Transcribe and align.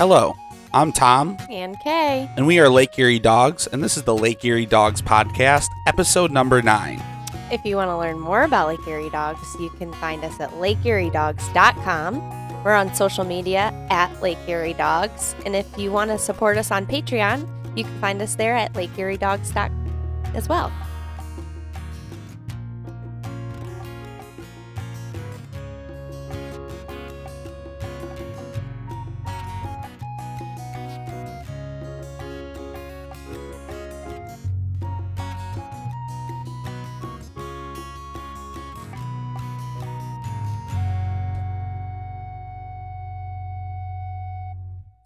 Hello, 0.00 0.34
I'm 0.72 0.92
Tom, 0.92 1.36
And 1.50 1.78
Kay. 1.80 2.26
and 2.38 2.46
we 2.46 2.58
are 2.58 2.70
Lake 2.70 2.98
Erie 2.98 3.18
Dogs, 3.18 3.66
and 3.66 3.84
this 3.84 3.98
is 3.98 4.04
the 4.04 4.16
Lake 4.16 4.42
Erie 4.42 4.64
Dogs 4.64 5.02
Podcast, 5.02 5.68
episode 5.86 6.30
number 6.30 6.62
nine. 6.62 7.02
If 7.52 7.66
you 7.66 7.76
want 7.76 7.90
to 7.90 7.98
learn 7.98 8.18
more 8.18 8.44
about 8.44 8.68
Lake 8.68 8.88
Erie 8.88 9.10
Dogs, 9.10 9.54
you 9.60 9.68
can 9.68 9.92
find 9.92 10.24
us 10.24 10.40
at 10.40 10.52
lakeeriedogs.com. 10.52 12.64
We're 12.64 12.72
on 12.72 12.94
social 12.94 13.24
media 13.24 13.74
at 13.90 14.22
Lake 14.22 14.38
Erie 14.48 14.72
Dogs. 14.72 15.34
And 15.44 15.54
if 15.54 15.66
you 15.76 15.92
want 15.92 16.10
to 16.12 16.18
support 16.18 16.56
us 16.56 16.70
on 16.70 16.86
Patreon, 16.86 17.46
you 17.76 17.84
can 17.84 18.00
find 18.00 18.22
us 18.22 18.36
there 18.36 18.56
at 18.56 18.72
lakeeriedogs.com 18.72 20.32
as 20.34 20.48
well. 20.48 20.72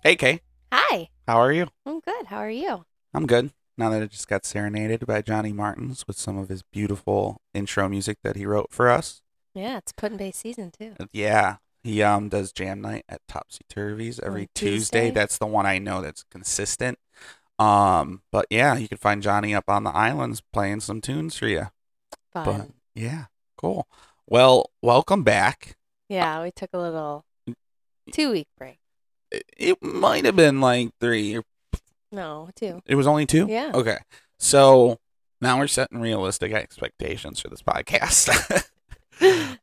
Hey, 0.05 0.17
Kay, 0.17 0.41
Hi. 0.71 1.09
how 1.27 1.39
are 1.39 1.51
you? 1.51 1.69
I'm 1.87 2.01
good. 2.01 2.27
How 2.27 2.37
are 2.37 2.51
you? 2.51 2.85
I'm 3.15 3.27
good. 3.27 3.53
Now 3.79 3.89
that 3.89 4.03
I 4.03 4.07
just 4.07 4.29
got 4.29 4.45
serenaded 4.45 5.07
by 5.07 5.23
Johnny 5.23 5.51
Martins 5.51 6.07
with 6.07 6.19
some 6.19 6.37
of 6.37 6.51
his 6.51 6.63
beautiful 6.63 7.41
intro 7.55 7.89
music 7.89 8.19
that 8.23 8.37
he 8.37 8.45
wrote 8.45 8.69
for 8.71 8.91
us. 8.91 9.23
Yeah, 9.55 9.79
it's 9.79 9.93
Put 9.93 10.13
in 10.13 10.19
Bay 10.19 10.31
season 10.31 10.71
too. 10.79 10.93
Uh, 11.01 11.07
Yeah, 11.11 11.57
he 11.83 12.03
um 12.03 12.29
does 12.29 12.53
jam 12.53 12.83
night 12.83 13.05
at 13.09 13.23
Topsy 13.27 13.63
Turvies 13.73 14.23
every 14.23 14.51
Tuesday. 14.55 15.07
Tuesday? 15.07 15.11
That's 15.11 15.39
the 15.39 15.47
one 15.47 15.65
I 15.65 15.79
know 15.79 16.03
that's 16.03 16.25
consistent. 16.31 16.99
Um, 17.59 18.23
but 18.31 18.47
yeah, 18.51 18.77
you 18.77 18.89
can 18.89 18.99
find 18.99 19.23
Johnny 19.23 19.55
up 19.55 19.65
on 19.69 19.85
the 19.85 19.91
islands 19.91 20.43
playing 20.53 20.81
some 20.81 21.01
tunes 21.01 21.39
for 21.39 21.47
you. 21.47 21.69
Fun. 22.33 22.45
But 22.45 22.69
yeah, 22.95 23.25
cool. 23.57 23.89
Well, 24.27 24.71
welcome 24.83 25.23
back. 25.23 25.77
yeah, 26.11 26.43
we 26.43 26.51
took 26.51 26.71
a 26.75 26.79
little 26.79 27.25
two 28.13 28.31
week 28.33 28.49
break. 28.59 28.79
It, 29.57 29.83
might 29.83 30.25
have 30.25 30.37
been 30.37 30.61
like 30.61 30.91
three. 31.01 31.37
or- 31.37 31.45
No, 32.13 32.49
two. 32.57 32.81
It 32.87 32.95
was 32.95 33.07
only 33.07 33.27
two. 33.27 33.47
Yeah. 33.49 33.73
Okay. 33.75 33.99
So 34.39 34.99
now 35.41 35.59
we're 35.59 35.67
setting 35.69 36.01
realistic 36.01 36.53
expectations 36.53 37.41
for 37.41 37.49
this 37.49 37.63
podcast. 37.63 38.29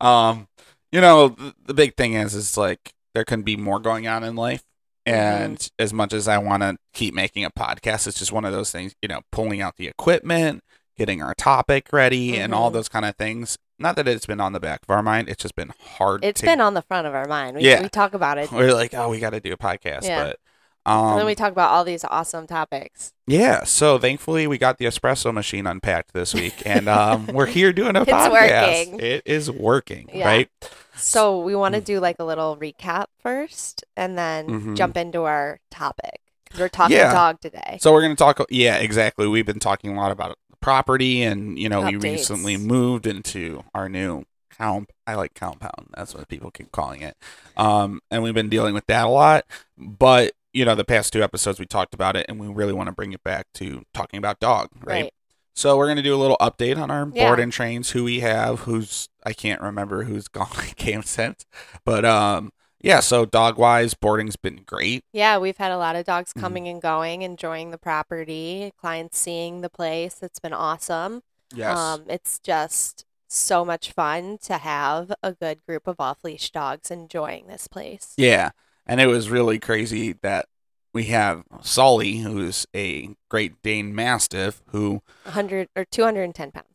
um, 0.00 0.48
you 0.90 1.00
know, 1.00 1.28
the, 1.28 1.54
the 1.66 1.74
big 1.74 1.96
thing 1.96 2.14
is, 2.14 2.34
is 2.34 2.56
like 2.56 2.92
there 3.14 3.24
can 3.24 3.42
be 3.42 3.56
more 3.56 3.78
going 3.80 4.06
on 4.06 4.24
in 4.24 4.36
life. 4.36 4.62
And 5.04 5.68
as 5.80 5.92
much 5.92 6.12
as 6.12 6.28
I 6.28 6.38
want 6.38 6.62
to 6.62 6.76
keep 6.94 7.12
making 7.12 7.44
a 7.44 7.50
podcast, 7.50 8.06
it's 8.06 8.18
just 8.18 8.30
one 8.32 8.44
of 8.44 8.52
those 8.52 8.70
things, 8.70 8.94
you 9.02 9.08
know, 9.08 9.22
pulling 9.32 9.60
out 9.60 9.76
the 9.76 9.88
equipment, 9.88 10.62
getting 10.96 11.20
our 11.20 11.34
topic 11.34 11.88
ready, 11.92 12.38
and 12.38 12.54
all 12.54 12.70
Mhm. 12.70 12.74
those 12.74 12.88
kind 12.88 13.04
of 13.04 13.16
things. 13.16 13.58
Not 13.82 13.96
that 13.96 14.06
it's 14.08 14.26
been 14.26 14.40
on 14.40 14.52
the 14.52 14.60
back 14.60 14.82
of 14.84 14.90
our 14.90 15.02
mind, 15.02 15.28
it's 15.28 15.42
just 15.42 15.54
been 15.56 15.72
hard. 15.98 16.24
It's 16.24 16.40
to, 16.40 16.46
been 16.46 16.60
on 16.60 16.74
the 16.74 16.82
front 16.82 17.06
of 17.06 17.14
our 17.14 17.26
mind. 17.26 17.56
We, 17.56 17.64
Yeah. 17.64 17.82
we 17.82 17.88
talk 17.88 18.14
about 18.14 18.38
it. 18.38 18.50
We're 18.52 18.72
like, 18.72 18.94
oh, 18.94 19.08
we 19.08 19.18
got 19.18 19.30
to 19.30 19.40
do 19.40 19.52
a 19.52 19.56
podcast, 19.56 20.04
Yeah. 20.04 20.24
but 20.24 20.38
um, 20.84 21.10
and 21.10 21.18
then 21.20 21.26
we 21.26 21.36
talk 21.36 21.52
about 21.52 21.70
all 21.70 21.84
these 21.84 22.04
awesome 22.04 22.46
topics. 22.48 23.12
Yeah, 23.28 23.62
so 23.62 23.98
thankfully 23.98 24.48
we 24.48 24.58
got 24.58 24.78
the 24.78 24.84
espresso 24.86 25.32
machine 25.32 25.64
unpacked 25.66 26.12
this 26.12 26.34
week, 26.34 26.54
and 26.66 26.88
um, 26.88 27.26
we're 27.32 27.46
here 27.46 27.72
doing 27.72 27.94
a 27.94 28.00
podcast. 28.04 28.26
It's 28.26 28.34
podcast. 28.34 28.86
working. 28.92 29.00
It 29.00 29.22
is 29.24 29.50
working, 29.50 30.10
Yeah. 30.12 30.26
right? 30.26 30.48
So 30.96 31.38
we 31.40 31.54
want 31.54 31.74
to 31.76 31.80
Mm. 31.80 31.84
do 31.84 32.00
like 32.00 32.16
a 32.18 32.24
little 32.24 32.56
recap 32.56 33.04
first 33.22 33.84
and 33.96 34.18
then 34.18 34.48
Mhm. 34.48 34.76
jump 34.76 34.96
into 34.96 35.22
our 35.22 35.60
topic. 35.70 36.20
We're 36.58 36.68
talking 36.68 36.96
Yeah. 36.96 37.12
dog 37.12 37.40
today. 37.40 37.78
So 37.80 37.92
we're 37.92 38.02
gonna 38.02 38.16
talk. 38.16 38.40
Yeah, 38.50 38.76
exactly. 38.76 39.26
We've 39.28 39.46
been 39.46 39.58
talking 39.60 39.96
a 39.96 40.00
lot 40.00 40.10
about 40.10 40.36
property, 40.62 41.22
and 41.22 41.58
you 41.58 41.68
know, 41.68 41.82
we 41.82 41.96
recently 41.96 42.56
moved 42.56 43.06
into 43.06 43.62
our 43.74 43.88
new 43.88 44.24
comp. 44.56 44.90
I 45.06 45.14
like 45.14 45.34
compound. 45.34 45.88
That's 45.96 46.14
what 46.14 46.28
people 46.28 46.50
keep 46.50 46.72
calling 46.72 47.02
it. 47.02 47.16
Um, 47.56 48.00
and 48.10 48.22
we've 48.22 48.34
been 48.34 48.48
dealing 48.48 48.74
with 48.74 48.86
that 48.86 49.06
a 49.06 49.08
lot. 49.08 49.44
But 49.76 50.32
you 50.52 50.64
know, 50.64 50.74
the 50.74 50.84
past 50.84 51.12
two 51.12 51.22
episodes 51.22 51.58
we 51.58 51.66
talked 51.66 51.94
about 51.94 52.16
it, 52.16 52.26
and 52.28 52.38
we 52.38 52.46
really 52.48 52.72
want 52.72 52.86
to 52.88 52.92
bring 52.92 53.12
it 53.12 53.22
back 53.24 53.46
to 53.54 53.82
talking 53.92 54.18
about 54.18 54.40
dog, 54.40 54.68
right? 54.84 55.02
Right. 55.04 55.12
So 55.54 55.76
we're 55.76 55.88
gonna 55.88 56.02
do 56.02 56.14
a 56.14 56.16
little 56.16 56.38
update 56.40 56.80
on 56.80 56.90
our 56.90 57.10
Yeah. 57.12 57.26
board 57.28 57.40
and 57.40 57.52
trains, 57.52 57.90
who 57.90 58.04
we 58.04 58.20
have, 58.20 58.60
who's 58.60 59.08
I 59.24 59.32
can't 59.34 59.60
remember 59.60 60.04
who's 60.04 60.28
gone 60.28 60.48
came 60.76 61.02
since, 61.02 61.44
but 61.84 62.04
um 62.04 62.52
yeah. 62.82 63.00
So 63.00 63.24
dog 63.24 63.56
wise, 63.58 63.94
boarding's 63.94 64.36
been 64.36 64.62
great. 64.66 65.04
Yeah, 65.12 65.38
we've 65.38 65.56
had 65.56 65.72
a 65.72 65.78
lot 65.78 65.96
of 65.96 66.04
dogs 66.04 66.32
Mhm. 66.32 66.40
coming 66.40 66.68
and 66.68 66.82
going, 66.82 67.22
enjoying 67.22 67.70
the 67.70 67.78
property, 67.78 68.72
clients 68.78 69.18
seeing 69.18 69.60
the 69.62 69.70
place. 69.70 70.16
It's 70.22 70.38
been 70.38 70.52
awesome. 70.52 71.22
Yes. 71.54 71.76
Um, 71.78 72.04
it's 72.08 72.38
just 72.38 73.04
so 73.28 73.64
much 73.64 73.92
fun 73.92 74.36
to 74.42 74.58
have 74.58 75.12
a 75.22 75.32
good 75.32 75.64
group 75.66 75.86
of 75.86 76.00
off 76.00 76.22
leash 76.24 76.50
dogs 76.50 76.90
enjoying 76.90 77.46
this 77.46 77.66
place. 77.68 78.12
yeah, 78.16 78.50
and 78.86 79.00
it 79.00 79.06
was 79.06 79.30
really 79.30 79.58
crazy 79.58 80.12
that 80.22 80.46
we 80.94 81.04
have 81.04 81.44
Sully, 81.62 82.18
who's 82.18 82.66
a 82.76 83.14
Great 83.30 83.62
Dane 83.62 83.94
Mastiff, 83.94 84.60
who 84.68 85.02
100 85.24 85.68
or 85.74 85.84
210 85.86 86.50
pounds. 86.52 86.71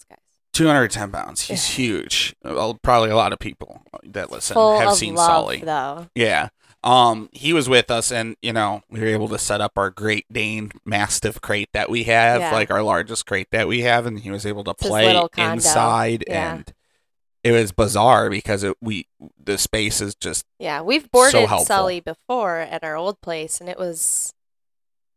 210 0.57 1.11
pounds. 1.11 1.41
He's 1.47 1.65
huge. 1.67 2.35
Well, 2.43 2.79
probably 2.81 3.09
a 3.09 3.15
lot 3.15 3.33
of 3.33 3.39
people 3.39 3.83
that 4.03 4.31
listen 4.31 4.55
Full 4.55 4.79
have 4.79 4.93
seen 4.95 5.15
love, 5.15 5.27
Sully. 5.27 5.57
though. 5.61 6.07
Yeah. 6.15 6.49
Um, 6.83 7.29
he 7.31 7.53
was 7.53 7.67
with 7.67 7.89
us, 7.91 8.11
and 8.11 8.35
you 8.41 8.53
know, 8.53 8.81
we 8.89 8.99
were 8.99 9.07
able 9.07 9.27
to 9.29 9.37
set 9.39 9.61
up 9.61 9.73
our 9.77 9.89
Great 9.89 10.25
Dane 10.31 10.71
Mastiff 10.85 11.41
crate 11.41 11.69
that 11.73 11.89
we 11.89 12.03
have, 12.03 12.39
Yeah. 12.41 12.51
like 12.53 12.71
our 12.71 12.81
largest 12.83 13.25
crate 13.25 13.47
that 13.51 13.67
we 13.67 13.81
have, 13.81 14.05
and 14.05 14.19
he 14.19 14.31
was 14.31 14.45
able 14.45 14.63
to 14.63 14.73
his 14.79 14.87
play 14.87 15.21
inside, 15.37 16.23
Yeah. 16.27 16.53
and 16.55 16.73
it 17.43 17.51
was 17.51 17.71
bizarre 17.71 18.29
because 18.29 18.63
it, 18.63 18.75
we 18.81 19.07
the 19.43 19.57
space 19.57 20.01
is 20.01 20.15
just 20.15 20.45
Yeah, 20.59 20.81
we've 20.81 21.09
boarded 21.11 21.47
helpful. 21.47 21.65
Sully 21.65 21.99
before 21.99 22.57
at 22.57 22.83
our 22.83 22.95
old 22.95 23.21
place, 23.21 23.59
and 23.59 23.69
it 23.69 23.77
was, 23.79 24.33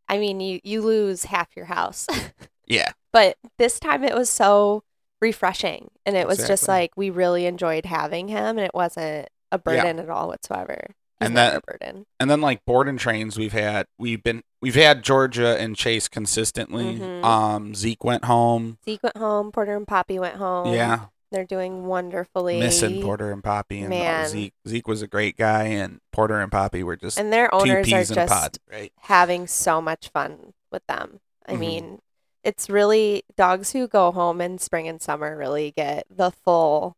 I 0.09 0.17
mean, 0.17 0.39
you 0.39 0.59
you 0.63 0.81
lose 0.81 1.25
half 1.25 1.49
your 1.55 1.65
house, 1.65 2.07
yeah, 2.67 2.91
but 3.13 3.37
this 3.59 3.79
time 3.79 4.03
it 4.03 4.15
was 4.15 4.29
so 4.29 4.83
refreshing, 5.21 5.89
and 6.05 6.15
it 6.15 6.27
was 6.27 6.45
just 6.47 6.67
like 6.67 6.91
we 6.97 7.09
really 7.09 7.45
enjoyed 7.45 7.85
having 7.85 8.27
him, 8.27 8.57
and 8.57 8.61
it 8.61 8.71
wasn't 8.73 9.29
a 9.51 9.57
burden 9.59 9.99
at 9.99 10.09
all 10.09 10.27
whatsoever. 10.27 10.77
He's 11.19 11.27
And 11.27 11.37
that- 11.37 11.55
a 11.57 11.61
burden. 11.61 12.05
and 12.19 12.29
then 12.31 12.41
like 12.41 12.65
board 12.65 12.87
and 12.87 12.97
trains 12.97 13.37
we've 13.37 13.53
had 13.53 13.85
we've 13.99 14.23
been 14.23 14.41
we've 14.61 14.75
had 14.75 15.03
Georgia 15.03 15.55
and 15.59 15.75
Chase 15.75 16.07
consistently. 16.07 16.97
Mhm. 16.97 17.23
Um, 17.23 17.75
Zeke 17.75 18.03
went 18.03 18.25
home. 18.25 18.77
Zeke 18.85 19.03
went 19.03 19.17
home. 19.17 19.51
Porter 19.51 19.75
and 19.75 19.87
Poppy 19.87 20.17
went 20.17 20.37
home. 20.37 20.73
yeah, 20.73 21.05
they're 21.31 21.45
doing 21.45 21.85
wonderfully. 21.85 22.59
missing 22.59 23.03
Porter 23.03 23.31
and 23.31 23.43
Poppy, 23.43 23.81
and 23.81 23.89
Man. 23.89 24.27
Zeke. 24.29 24.53
Zeke 24.67 24.87
was 24.87 25.03
a 25.03 25.07
great 25.07 25.37
guy, 25.37 25.65
and 25.65 25.99
Porter 26.11 26.39
and 26.39 26.51
Poppy 26.51 26.81
were 26.81 26.95
just 26.95 27.19
and 27.19 27.31
their 27.31 27.53
owners 27.53 27.69
are 27.69 27.83
peas 27.83 28.09
in 28.09 28.17
a 28.17 28.21
just 28.21 28.33
pod, 28.33 28.57
right? 28.71 28.91
having 29.01 29.45
so 29.45 29.79
much 29.79 30.09
fun 30.09 30.53
with 30.71 30.85
them. 30.87 31.19
I 31.47 31.53
Mhm. 31.53 31.59
mean, 31.59 31.99
it's 32.43 32.69
really 32.69 33.23
dogs 33.37 33.71
who 33.71 33.87
go 33.87 34.11
home 34.11 34.41
in 34.41 34.57
spring 34.57 34.87
and 34.87 35.01
summer 35.01 35.37
really 35.37 35.71
get 35.75 36.05
the 36.09 36.31
full 36.31 36.95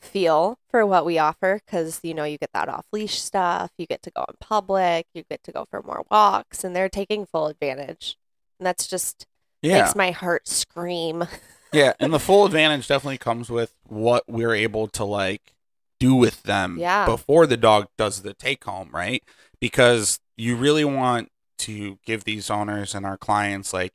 feel 0.00 0.58
for 0.70 0.86
what 0.86 1.04
we 1.04 1.18
offer 1.18 1.60
because 1.66 2.00
you 2.02 2.14
know 2.14 2.24
you 2.24 2.38
get 2.38 2.52
that 2.54 2.68
off 2.68 2.86
leash 2.92 3.20
stuff, 3.20 3.70
you 3.78 3.86
get 3.86 4.02
to 4.02 4.10
go 4.10 4.24
in 4.28 4.36
public, 4.40 5.06
you 5.14 5.24
get 5.30 5.42
to 5.44 5.52
go 5.52 5.66
for 5.70 5.82
more 5.82 6.04
walks, 6.10 6.64
and 6.64 6.74
they're 6.74 6.88
taking 6.88 7.26
full 7.26 7.48
advantage. 7.48 8.16
And 8.58 8.66
that's 8.66 8.86
just 8.86 9.26
Yeah, 9.62 9.82
makes 9.82 9.94
my 9.94 10.10
heart 10.10 10.48
scream. 10.48 11.26
Yeah, 11.72 11.92
and 12.00 12.12
the 12.12 12.18
full 12.18 12.46
advantage 12.46 12.88
definitely 12.88 13.18
comes 13.18 13.48
with 13.48 13.74
what 13.84 14.24
we're 14.28 14.54
able 14.54 14.88
to 14.88 15.04
like 15.04 15.54
do 16.00 16.14
with 16.14 16.42
them 16.42 16.78
Yeah. 16.78 17.04
before 17.06 17.46
the 17.46 17.56
dog 17.56 17.88
does 17.96 18.22
the 18.22 18.34
take 18.34 18.64
home, 18.64 18.90
right? 18.92 19.22
Because 19.60 20.18
you 20.36 20.56
really 20.56 20.84
want 20.84 21.30
to 21.58 21.98
give 22.04 22.24
these 22.24 22.50
owners 22.50 22.94
and 22.94 23.06
our 23.06 23.16
clients 23.18 23.72
like 23.72 23.92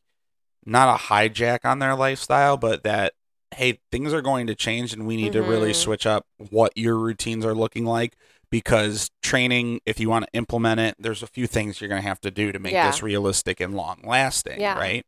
not 0.65 0.93
a 0.95 1.03
hijack 1.03 1.59
on 1.65 1.79
their 1.79 1.95
lifestyle, 1.95 2.57
but 2.57 2.83
that 2.83 3.13
hey, 3.53 3.79
things 3.91 4.11
are 4.13 4.21
going 4.21 4.47
to 4.47 4.55
change 4.55 4.91
and 4.91 5.07
we 5.07 5.15
need 5.15 5.31
to 5.31 5.41
really 5.41 5.71
Mhm. 5.71 5.75
switch 5.75 6.05
up 6.05 6.25
what 6.49 6.73
your 6.75 6.97
routines 6.97 7.45
are 7.45 7.55
looking 7.55 7.85
like 7.85 8.17
because 8.49 9.09
training 9.21 9.79
if 9.85 9.97
you 9.99 10.09
want 10.09 10.25
to 10.25 10.31
implement 10.33 10.79
it, 10.81 10.95
there's 10.99 11.23
a 11.23 11.27
few 11.27 11.47
things 11.47 11.79
you're 11.79 11.87
going 11.87 12.01
to 12.01 12.07
have 12.07 12.19
to 12.21 12.31
do 12.31 12.51
to 12.51 12.59
make 12.59 12.73
Yeah. 12.73 12.87
this 12.87 13.01
realistic 13.01 13.61
and 13.61 13.73
long 13.75 14.01
lasting, 14.03 14.59
Yeah. 14.59 14.77
right? 14.77 15.05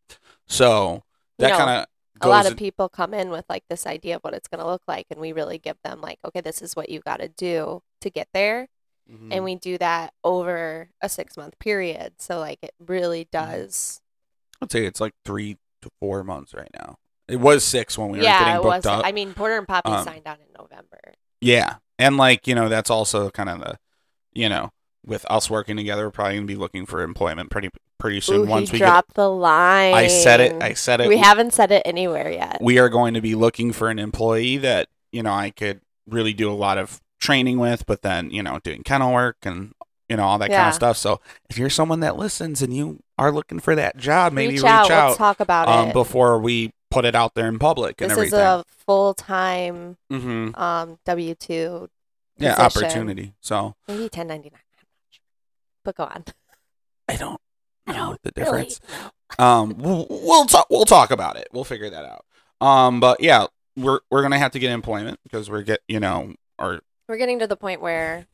So, 0.47 1.03
that 1.39 1.47
You 1.47 1.53
know, 1.53 1.57
kind 1.57 1.79
of 1.81 1.85
a 2.21 2.29
lot 2.29 2.45
of 2.45 2.57
people 2.57 2.89
come 2.89 3.13
in 3.13 3.29
with 3.29 3.45
like 3.49 3.63
this 3.69 3.85
idea 3.85 4.15
of 4.15 4.21
what 4.23 4.33
it's 4.33 4.47
going 4.47 4.59
to 4.61 4.65
look 4.65 4.81
like 4.87 5.05
and 5.11 5.19
we 5.19 5.33
really 5.33 5.57
give 5.59 5.77
them 5.83 6.01
like 6.01 6.17
okay 6.25 6.41
this 6.41 6.61
is 6.61 6.75
what 6.75 6.89
you 6.89 6.99
got 7.01 7.19
to 7.19 7.27
do 7.27 7.83
to 8.01 8.09
get 8.09 8.27
there 8.33 8.69
Mhm. 9.11 9.33
and 9.33 9.43
we 9.43 9.55
do 9.55 9.77
that 9.77 10.13
over 10.23 10.89
a 11.01 11.09
six 11.09 11.37
month 11.37 11.59
period 11.59 12.13
so 12.19 12.39
like 12.39 12.59
it 12.63 12.73
really 12.79 13.25
Mm-hmm. 13.25 13.51
does 13.61 14.01
I'd 14.61 14.71
say 14.71 14.85
it's 14.85 14.99
like 15.01 15.13
three 15.25 15.57
to 15.81 15.89
four 15.99 16.23
months 16.23 16.53
right 16.53 16.69
now. 16.79 16.97
It 17.27 17.39
was 17.39 17.63
six 17.63 17.97
when 17.97 18.09
we 18.09 18.19
were 18.19 18.23
yeah 18.23 18.39
getting 18.39 18.53
it 18.55 18.63
booked 18.63 18.75
was 18.77 18.85
up. 18.85 19.05
i 19.05 19.11
mean 19.11 19.33
porter 19.33 19.57
and 19.57 19.67
poppy 19.67 19.91
Um, 19.91 20.03
signed 20.05 20.25
on 20.25 20.35
in 20.37 20.47
november 20.57 20.99
yeah, 21.41 21.75
and 21.99 22.17
like 22.17 22.47
you 22.47 22.55
know, 22.55 22.67
that's 22.67 22.89
also 22.89 23.29
kind 23.29 23.47
of 23.49 23.59
the, 23.59 23.77
you 24.33 24.49
know, 24.49 24.71
with 25.05 25.23
us 25.29 25.49
working 25.51 25.77
together, 25.77 26.05
we're 26.07 26.11
probably 26.11 26.35
gonna 26.35 26.47
be 26.47 26.55
looking 26.55 26.85
for 26.87 27.01
employment 27.03 27.51
pretty 27.51 27.69
pretty 27.99 28.21
soon. 28.21 28.41
Ooh, 28.41 28.45
Once 28.45 28.71
we 28.71 28.79
get, 28.79 29.05
the 29.13 29.29
line. 29.29 29.93
I 29.93 30.07
said 30.07 30.39
it. 30.39 30.61
I 30.63 30.73
said 30.73 30.99
it. 31.01 31.07
we 31.07 31.17
haven't 31.17 31.53
said 31.53 31.71
it 31.71 31.83
anywhere 31.85 32.31
yet. 32.31 32.57
we 32.61 32.79
are 32.79 32.89
going 32.89 33.13
to 33.13 33.21
be 33.21 33.35
looking 33.35 33.71
for 33.71 33.89
an 33.89 33.99
employee 33.99 34.57
that 34.57 34.87
you 35.11 35.21
know 35.21 35.31
I 35.31 35.51
could 35.51 35.81
really 36.07 36.33
do 36.33 36.49
a 36.51 36.55
lot 36.55 36.77
of 36.79 37.01
training 37.19 37.59
with, 37.59 37.85
but 37.85 38.01
then 38.01 38.31
you 38.31 38.41
know 38.41 38.57
doing 38.63 38.81
kennel 38.83 39.13
work 39.13 39.37
and 39.43 39.73
you 40.09 40.17
know 40.17 40.23
all 40.23 40.37
that 40.39 40.49
kind 40.51 40.67
of 40.69 40.73
stuff. 40.73 40.97
So 40.97 41.19
if 41.49 41.57
you're 41.57 41.69
someone 41.69 41.99
that 42.01 42.17
listens 42.17 42.61
and 42.61 42.73
you 42.75 42.99
are 43.17 43.31
looking 43.31 43.59
for 43.59 43.75
that 43.75 43.97
job, 43.97 44.33
maybe 44.33 44.53
reach 44.53 44.61
reach, 44.63 44.69
out. 44.71 44.91
out, 44.91 45.07
Let's 45.09 45.17
talk 45.17 45.39
about 45.39 45.67
um, 45.67 45.89
it. 45.89 45.93
before 45.93 46.39
we 46.39 46.71
put 46.89 47.03
it 47.05 47.15
out 47.15 47.35
there 47.35 47.47
in 47.47 47.59
public 47.59 47.99
and 48.01 48.09
this 48.09 48.17
is 48.17 48.33
a 48.33 48.63
full 48.85 49.13
time 49.13 49.97
hmm 50.09 50.49
um, 50.55 50.97
W 51.05 51.35
two. 51.35 51.89
Yeah, 52.37 52.55
opportunity. 52.55 53.33
So 53.41 53.75
Maybe 53.87 54.09
ten 54.09 54.27
ninety 54.27 54.49
nine. 54.51 54.61
But 55.83 55.95
go 55.95 56.03
on. 56.03 56.23
I 57.09 57.15
don't 57.15 57.39
know 57.87 58.17
the 58.23 58.31
Really? 58.35 58.65
difference. 58.65 58.79
um 59.39 59.75
we'll, 59.77 60.07
we'll 60.09 60.45
talk 60.45 60.67
we'll 60.69 60.85
talk 60.85 61.11
about 61.11 61.35
it 61.35 61.49
we'll 61.51 61.65
figure 61.65 61.89
that 61.89 62.05
out 62.05 62.23
um 62.61 63.01
but 63.01 63.21
yeah 63.21 63.45
we're 63.75 63.99
we're 64.09 64.21
gonna 64.21 64.39
have 64.39 64.51
to 64.53 64.59
get 64.59 64.71
employment 64.71 65.19
because 65.23 65.49
we're 65.49 65.61
get 65.63 65.81
you 65.89 65.99
know 65.99 66.33
our 66.57 66.79
We're 67.09 67.17
getting 67.17 67.39
to 67.39 67.47
the 67.47 67.57
point 67.57 67.81
where 67.81 68.25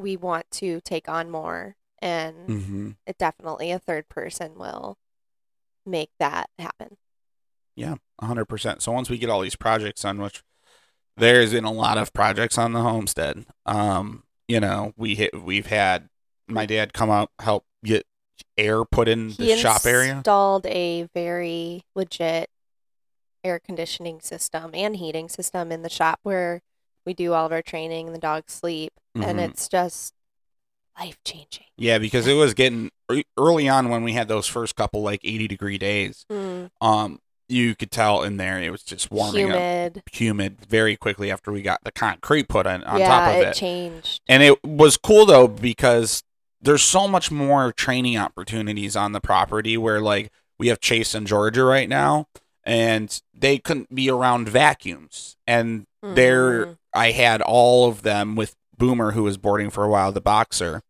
we 0.00 0.16
want 0.16 0.50
to 0.52 0.80
take 0.80 1.08
on 1.08 1.30
more, 1.30 1.76
and 2.00 2.48
mhm. 2.48 2.96
it 3.06 3.18
definitely 3.18 3.70
a 3.70 3.78
third 3.78 4.08
person 4.08 4.54
will 4.56 4.98
make 5.86 6.10
that 6.18 6.50
happen. 6.58 6.96
yeah 7.74 7.96
100% 8.22 8.82
so 8.82 8.92
once 8.92 9.08
we 9.08 9.16
get 9.18 9.30
all 9.30 9.40
these 9.40 9.56
projects 9.56 10.04
on 10.04 10.20
which 10.20 10.42
there's 11.16 11.52
been 11.52 11.64
a 11.64 11.72
lot 11.72 11.96
of 11.96 12.12
projects 12.12 12.58
on 12.58 12.72
the 12.72 12.82
homestead 12.82 13.46
um 13.64 14.22
you 14.46 14.60
know 14.60 14.92
we 14.96 15.14
hit 15.14 15.30
we've 15.42 15.66
had 15.66 16.08
my 16.46 16.66
dad 16.66 16.92
come 16.92 17.10
out 17.10 17.30
help 17.40 17.64
get 17.82 18.06
air 18.58 18.84
put 18.84 19.08
in 19.08 19.28
the 19.30 19.56
shop 19.56 19.86
area 19.86 20.16
installed 20.16 20.66
a 20.66 21.08
very 21.14 21.82
legit 21.94 22.50
air 23.42 23.58
conditioning 23.58 24.20
system 24.20 24.70
and 24.74 24.96
heating 24.96 25.28
system 25.28 25.72
in 25.72 25.82
the 25.82 25.88
shop 25.88 26.20
where 26.22 26.60
we 27.06 27.14
do 27.14 27.32
all 27.32 27.46
of 27.46 27.52
our 27.52 27.62
training 27.62 28.06
and 28.06 28.14
the 28.14 28.20
dogs 28.20 28.52
sleep, 28.52 28.92
and 29.14 29.24
Mhm. 29.38 29.48
it's 29.50 29.68
just 29.68 30.14
life 30.98 31.18
changing. 31.24 31.64
yeah 31.78 31.96
because 31.98 32.26
it 32.26 32.34
was 32.34 32.52
getting 32.52 32.90
early 33.38 33.66
on 33.68 33.88
when 33.88 34.02
we 34.04 34.12
had 34.12 34.28
those 34.28 34.46
first 34.46 34.76
couple 34.76 35.00
like 35.02 35.20
80 35.24 35.48
degree 35.48 35.78
days 35.78 36.26
um 36.82 37.20
you 37.48 37.74
could 37.74 37.90
tell 37.90 38.22
in 38.22 38.36
there 38.36 38.60
it 38.60 38.70
was 38.70 38.82
just 38.82 39.10
warming 39.10 39.50
up 39.50 39.56
Humid. 39.56 40.02
humid 40.12 40.66
very 40.66 40.96
quickly 40.96 41.30
after 41.30 41.50
we 41.50 41.62
got 41.62 41.82
the 41.84 41.90
concrete 41.92 42.48
put 42.48 42.66
on, 42.66 42.84
on 42.84 43.00
yeah, 43.00 43.08
top 43.08 43.28
of 43.34 43.40
it 43.40 43.48
it. 43.48 43.54
changed. 43.54 44.20
And 44.28 44.42
it 44.42 44.62
was 44.62 44.96
cool 44.98 45.24
though 45.24 45.48
because 45.48 46.22
there's 46.60 46.82
so 46.82 47.08
much 47.08 47.30
more 47.30 47.72
training 47.72 48.18
opportunities 48.18 48.94
on 48.94 49.12
the 49.12 49.20
property 49.20 49.76
where 49.78 50.00
like 50.00 50.30
we 50.58 50.68
have 50.68 50.80
Chase 50.80 51.14
in 51.14 51.24
Georgia 51.24 51.64
right 51.64 51.88
now 51.88 52.26
and 52.62 53.20
they 53.34 53.56
couldn't 53.58 53.92
be 53.94 54.10
around 54.10 54.48
vacuums. 54.50 55.36
And 55.46 55.86
there 56.02 56.66
Mhm. 56.66 56.76
I 56.94 57.12
had 57.12 57.40
all 57.42 57.88
of 57.88 58.02
them 58.02 58.36
with 58.36 58.54
Boomer 58.76 59.12
who 59.12 59.22
was 59.24 59.36
boarding 59.36 59.70
for 59.70 59.84
a 59.84 59.88
while, 59.88 60.10
the 60.12 60.20
boxer. 60.20 60.82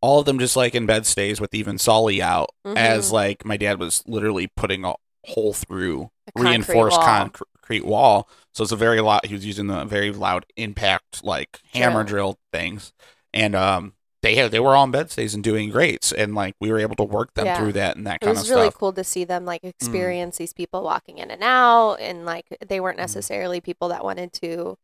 All 0.00 0.20
of 0.20 0.26
them 0.26 0.38
just 0.38 0.56
like 0.56 0.74
in 0.74 0.86
bed 0.86 1.06
stays 1.06 1.40
with 1.40 1.54
even 1.54 1.78
Sully 1.78 2.20
out 2.22 2.50
as 2.64 3.10
Mhm. 3.10 3.12
like 3.12 3.44
my 3.44 3.56
dad 3.56 3.78
was 3.80 4.02
literally 4.06 4.46
putting 4.46 4.84
a 4.84 4.94
hole 5.26 5.52
through 5.52 6.10
A 6.28 6.32
concrete 6.32 6.50
reinforced 6.50 6.96
wall. 6.98 7.06
concrete 7.06 7.84
wall. 7.84 8.28
So 8.54 8.62
it's 8.62 8.72
a 8.72 8.76
very 8.76 9.00
loud. 9.00 9.26
He 9.26 9.34
was 9.34 9.44
using 9.46 9.66
the 9.66 9.84
very 9.84 10.10
loud 10.12 10.46
impact 10.56 11.24
like 11.24 11.60
hammer 11.72 12.02
drill 12.04 12.38
things, 12.52 12.92
and 13.34 13.54
um, 13.54 13.94
they 14.22 14.34
had 14.36 14.50
they 14.50 14.60
were 14.60 14.74
all 14.76 14.84
in 14.84 14.90
bed 14.90 15.10
stays 15.10 15.34
and 15.34 15.42
doing 15.44 15.70
great, 15.70 16.12
and 16.16 16.34
like 16.34 16.54
we 16.60 16.70
were 16.72 16.78
able 16.80 16.96
to 16.96 17.04
work 17.04 17.34
them 17.34 17.46
Yeah. 17.46 17.58
through 17.58 17.72
that 17.74 17.96
and 17.96 18.06
that 18.06 18.16
It 18.16 18.20
kind 18.26 18.30
was 18.30 18.40
of 18.40 18.46
stuff. 18.46 18.56
really 18.56 18.72
cool 18.74 18.92
to 18.94 19.04
see 19.04 19.24
them 19.24 19.44
like 19.44 19.62
experience 19.64 20.38
these 20.38 20.52
people 20.52 20.82
walking 20.82 21.18
in 21.18 21.30
and 21.30 21.42
out, 21.42 21.96
and 22.00 22.24
like 22.24 22.46
they 22.66 22.80
weren't 22.80 22.98
necessarily 22.98 23.60
people 23.60 23.88
that 23.88 24.04
wanted 24.04 24.32
to, 24.34 24.76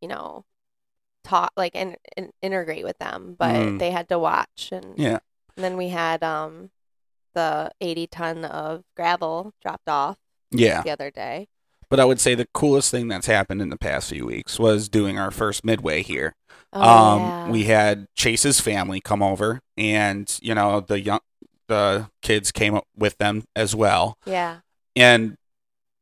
you 0.00 0.08
know, 0.08 0.44
talk 1.24 1.52
like 1.56 1.74
and, 1.74 1.96
and 2.16 2.30
integrate 2.42 2.84
with 2.84 2.98
them, 2.98 3.36
but 3.38 3.54
Mm. 3.54 3.78
they 3.78 3.90
had 3.90 4.08
to 4.08 4.18
watch. 4.18 4.70
And, 4.72 4.98
Yeah. 4.98 5.18
and 5.56 5.64
then 5.64 5.76
we 5.76 5.88
had 5.90 6.22
um 6.22 6.70
the 7.34 7.70
eighty 7.80 8.06
ton 8.06 8.44
of 8.44 8.82
gravel 8.96 9.52
dropped 9.62 9.88
off 9.88 10.16
Yeah, 10.50 10.82
the 10.82 10.90
other 10.90 11.10
day. 11.10 11.48
but 11.88 12.00
I 12.00 12.04
would 12.04 12.20
say 12.20 12.34
the 12.34 12.48
coolest 12.54 12.90
thing 12.90 13.08
that's 13.08 13.26
happened 13.26 13.60
in 13.62 13.68
the 13.68 13.78
past 13.78 14.10
few 14.10 14.26
weeks 14.26 14.58
was 14.58 14.88
doing 14.88 15.18
our 15.18 15.30
first 15.30 15.64
midway 15.64 16.02
here. 16.02 16.34
Oh, 16.72 16.80
um, 16.82 17.22
yeah. 17.22 17.50
we 17.50 17.64
had 17.64 18.06
Chase's 18.16 18.60
family 18.60 19.00
come 19.00 19.22
over, 19.22 19.60
and 19.76 20.36
you 20.42 20.54
know 20.54 20.80
the 20.80 21.00
young 21.00 21.20
the 21.68 22.10
kids 22.22 22.50
came 22.50 22.74
up 22.74 22.86
with 22.96 23.18
them 23.18 23.44
as 23.54 23.74
well. 23.76 24.16
yeah. 24.26 24.60
And 24.96 25.36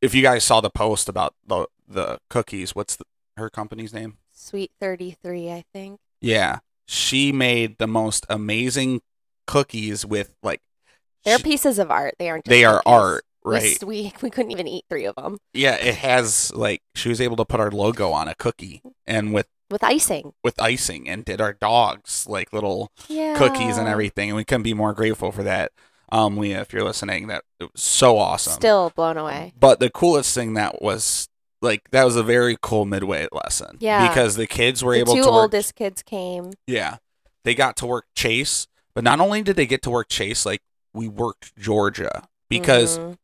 if 0.00 0.14
you 0.14 0.22
guys 0.22 0.44
saw 0.44 0.60
the 0.62 0.70
post 0.70 1.08
about 1.08 1.34
the 1.46 1.66
the 1.86 2.18
cookies, 2.30 2.74
what's 2.74 2.96
the, 2.96 3.04
her 3.38 3.50
company's 3.50 3.93
name? 3.94 4.19
Sweet 4.32 4.70
thirty 4.81 5.17
three, 5.23 5.50
I 5.50 5.64
think. 5.73 5.99
Yeah, 6.20 6.58
she 6.87 7.32
made 7.32 7.79
the 7.79 7.87
most 7.87 8.26
amazing 8.29 9.00
cookies 9.46 10.05
with 10.05 10.35
like 10.43 10.61
They're 11.25 11.38
she- 11.38 11.44
pieces 11.44 11.79
of 11.79 11.90
art. 11.90 12.14
They 12.19 12.29
aren't. 12.29 12.44
Just 12.44 12.50
they 12.50 12.64
are 12.64 12.82
art, 12.87 13.25
right? 13.44 13.62
s- 13.62 13.85
We, 13.85 14.12
we 14.23 14.31
couldn't 14.31 14.52
even 14.52 14.69
eat 14.69 14.85
three 14.90 15.05
of 15.06 15.14
them 15.17 15.38
Yeah, 15.55 15.75
it 15.76 15.96
has 15.96 16.52
like 16.55 16.82
she 16.94 17.08
was 17.08 17.20
able 17.20 17.37
to 17.37 17.44
put 17.44 17.61
our 17.61 17.70
logo 17.70 18.11
on 18.12 18.29
a 18.29 18.35
cookie 18.35 18.82
and 19.06 19.32
with 19.32 19.46
with 19.70 19.84
icing. 19.84 20.32
with 20.43 20.61
icing 20.62 21.08
and 21.08 21.25
did 21.25 21.41
our 21.41 21.52
dogs 21.52 22.26
like 22.29 22.52
little 22.52 22.91
Yeah. 23.08 23.37
cookies 23.37 23.76
and 23.76 23.87
everything, 23.88 24.31
and 24.31 24.37
we 24.37 24.44
couldn't 24.44 24.62
be 24.62 24.75
more 24.75 24.94
grateful 24.94 25.31
for 25.32 25.43
that. 25.43 25.73
Um, 26.11 26.38
Leah, 26.38 26.62
if 26.62 26.73
you're 26.73 26.84
listening, 26.84 27.26
that 27.26 27.44
it 27.61 27.70
was 27.70 27.82
so 27.82 28.17
awesome. 28.17 28.55
Still 28.55 28.91
blown 28.96 29.19
away. 29.19 29.52
But 29.61 29.79
the 29.79 29.91
coolest 29.91 30.34
thing 30.34 30.55
that 30.55 30.81
was 30.81 31.27
like 31.60 31.90
that 31.90 32.05
was 32.05 32.16
a 32.16 32.22
very 32.22 32.56
cool 32.60 32.84
midway 32.84 33.26
lesson. 33.32 33.76
Yeah. 33.81 34.08
Because 34.08 34.37
the 34.37 34.46
kids 34.46 34.82
were 34.84 34.94
the 34.94 35.00
able 35.00 35.14
two 35.14 35.22
to 35.22 35.26
work, 35.28 35.34
oldest 35.43 35.75
kids 35.75 36.02
came. 36.02 36.52
Yeah. 36.66 36.96
They 37.44 37.55
got 37.55 37.76
to 37.78 37.87
work 37.87 38.06
Chase, 38.14 38.66
but 38.94 39.05
not 39.05 39.20
only 39.20 39.43
did 39.43 39.56
they 39.56 39.66
get 39.66 39.82
to 39.82 39.90
work 39.90 40.08
Chase, 40.08 40.44
like 40.46 40.62
we 40.93 41.08
worked 41.08 41.56
Georgia 41.56 42.28
because 42.49 42.99
Mhm. 42.99 43.16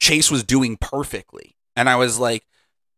Chase 0.00 0.30
was 0.30 0.44
doing 0.44 0.76
perfectly. 0.76 1.56
And 1.76 1.88
I 1.88 1.96
was 1.96 2.18
like, 2.18 2.46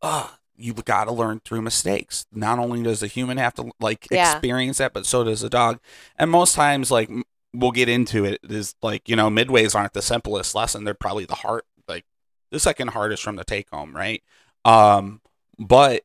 oh, 0.01 0.35
you've 0.57 0.85
got 0.85 1.05
to 1.05 1.13
learn 1.13 1.41
through 1.45 1.63
mistakes. 1.63 2.27
Not 2.33 2.59
only 2.59 2.83
does 2.83 3.03
a 3.03 3.07
human 3.07 3.39
have 3.39 3.55
to 3.55 3.71
like 3.81 4.07
Yeah. 4.11 4.33
experience 4.33 4.79
that, 4.79 4.93
but 4.93 5.07
so 5.07 5.25
does 5.25 5.43
a 5.43 5.51
dog. 5.51 5.81
And 6.17 6.31
most 6.31 6.55
times, 6.55 6.91
like 6.91 7.11
we'll 7.55 7.71
get 7.73 7.89
into 7.89 8.25
it, 8.25 8.41
is 8.49 8.75
like 8.83 9.09
you 9.09 9.17
know 9.17 9.29
midways 9.29 9.75
aren't 9.75 9.93
the 9.95 10.03
simplest 10.03 10.55
lesson. 10.55 10.85
They're 10.85 10.95
probably 10.95 11.25
the 11.25 11.35
hard, 11.37 11.63
like 11.89 12.05
the 12.51 12.61
second 12.61 12.89
hardest 12.89 13.23
from 13.23 13.37
the 13.37 13.45
take 13.45 13.69
home, 13.71 13.95
right? 13.97 14.23
Um, 14.65 15.21
but 15.59 16.03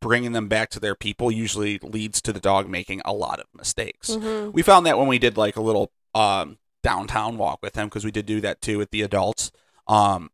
bringing 0.00 0.32
them 0.32 0.48
back 0.48 0.68
to 0.70 0.80
their 0.80 0.94
people 0.96 1.30
usually 1.30 1.78
leads 1.78 2.20
to 2.22 2.32
the 2.32 2.40
dog 2.40 2.68
making 2.68 3.00
a 3.04 3.12
lot 3.12 3.38
of 3.38 3.46
mistakes. 3.54 4.10
Mhm. 4.10 4.52
we 4.52 4.62
found 4.62 4.84
that 4.86 4.98
when 4.98 5.06
we 5.06 5.18
did 5.18 5.36
like 5.36 5.56
a 5.56 5.60
little 5.60 5.92
um 6.14 6.58
downtown 6.82 7.36
walk 7.38 7.60
with 7.62 7.76
him 7.76 7.86
because 7.86 8.04
we 8.04 8.10
did 8.10 8.26
do 8.26 8.40
that 8.40 8.60
too 8.60 8.78
with 8.78 8.90
the 8.90 9.02
adults. 9.02 9.52
Um 9.86 10.30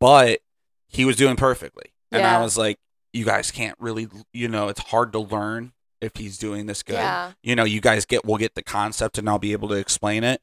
but 0.00 0.40
he 0.86 1.04
was 1.04 1.16
doing 1.16 1.36
perfectly. 1.36 1.92
And 2.10 2.22
i 2.26 2.40
was 2.42 2.56
like 2.56 2.78
you 3.12 3.24
guys 3.26 3.50
can't 3.50 3.76
really 3.78 4.08
you 4.32 4.48
know 4.48 4.68
it's 4.68 4.80
hard 4.90 5.12
to 5.12 5.18
learn 5.18 5.72
if 6.00 6.16
he's 6.16 6.38
doing 6.38 6.64
this 6.66 6.82
good. 6.82 6.94
Yeah. 6.94 7.32
you 7.42 7.54
know 7.56 7.64
you 7.64 7.80
guys 7.82 8.06
get 8.06 8.24
will 8.24 8.38
get 8.38 8.54
the 8.54 8.62
concept 8.62 9.18
and 9.18 9.28
i'll 9.28 9.38
be 9.38 9.52
able 9.52 9.68
to 9.68 9.74
explain 9.74 10.24
it. 10.24 10.40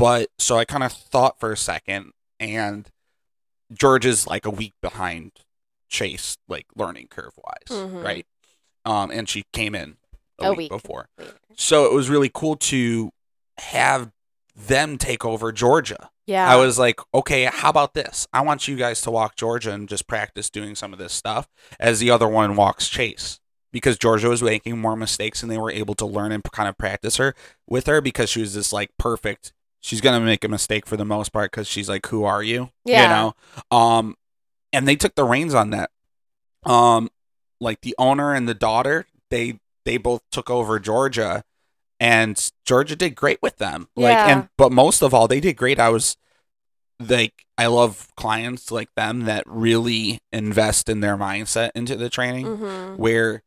But 0.00 0.30
so 0.38 0.56
i 0.58 0.64
kind 0.64 0.82
of 0.82 0.90
thought 0.92 1.38
for 1.38 1.52
a 1.52 1.56
second 1.56 2.10
and 2.40 2.90
Georgia's 3.72 4.26
like 4.26 4.44
a 4.44 4.50
week 4.50 4.72
behind 4.82 5.32
chase 5.94 6.36
like 6.48 6.66
learning 6.76 7.06
curve 7.08 7.32
wise 7.44 7.78
Mhm. 7.80 8.04
right 8.04 8.26
um 8.84 9.10
and 9.10 9.28
she 9.28 9.44
came 9.52 9.74
in 9.74 9.96
a, 10.40 10.46
A 10.46 10.50
week 10.50 10.58
week. 10.58 10.70
before 10.70 11.08
Later. 11.18 11.34
so 11.56 11.84
it 11.86 11.92
was 11.92 12.08
really 12.10 12.30
cool 12.32 12.56
to 12.56 13.10
have 13.58 14.10
them 14.56 14.98
take 14.98 15.24
over 15.24 15.52
Georgia. 15.52 16.10
Yeah. 16.26 16.48
I 16.48 16.56
was 16.56 16.78
like, 16.78 17.00
okay, 17.12 17.44
how 17.44 17.70
about 17.70 17.94
this? 17.94 18.26
I 18.32 18.40
want 18.40 18.66
you 18.68 18.76
guys 18.76 19.00
to 19.02 19.10
walk 19.10 19.36
Georgia 19.36 19.72
and 19.72 19.88
just 19.88 20.06
practice 20.06 20.48
doing 20.48 20.74
some 20.74 20.92
of 20.92 20.98
this 20.98 21.12
stuff 21.12 21.48
as 21.78 21.98
the 22.00 22.10
other 22.10 22.26
one 22.28 22.56
walks 22.56 22.88
Chase. 22.88 23.40
Because 23.72 23.98
Georgia 23.98 24.28
was 24.28 24.42
making 24.42 24.78
more 24.78 24.94
mistakes 24.96 25.42
and 25.42 25.50
they 25.50 25.58
were 25.58 25.70
able 25.72 25.94
to 25.96 26.06
learn 26.06 26.30
and 26.32 26.42
kind 26.52 26.68
of 26.68 26.78
practice 26.78 27.16
her 27.16 27.34
with 27.68 27.86
her 27.86 28.00
because 28.00 28.30
she 28.30 28.40
was 28.40 28.54
this 28.54 28.72
like 28.72 28.90
perfect. 28.98 29.52
She's 29.80 30.00
gonna 30.00 30.20
make 30.20 30.44
a 30.44 30.48
mistake 30.48 30.86
for 30.86 30.96
the 30.96 31.04
most 31.04 31.32
part 31.32 31.50
because 31.50 31.66
she's 31.68 31.88
like, 31.88 32.06
"Who 32.06 32.22
are 32.24 32.42
you?" 32.42 32.70
Yeah. 32.84 33.02
You 33.02 33.08
know. 33.08 33.76
Um, 33.76 34.16
and 34.74 34.86
they 34.88 34.96
took 34.96 35.14
the 35.14 35.24
reins 35.24 35.54
on 35.54 35.70
that. 35.70 35.90
Um, 36.64 37.08
like 37.60 37.80
the 37.82 37.94
owner 37.98 38.34
and 38.34 38.48
the 38.48 38.54
daughter, 38.54 39.06
they 39.30 39.58
they 39.84 39.96
both 39.98 40.22
took 40.30 40.50
over 40.50 40.78
Georgia, 40.80 41.44
and 42.00 42.50
Georgia 42.64 42.96
did 42.96 43.14
great 43.14 43.38
with 43.42 43.58
them. 43.58 43.88
Like, 43.96 44.12
Yeah. 44.14 44.28
and 44.28 44.48
but 44.58 44.72
most 44.72 45.02
of 45.02 45.12
all, 45.14 45.28
they 45.28 45.40
did 45.40 45.54
great. 45.56 45.78
I 45.78 45.88
was 45.90 46.16
like, 47.00 47.44
I 47.58 47.66
love 47.66 48.08
clients 48.16 48.70
like 48.70 48.88
them 48.96 49.24
that 49.26 49.44
really 49.46 50.20
invest 50.32 50.88
in 50.88 51.00
their 51.00 51.16
mindset 51.16 51.70
into 51.74 51.96
the 51.96 52.08
training, 52.08 52.46
Mhm. 52.46 52.96
where 52.96 53.42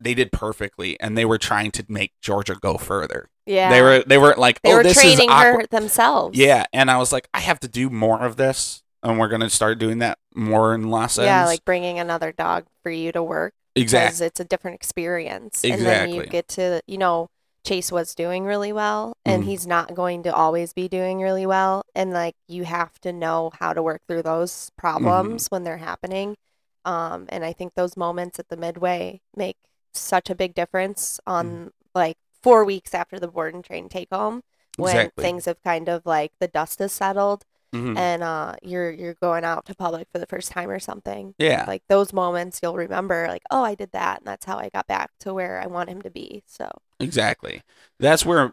they 0.00 0.14
did 0.14 0.30
perfectly, 0.32 0.98
and 1.00 1.16
they 1.16 1.24
were 1.24 1.38
trying 1.38 1.70
to 1.72 1.84
make 1.88 2.12
Georgia 2.20 2.54
go 2.60 2.76
further. 2.76 3.30
Yeah. 3.46 3.70
They 3.70 3.80
were 3.82 4.04
they 4.06 4.18
weren't 4.18 4.38
like 4.38 4.60
They 4.62 4.72
oh 4.72 4.76
were 4.76 4.82
this 4.82 4.94
training 5.00 5.28
is 5.30 5.34
her 5.34 5.66
themselves. 5.66 6.36
Yeah, 6.38 6.66
and 6.72 6.90
I 6.90 6.98
was 6.98 7.10
like, 7.12 7.28
I 7.32 7.40
have 7.40 7.58
to 7.60 7.68
do 7.68 7.88
more 7.90 8.20
of 8.24 8.36
this, 8.36 8.82
and 9.02 9.18
we're 9.18 9.28
gonna 9.28 9.50
start 9.50 9.78
doing 9.78 9.98
that 9.98 10.18
more 10.34 10.74
in 10.74 10.90
lessons. 10.90 11.26
Yeah, 11.26 11.44
like 11.46 11.64
bringing 11.64 11.98
another 11.98 12.32
dog 12.32 12.66
for 12.82 12.90
you 12.90 13.12
to 13.12 13.22
work 13.22 13.54
exactly. 13.74 14.06
because 14.06 14.20
it's 14.20 14.40
a 14.40 14.44
different 14.44 14.74
experience. 14.76 15.64
And 15.64 15.84
then 15.84 16.10
you 16.10 16.26
get 16.26 16.48
to, 16.48 16.80
you 16.86 16.98
know, 16.98 17.28
Chase 17.64 17.90
was 17.92 18.14
doing 18.14 18.44
really 18.44 18.72
well 18.72 19.16
and 19.24 19.42
Mhm. 19.42 19.46
he's 19.46 19.66
not 19.66 19.94
going 19.94 20.22
to 20.22 20.34
always 20.34 20.72
be 20.72 20.88
doing 20.88 21.20
really 21.20 21.44
well. 21.44 21.84
And 21.94 22.12
like 22.12 22.34
you 22.46 22.64
have 22.64 22.98
to 23.00 23.12
know 23.12 23.50
how 23.58 23.72
to 23.72 23.82
work 23.82 24.02
through 24.06 24.22
those 24.22 24.70
problems 24.76 25.44
Mm-hmm. 25.44 25.54
when 25.54 25.64
they're 25.64 25.76
happening. 25.78 26.36
Um, 26.84 27.26
and 27.28 27.44
I 27.44 27.52
think 27.52 27.74
those 27.74 27.96
moments 27.96 28.38
at 28.38 28.48
the 28.48 28.56
midway 28.56 29.20
make 29.36 29.56
such 29.92 30.30
a 30.30 30.34
big 30.34 30.54
difference 30.54 31.20
on 31.26 31.46
Mm-hmm. 31.46 31.66
like 31.94 32.16
four 32.42 32.64
weeks 32.64 32.94
after 32.94 33.18
the 33.18 33.28
board 33.28 33.52
and 33.54 33.64
train 33.64 33.88
take 33.88 34.08
home 34.12 34.42
when 34.76 34.96
Exactly. 34.96 35.22
things 35.22 35.44
have 35.46 35.60
kind 35.62 35.88
of 35.88 36.06
like 36.06 36.32
the 36.38 36.48
dust 36.48 36.78
has 36.78 36.92
settled 36.92 37.44
Mhm. 37.74 37.98
and 37.98 38.22
uh, 38.22 38.54
you're 38.62 38.90
you're 38.90 39.14
going 39.14 39.44
out 39.44 39.66
to 39.66 39.74
public 39.74 40.08
for 40.12 40.18
the 40.18 40.26
first 40.26 40.50
time 40.50 40.70
or 40.70 40.78
something 40.78 41.34
Yeah, 41.38 41.64
like 41.68 41.82
those 41.88 42.12
moments 42.14 42.60
you'll 42.62 42.76
remember 42.76 43.26
like 43.28 43.42
oh 43.50 43.62
i 43.62 43.74
did 43.74 43.92
that 43.92 44.18
and 44.20 44.26
that's 44.26 44.46
how 44.46 44.56
i 44.56 44.70
got 44.70 44.86
back 44.86 45.10
to 45.20 45.34
where 45.34 45.60
i 45.60 45.66
want 45.66 45.90
him 45.90 46.00
to 46.02 46.10
be 46.10 46.42
so 46.46 46.70
exactly. 46.98 47.62
That's 48.00 48.24
where 48.24 48.52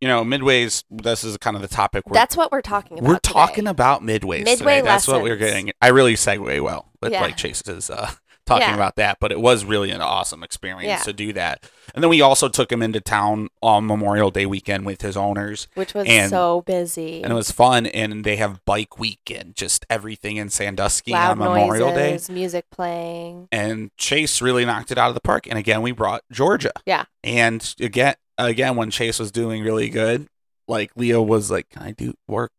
you 0.00 0.08
know 0.08 0.22
midways. 0.24 0.84
This 0.90 1.24
is 1.24 1.36
kind 1.38 1.56
of 1.56 1.62
the 1.62 1.68
topic. 1.68 2.04
We're, 2.06 2.14
that's 2.14 2.36
what 2.36 2.52
we're 2.52 2.60
talking 2.60 2.98
about 2.98 3.08
we're 3.08 3.18
talking 3.20 3.66
about 3.66 4.02
midways. 4.02 4.44
Midway 4.44 4.76
today. 4.76 4.80
That's 4.82 5.08
what 5.08 5.22
we're 5.22 5.36
getting. 5.36 5.72
I 5.80 5.88
really 5.88 6.14
segue 6.14 6.62
well 6.62 6.90
with 7.00 7.12
Yeah. 7.12 7.22
like 7.22 7.36
Chase's 7.36 7.88
uh, 7.90 8.10
talking 8.46 8.68
Yeah. 8.68 8.74
about 8.74 8.96
that, 8.96 9.18
but 9.20 9.32
it 9.32 9.40
was 9.40 9.64
really 9.64 9.90
an 9.90 10.00
awesome 10.02 10.42
experience 10.42 10.86
Yeah. 11.00 11.02
to 11.04 11.12
do 11.12 11.32
that. 11.32 11.64
And 11.94 12.02
then 12.02 12.10
we 12.10 12.20
also 12.20 12.48
took 12.48 12.70
him 12.70 12.82
into 12.82 13.00
town 13.00 13.48
on 13.62 13.86
Memorial 13.86 14.30
Day 14.30 14.44
weekend 14.46 14.84
with 14.84 15.00
his 15.02 15.16
owners, 15.16 15.66
which 15.74 15.94
was 15.94 16.06
and- 16.06 16.30
so 16.30 16.62
busy 16.66 17.22
and 17.22 17.32
it 17.32 17.34
was 17.36 17.50
fun. 17.50 17.86
And 17.86 18.22
they 18.24 18.36
have 18.36 18.64
bike 18.64 18.98
weekend, 18.98 19.54
just 19.56 19.86
everything 19.88 20.36
in 20.36 20.50
Sandusky 20.50 21.12
loud 21.12 21.32
on 21.32 21.38
Memorial 21.38 21.90
Day. 21.94 22.18
music 22.28 22.66
playing 22.70 23.48
and 23.50 23.90
Chase 23.96 24.42
really 24.42 24.64
knocked 24.64 24.90
it 24.90 24.98
out 24.98 25.08
of 25.08 25.14
the 25.14 25.20
park. 25.20 25.46
And 25.48 25.58
again, 25.58 25.80
we 25.82 25.92
brought 25.92 26.22
Georgia. 26.30 26.72
Yeah. 26.84 27.04
And 27.22 27.74
again, 27.80 28.14
again, 28.36 28.76
when 28.76 28.90
Chase 28.90 29.18
was 29.18 29.30
doing 29.30 29.62
really 29.62 29.88
good, 29.88 30.28
like 30.68 30.90
Leo 30.96 31.22
was 31.22 31.50
like, 31.50 31.68
"Can 31.70 31.82
I 31.82 31.92
do 31.92 32.14
work 32.26 32.50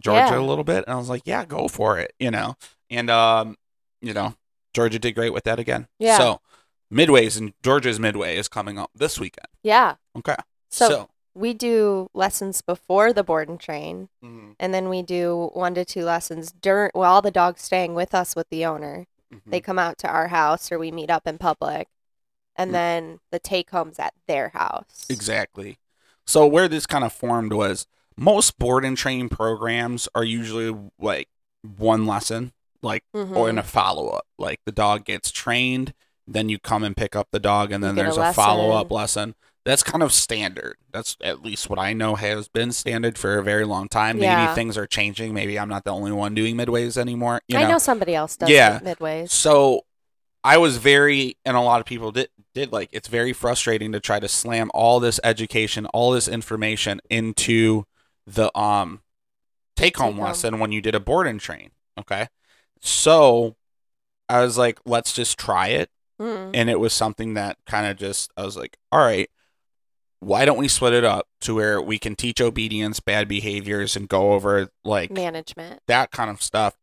Georgia 0.00 0.34
Yeah. 0.34 0.38
a 0.38 0.42
little 0.42 0.64
bit?" 0.64 0.84
And 0.86 0.94
I 0.94 0.96
was 0.96 1.08
like, 1.08 1.22
"Yeah, 1.24 1.44
go 1.44 1.68
for 1.68 1.98
it," 1.98 2.12
you 2.18 2.30
know. 2.30 2.54
And 2.90 3.10
um, 3.10 3.56
you 4.02 4.12
know, 4.14 4.34
Georgia 4.76 4.98
did 4.98 5.14
great 5.14 5.32
with 5.32 5.44
that 5.44 5.58
again. 5.58 5.88
Yeah. 5.98 6.18
So 6.18 6.40
midways 6.92 7.36
and 7.38 7.52
Georgia's 7.62 7.98
midway 7.98 8.36
is 8.36 8.46
coming 8.48 8.78
up 8.78 8.90
this 8.94 9.18
weekend. 9.18 9.48
yeah 9.62 9.96
Okay. 10.16 10.36
so, 10.70 11.08
we 11.34 11.52
do 11.52 12.08
lessons 12.14 12.62
before 12.62 13.12
the 13.12 13.22
board 13.24 13.48
and 13.48 13.58
train 13.60 14.08
mhm, 14.24 14.54
and 14.60 14.72
then 14.72 14.88
we 14.88 15.02
do 15.02 15.50
one 15.52 15.74
to 15.74 15.84
two 15.84 16.04
lessons 16.04 16.52
during 16.52 16.90
while 16.94 17.20
the 17.20 17.30
dog's 17.30 17.62
staying 17.62 17.92
with 17.94 18.14
us 18.14 18.34
with 18.36 18.48
the 18.50 18.64
owner 18.64 19.06
mhm. 19.34 19.40
they 19.50 19.60
come 19.60 19.78
out 19.78 19.98
to 19.98 20.08
our 20.08 20.28
house 20.28 20.70
or 20.72 20.78
we 20.78 20.90
meet 20.90 21.10
up 21.10 21.26
in 21.26 21.36
public 21.38 21.88
and 22.54 22.70
Mm. 22.70 22.72
then 22.72 23.20
the 23.32 23.38
take 23.38 23.68
home's 23.70 23.98
at 23.98 24.14
their 24.28 24.48
house 24.50 25.04
Exactly. 25.10 25.78
So 26.26 26.46
where 26.46 26.68
this 26.68 26.86
kind 26.86 27.04
of 27.04 27.12
formed 27.12 27.52
was 27.52 27.86
most 28.16 28.58
board 28.58 28.82
and 28.84 28.96
train 28.96 29.28
programs 29.28 30.08
are 30.14 30.24
usually 30.24 30.74
like 30.98 31.28
one 31.62 32.06
lesson, 32.06 32.52
like 32.86 33.04
Mhm. 33.14 33.36
or 33.36 33.50
in 33.50 33.58
a 33.58 33.62
follow 33.62 34.08
up. 34.08 34.26
Like 34.38 34.60
the 34.64 34.72
dog 34.72 35.04
gets 35.04 35.30
trained, 35.30 35.92
then 36.26 36.48
you 36.48 36.58
come 36.58 36.82
and 36.84 36.96
pick 36.96 37.14
up 37.14 37.28
the 37.32 37.38
dog, 37.40 37.70
and 37.72 37.84
then 37.84 37.94
get 37.96 38.00
a 38.00 38.04
there's 38.04 38.16
a, 38.16 38.32
follow 38.32 38.70
up 38.72 38.90
lesson. 38.90 39.34
That's 39.64 39.82
kind 39.82 40.02
of 40.02 40.12
standard. 40.12 40.76
That's 40.92 41.16
at 41.20 41.42
least 41.42 41.68
what 41.68 41.78
I 41.78 41.92
know 41.92 42.14
has 42.14 42.46
been 42.48 42.70
standard 42.72 43.18
for 43.18 43.36
a 43.36 43.42
very 43.42 43.64
long 43.64 43.88
time. 43.88 44.18
Maybe 44.20 44.54
things 44.54 44.78
are 44.78 44.86
changing. 44.86 45.34
Maybe 45.34 45.58
I'm 45.58 45.68
not 45.68 45.84
the 45.84 45.92
only 45.92 46.12
one 46.12 46.34
doing 46.34 46.56
midways 46.56 46.96
anymore. 46.96 47.42
You 47.48 47.58
I 47.58 47.62
know? 47.64 47.70
know 47.72 47.78
somebody 47.78 48.14
else 48.14 48.36
does 48.36 48.48
Yeah. 48.48 48.78
midways. 48.78 49.30
So 49.30 49.82
I 50.44 50.56
was 50.58 50.76
very, 50.76 51.36
and 51.44 51.56
a 51.56 51.60
lot 51.60 51.80
of 51.80 51.86
people 51.86 52.12
did, 52.12 52.28
did 52.54 52.70
like, 52.72 52.90
it's 52.92 53.08
very 53.08 53.32
frustrating 53.32 53.90
to 53.90 53.98
try 53.98 54.20
to 54.20 54.28
slam 54.28 54.70
all 54.72 55.00
this 55.00 55.18
education, 55.24 55.86
all 55.86 56.12
this 56.12 56.28
information 56.28 57.00
into 57.10 57.84
the 58.24 58.56
um 58.56 59.02
Take 59.74 59.96
home. 59.96 60.18
lesson 60.20 60.60
when 60.60 60.70
you 60.70 60.80
did 60.80 60.94
a 60.94 61.00
board 61.00 61.26
and 61.26 61.40
train. 61.40 61.70
Okay. 61.98 62.28
So 62.80 63.56
I 64.28 64.40
was 64.40 64.58
like, 64.58 64.78
let's 64.84 65.12
just 65.12 65.38
try 65.38 65.68
it. 65.68 65.90
Mm. 66.20 66.50
And 66.54 66.70
it 66.70 66.80
was 66.80 66.92
something 66.92 67.34
that 67.34 67.58
kind 67.66 67.86
of 67.86 67.96
just, 67.96 68.30
I 68.36 68.44
was 68.44 68.56
like, 68.56 68.78
all 68.90 69.00
right, 69.00 69.28
why 70.20 70.44
don't 70.44 70.58
we 70.58 70.68
split 70.68 70.94
it 70.94 71.04
up 71.04 71.26
to 71.42 71.54
where 71.54 71.80
we 71.80 71.98
can 71.98 72.16
teach 72.16 72.40
obedience, 72.40 73.00
bad 73.00 73.28
behaviors, 73.28 73.96
and 73.96 74.08
go 74.08 74.32
over 74.32 74.68
like 74.84 75.10
Management. 75.10 75.80
that 75.88 76.10
kind 76.10 76.30
of 76.30 76.42
stuff. 76.42 76.76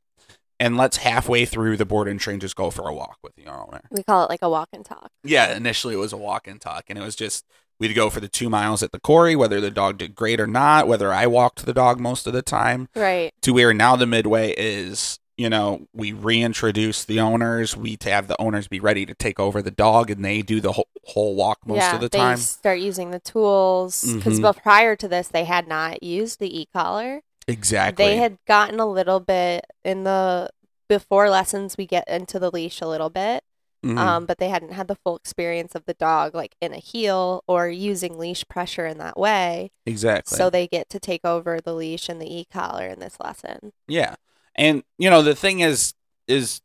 And 0.60 0.78
let's 0.78 0.98
halfway 0.98 1.46
through 1.46 1.78
the 1.78 1.86
board 1.86 2.08
and 2.08 2.20
train 2.20 2.40
just 2.40 2.56
go 2.56 2.70
for 2.70 2.88
a 2.88 2.94
walk 2.94 3.18
with 3.24 3.36
the 3.36 3.48
owner. 3.48 3.82
We 3.90 4.04
call 4.04 4.24
it 4.24 4.30
like 4.30 4.44
a 4.44 4.50
walk 4.50 4.70
and 4.72 4.86
talk. 4.86 5.10
Yeah, 5.24 5.56
initially 5.56 5.96
it 5.96 5.98
was 5.98 6.14
a 6.14 6.18
walk 6.18 6.48
and 6.48 6.62
talk, 6.62 6.86
and 6.88 6.98
it 6.98 7.02
was 7.02 7.16
just 7.16 7.44
we'd 7.80 7.94
go 7.96 8.10
for 8.10 8.20
the 8.20 8.30
two 8.30 8.50
miles 8.50 8.84
at 8.84 8.92
the 8.92 9.00
quarry, 9.00 9.36
whether 9.36 9.60
the 9.60 9.72
dog 9.72 9.98
did 9.98 10.16
great 10.16 10.40
or 10.40 10.48
not, 10.48 10.88
whether 10.88 11.12
I 11.12 11.28
walked 11.28 11.66
the 11.66 11.74
dog 11.74 12.00
most 12.00 12.28
of 12.28 12.34
the 12.34 12.44
time. 12.44 12.88
Right. 12.96 13.34
To 13.42 13.52
where 13.52 13.74
now 13.74 13.96
the 13.96 14.06
midway 14.06 14.54
is, 14.56 15.20
you 15.38 15.50
know, 15.50 15.88
we 15.94 16.12
reintroduce 16.14 17.04
the 17.06 17.20
owners, 17.20 17.76
we 17.76 17.98
to 17.98 18.10
have 18.12 18.28
the 18.28 18.40
owners 18.40 18.68
be 18.68 18.80
ready 18.80 19.06
to 19.06 19.14
take 19.16 19.40
over 19.40 19.62
the 19.62 19.72
dog, 19.72 20.10
and 20.10 20.24
they 20.24 20.42
do 20.42 20.62
the 20.62 20.74
whole, 20.74 20.88
whole 21.06 21.36
walk 21.36 21.60
most 21.66 21.78
yeah. 21.78 21.96
of 21.96 22.02
the 22.02 22.10
they 22.10 22.18
time. 22.20 22.38
start 22.38 22.80
using 22.80 23.12
the 23.12 23.20
tools 23.20 24.04
because 24.04 24.40
Mhm. 24.40 24.56
prior 24.62 24.96
to 24.96 25.08
this, 25.08 25.28
they 25.28 25.46
had 25.46 25.68
not 25.68 26.04
used 26.04 26.40
the 26.40 26.62
e 26.62 26.68
collar. 26.74 27.22
Exactly. 27.48 28.06
They 28.06 28.18
had 28.18 28.38
gotten 28.48 28.80
a 28.80 28.86
little 28.86 29.20
bit 29.20 29.66
in 29.84 30.04
the 30.04 30.50
before 30.88 31.30
lessons. 31.30 31.76
We 31.78 31.88
get 31.88 32.08
into 32.08 32.40
the 32.40 32.52
leash 32.52 32.80
a 32.80 32.88
little 32.88 33.10
bit, 33.10 33.44
Mhm. 33.84 33.98
um, 33.98 34.26
but 34.26 34.38
they 34.38 34.50
hadn't 34.50 34.74
had 34.74 34.88
the 34.88 34.96
full 34.96 35.16
experience 35.18 35.74
of 35.76 35.86
the 35.86 35.94
dog 35.96 36.36
like 36.36 36.56
in 36.62 36.74
a 36.74 36.78
heel 36.78 37.44
or 37.48 37.68
using 37.70 38.18
leash 38.20 38.48
pressure 38.48 38.86
in 38.86 38.98
that 39.00 39.18
way. 39.18 39.72
exactly. 39.86 40.38
So 40.38 40.50
they 40.50 40.68
get 40.68 40.90
to 40.92 41.00
take 41.00 41.26
over 41.26 41.60
the 41.60 41.74
leash 41.74 42.08
and 42.08 42.22
the 42.22 42.32
e 42.34 42.46
collar 42.46 42.88
in 42.88 43.00
this 43.00 43.18
lesson. 43.20 43.74
Yeah. 43.88 44.16
And 44.56 44.84
you 44.98 45.10
know, 45.10 45.22
the 45.22 45.36
thing 45.36 45.60
is 45.62 45.94
is 46.28 46.62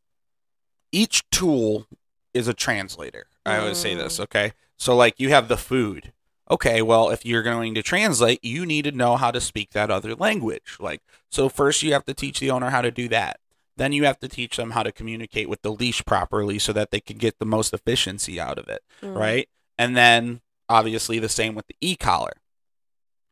each 0.91 1.23
tool 1.29 1.87
is 2.33 2.47
a 2.47 2.53
translator. 2.53 3.27
I 3.45 3.57
always 3.57 3.77
say 3.77 3.95
this, 3.95 4.17
Mm. 4.19 4.23
okay? 4.23 4.53
So 4.77 4.95
like 4.95 5.19
you 5.19 5.29
have 5.29 5.47
the 5.47 5.57
food. 5.57 6.13
Okay, 6.51 6.81
well, 6.81 7.09
if 7.09 7.25
you're 7.25 7.43
going 7.43 7.75
to 7.75 7.83
translate, 7.83 8.43
you 8.43 8.65
need 8.65 8.83
to 8.85 8.91
know 8.91 9.17
how 9.17 9.29
to 9.29 9.39
speak 9.41 9.71
that 9.71 9.91
other 9.91 10.15
language. 10.15 10.77
Like 10.79 11.01
so 11.29 11.49
first 11.49 11.83
you 11.83 11.93
have 11.93 12.05
to 12.05 12.13
teach 12.13 12.39
the 12.39 12.51
owner 12.51 12.69
how 12.69 12.81
to 12.81 12.91
do 12.91 13.07
that. 13.09 13.39
Then 13.77 13.93
you 13.93 14.03
have 14.05 14.19
to 14.19 14.27
teach 14.27 14.57
them 14.57 14.71
how 14.71 14.83
to 14.83 14.91
communicate 14.91 15.47
with 15.49 15.61
the 15.61 15.71
leash 15.71 16.03
properly 16.05 16.59
so 16.59 16.73
that 16.73 16.91
they 16.91 16.99
can 16.99 17.17
get 17.17 17.39
the 17.39 17.45
most 17.45 17.73
efficiency 17.73 18.39
out 18.39 18.57
of 18.59 18.67
it 18.67 18.83
Mm. 19.01 19.15
right? 19.15 19.49
And 19.77 19.95
then 19.95 20.41
obviously 20.67 21.19
the 21.19 21.29
same 21.29 21.55
with 21.55 21.67
the 21.67 21.75
e 21.81 21.95
collar. 21.95 22.33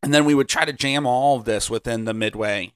And 0.02 0.14
then 0.14 0.24
we 0.24 0.34
would 0.34 0.48
try 0.48 0.64
to 0.64 0.72
jam 0.72 1.06
all 1.06 1.36
of 1.38 1.44
this 1.44 1.68
within 1.68 2.04
the 2.04 2.14
midway 2.14 2.72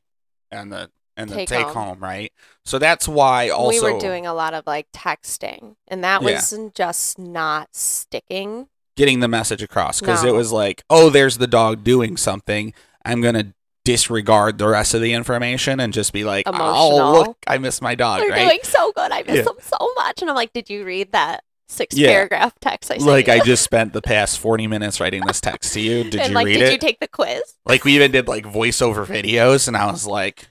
and 0.51 0.73
the 0.73 0.91
and 1.17 1.29
the 1.31 1.35
Take 1.37 1.49
take, 1.49 1.67
home. 1.67 1.75
home. 1.75 1.99
right? 2.01 2.33
So 2.65 2.79
that's 2.79 3.07
why 3.09 3.49
also 3.51 3.87
we 3.87 3.93
were 3.93 3.99
doing 4.01 4.27
a 4.27 4.35
lot 4.35 4.55
of 4.55 4.67
like 4.67 4.91
texting, 4.93 5.77
and 5.89 6.03
that 6.05 6.23
Yeah. 6.23 6.33
wasn't 6.35 6.75
just 6.75 7.19
not 7.19 7.69
sticking. 7.77 8.69
getting 8.95 9.21
the 9.21 9.29
message 9.29 9.63
across 9.63 10.01
because 10.01 10.23
it 10.23 10.35
was 10.35 10.53
like, 10.53 10.83
oh, 10.91 11.09
there's 11.09 11.39
the 11.39 11.47
dog 11.47 11.83
doing 11.83 12.17
something. 12.19 12.75
I'm 13.07 13.21
gonna 13.23 13.55
disregard 13.87 14.59
the 14.59 14.69
rest 14.69 14.95
of 14.95 15.01
the 15.01 15.13
information 15.15 15.81
and 15.81 15.93
just 15.95 16.13
be 16.13 16.25
like, 16.25 16.47
oh, 16.47 17.13
look, 17.19 17.37
I 17.47 17.59
miss 17.59 17.81
my 17.83 17.95
dog, 17.95 18.21
They're 18.21 18.31
right? 18.31 18.47
doing 18.49 18.61
so 18.63 18.93
good. 18.93 19.11
I 19.11 19.23
miss 19.23 19.37
Yeah. 19.39 19.43
them 19.43 19.57
so 19.61 19.93
much. 19.97 20.21
And 20.21 20.31
I'm 20.31 20.37
like, 20.37 20.53
did 20.53 20.69
you 20.71 20.85
read 20.85 21.13
that 21.13 21.43
six 21.69 21.97
Yeah. 21.97 22.09
paragraph 22.11 22.53
text 22.61 22.93
I 22.93 22.97
like? 22.97 23.29
I 23.31 23.41
just 23.41 23.65
spent 23.65 23.93
the 23.95 24.03
past 24.03 24.39
40 24.39 24.67
minutes 24.67 25.01
writing 25.01 25.25
this 25.27 25.41
text 25.41 25.73
to 25.73 25.81
you. 25.81 26.05
Did 26.11 26.21
and 26.21 26.29
you 26.29 26.35
like, 26.35 26.47
read 26.47 26.59
did 26.59 26.69
it? 26.69 26.73
you 26.73 26.79
take 26.79 27.01
the 27.01 27.09
quiz? 27.09 27.41
like 27.65 27.85
we 27.85 27.95
even 27.97 28.13
did 28.13 28.29
like 28.29 28.45
voiceover 28.45 29.07
videos, 29.07 29.69
and 29.69 29.77
I 29.77 29.91
was 29.91 30.07
like, 30.07 30.49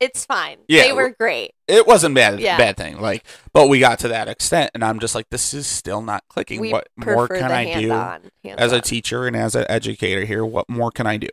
It's 0.00 0.24
fine. 0.26 0.58
Yeah, 0.68 0.82
they 0.82 0.92
were 0.92 1.10
great. 1.18 1.52
it 1.68 1.86
wasn't 1.86 2.14
bad 2.14 2.40
Yeah. 2.40 2.58
bad 2.58 2.76
thing 2.76 3.00
like 3.00 3.24
but 3.52 3.68
we 3.68 3.78
got 3.78 3.98
to 4.00 4.08
that 4.08 4.28
extent 4.28 4.70
and 4.74 4.84
i'm 4.84 4.98
just 4.98 5.14
like 5.14 5.26
this 5.30 5.54
is 5.54 5.66
still 5.66 6.02
not 6.02 6.22
clicking 6.28 6.60
We 6.60 6.72
what 6.72 6.88
more 6.96 7.26
can 7.26 7.50
i 7.50 7.64
do 7.80 7.88
hand-on, 7.90 8.30
as 8.58 8.72
a 8.72 8.82
teacher 8.82 9.26
and 9.26 9.34
as 9.34 9.54
an 9.54 9.64
educator 9.70 10.26
here 10.26 10.44
what 10.44 10.68
more 10.68 10.90
can 10.90 11.06
i 11.06 11.16
do 11.16 11.28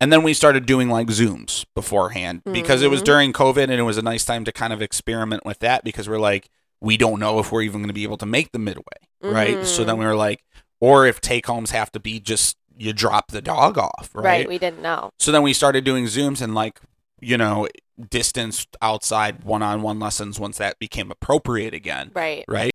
and 0.00 0.12
then 0.12 0.24
we 0.24 0.34
started 0.34 0.66
doing 0.66 0.88
like 0.88 1.06
zooms 1.06 1.64
beforehand 1.76 2.42
because 2.50 2.82
it 2.82 2.90
was 2.90 3.00
Mhm. 3.02 3.04
during 3.04 3.32
covid 3.32 3.64
and 3.64 3.72
it 3.74 3.82
was 3.82 3.96
a 3.98 4.02
nice 4.02 4.24
time 4.24 4.44
to 4.44 4.50
kind 4.50 4.72
of 4.72 4.82
experiment 4.82 5.44
with 5.44 5.60
that 5.60 5.84
because 5.84 6.08
we're 6.08 6.18
like 6.18 6.48
we 6.80 6.96
don't 6.96 7.20
know 7.20 7.38
if 7.38 7.52
we're 7.52 7.62
even 7.62 7.80
going 7.80 7.88
to 7.88 7.94
be 7.94 8.02
able 8.02 8.16
to 8.18 8.26
make 8.26 8.50
the 8.50 8.58
midway 8.58 8.98
right 9.22 9.64
so 9.64 9.84
then 9.84 9.94
Mhm. 9.94 9.98
we 10.00 10.04
were 10.06 10.16
like 10.16 10.42
or 10.80 11.06
if 11.06 11.20
take 11.20 11.46
homes 11.46 11.70
have 11.70 11.92
to 11.92 12.00
be 12.00 12.18
just 12.18 12.56
you 12.76 12.92
drop 12.92 13.30
the 13.30 13.40
dog 13.40 13.78
off 13.78 14.10
right. 14.14 14.24
right 14.24 14.48
we 14.48 14.58
didn't 14.58 14.82
know. 14.82 15.10
so 15.16 15.30
then 15.30 15.42
we 15.42 15.52
started 15.52 15.84
doing 15.84 16.06
Zooms 16.06 16.42
and 16.42 16.56
like, 16.56 16.80
you 17.20 17.36
know, 17.36 17.68
distanced 18.10 18.76
outside 18.82 19.44
one 19.44 19.62
on 19.62 19.82
one 19.82 19.98
lessons 20.00 20.40
once 20.40 20.58
that 20.58 20.78
became 20.78 21.10
appropriate 21.10 21.74
again. 21.74 22.10
Right. 22.14 22.44
Right. 22.48 22.72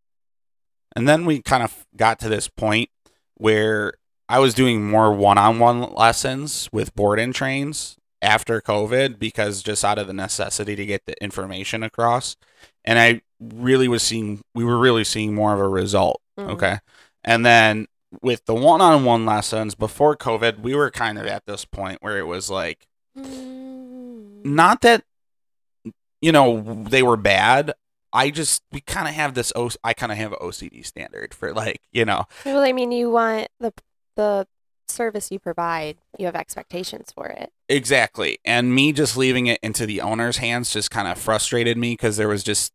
And 0.96 1.08
then 1.08 1.26
we 1.26 1.42
kind 1.42 1.64
of 1.64 1.86
got 1.96 2.20
to 2.20 2.30
this 2.30 2.48
point 2.48 2.90
where 3.36 3.94
I 4.28 4.40
was 4.40 4.54
doing 4.54 4.90
more 4.90 5.14
one-on-one 5.14 5.94
lessons 5.94 6.70
with 6.72 6.96
board 6.96 7.20
and 7.20 7.34
trains 7.34 7.96
after 8.22 8.62
COVID 8.62 9.20
because 9.20 9.64
just 9.64 9.86
out 9.86 9.98
of 9.98 10.08
the 10.08 10.14
necessity 10.14 10.76
to 10.76 10.86
get 10.86 11.06
the 11.06 11.22
information 11.24 11.84
across. 11.84 12.36
And 12.84 13.00
I 13.00 13.22
really 13.40 13.88
was 13.88 14.04
seeing 14.04 14.42
we 14.56 14.64
were 14.64 14.78
really 14.78 15.04
seeing 15.04 15.34
more 15.36 15.54
of 15.54 15.60
a 15.60 15.68
result. 15.68 16.22
Mhm. 16.40 16.50
Okay. 16.52 16.80
And 17.24 17.46
then 17.46 17.88
with 18.22 18.46
the 18.46 18.56
one-on-one 18.56 19.26
lessons 19.26 19.76
before 19.76 20.16
COVID, 20.16 20.60
we 20.60 20.74
were 20.76 20.90
kind 20.90 21.20
of 21.20 21.28
at 21.28 21.46
this 21.46 21.66
point 21.66 22.02
where 22.02 22.18
it 22.18 22.28
was 22.28 22.50
like 22.50 22.88
Mm. 23.18 23.69
Not 24.44 24.82
that 24.82 25.04
you 26.22 26.32
know 26.32 26.84
they 26.88 27.04
were 27.04 27.18
bad. 27.18 27.74
I 28.12 28.32
just 28.32 28.64
we 28.72 28.82
kind 28.82 29.08
of 29.08 29.14
have 29.14 29.34
this 29.36 29.54
O 29.56 29.70
I 29.84 29.94
kind 29.94 30.12
of 30.12 30.18
have 30.18 30.32
an 30.34 30.40
OCD 30.42 30.86
standard 30.86 31.34
for 31.34 31.54
like, 31.54 31.82
you 31.92 32.06
know, 32.06 32.26
Well, 32.46 32.62
I 32.64 32.72
mean, 32.74 32.92
you 32.92 33.10
want 33.12 33.48
the 33.60 33.72
the 34.16 34.48
service 34.88 35.30
you 35.32 35.38
provide. 35.40 35.98
You 36.18 36.26
have 36.26 36.36
expectations 36.36 37.12
for 37.14 37.28
it. 37.28 37.52
Exactly. 37.70 38.40
And 38.44 38.74
me 38.74 38.92
just 38.92 39.16
leaving 39.16 39.46
it 39.46 39.60
into 39.62 39.86
the 39.86 40.02
owner's 40.02 40.38
hands 40.38 40.74
just 40.74 40.90
kind 40.90 41.08
of 41.08 41.20
frustrated 41.20 41.78
me 41.78 41.94
because 41.94 42.18
there 42.18 42.28
was 42.28 42.44
just, 42.44 42.74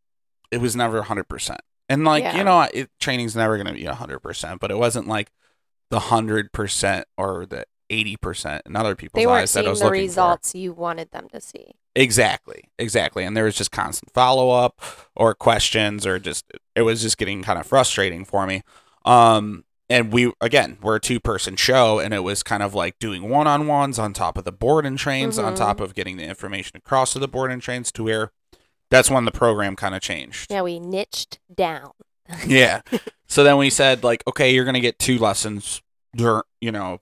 it 0.52 0.58
was 0.58 0.76
never 0.76 1.02
100%. 1.02 1.56
And 1.88 2.04
like, 2.04 2.22
Yeah. 2.22 2.36
you 2.36 2.44
know, 2.44 2.60
it, 2.72 2.88
training's 3.00 3.34
never 3.34 3.56
going 3.56 3.66
to 3.66 3.72
be 3.72 3.82
100%, 3.82 4.60
but 4.60 4.70
it 4.70 4.78
wasn't 4.78 5.08
like 5.08 5.32
the 5.90 5.98
100% 5.98 7.04
or 7.18 7.46
the 7.46 7.64
80% 7.90 8.62
in 8.66 8.76
other 8.76 8.94
people's 8.94 9.20
They 9.20 9.26
weren't 9.26 9.42
eyes 9.42 9.52
that 9.52 9.60
I 9.60 9.62
seeing 9.62 9.70
was 9.70 9.78
the 9.80 9.84
looking 9.86 10.00
results 10.02 10.54
you 10.54 10.72
wanted 10.72 11.10
them 11.10 11.28
to 11.32 11.40
see. 11.40 11.72
Exactly. 11.94 12.64
Exactly. 12.78 13.24
And 13.24 13.36
there 13.36 13.44
was 13.44 13.54
just 13.56 13.70
constant 13.70 14.12
follow 14.12 14.50
up 14.50 14.80
or 15.14 15.34
questions 15.34 16.06
or 16.06 16.18
just, 16.18 16.44
it 16.74 16.82
was 16.82 17.02
just 17.02 17.18
getting 17.18 17.42
kind 17.42 17.58
of 17.58 17.66
frustrating 17.66 18.24
for 18.24 18.46
me. 18.46 18.62
Um, 19.04 19.64
and 19.90 20.10
we 20.14 20.32
again 20.40 20.78
we're 20.80 20.96
a 20.96 21.00
two 21.00 21.20
person 21.20 21.56
show 21.56 21.98
and 21.98 22.14
it 22.14 22.20
was 22.20 22.42
kind 22.42 22.62
of 22.62 22.74
like 22.74 22.98
doing 22.98 23.28
one 23.28 23.46
on 23.46 23.66
ones 23.66 23.98
on 23.98 24.14
top 24.14 24.38
of 24.38 24.44
the 24.44 24.50
board 24.50 24.86
and 24.86 24.98
trains 24.98 25.38
on 25.38 25.52
Mhm. 25.52 25.58
top 25.58 25.78
of 25.78 25.94
getting 25.94 26.16
the 26.16 26.24
information 26.24 26.78
across 26.78 27.12
to 27.12 27.18
the 27.18 27.28
board 27.28 27.52
and 27.52 27.60
trains 27.60 27.92
to 27.92 28.04
where 28.04 28.32
that's 28.90 29.10
when 29.10 29.26
the 29.26 29.30
program 29.30 29.76
kind 29.76 29.94
of 29.94 30.00
changed 30.00 30.50
Yeah, 30.50 30.62
we 30.62 30.80
niched 30.80 31.38
down. 31.54 31.90
yeah 32.46 32.80
so 33.28 33.44
then 33.44 33.58
we 33.58 33.68
said 33.68 34.02
like 34.02 34.24
okay 34.26 34.54
you're 34.54 34.64
gonna 34.64 34.80
get 34.80 34.98
two 34.98 35.18
lessons 35.18 35.82
dur- 36.16 36.44
you 36.62 36.72
know 36.72 37.00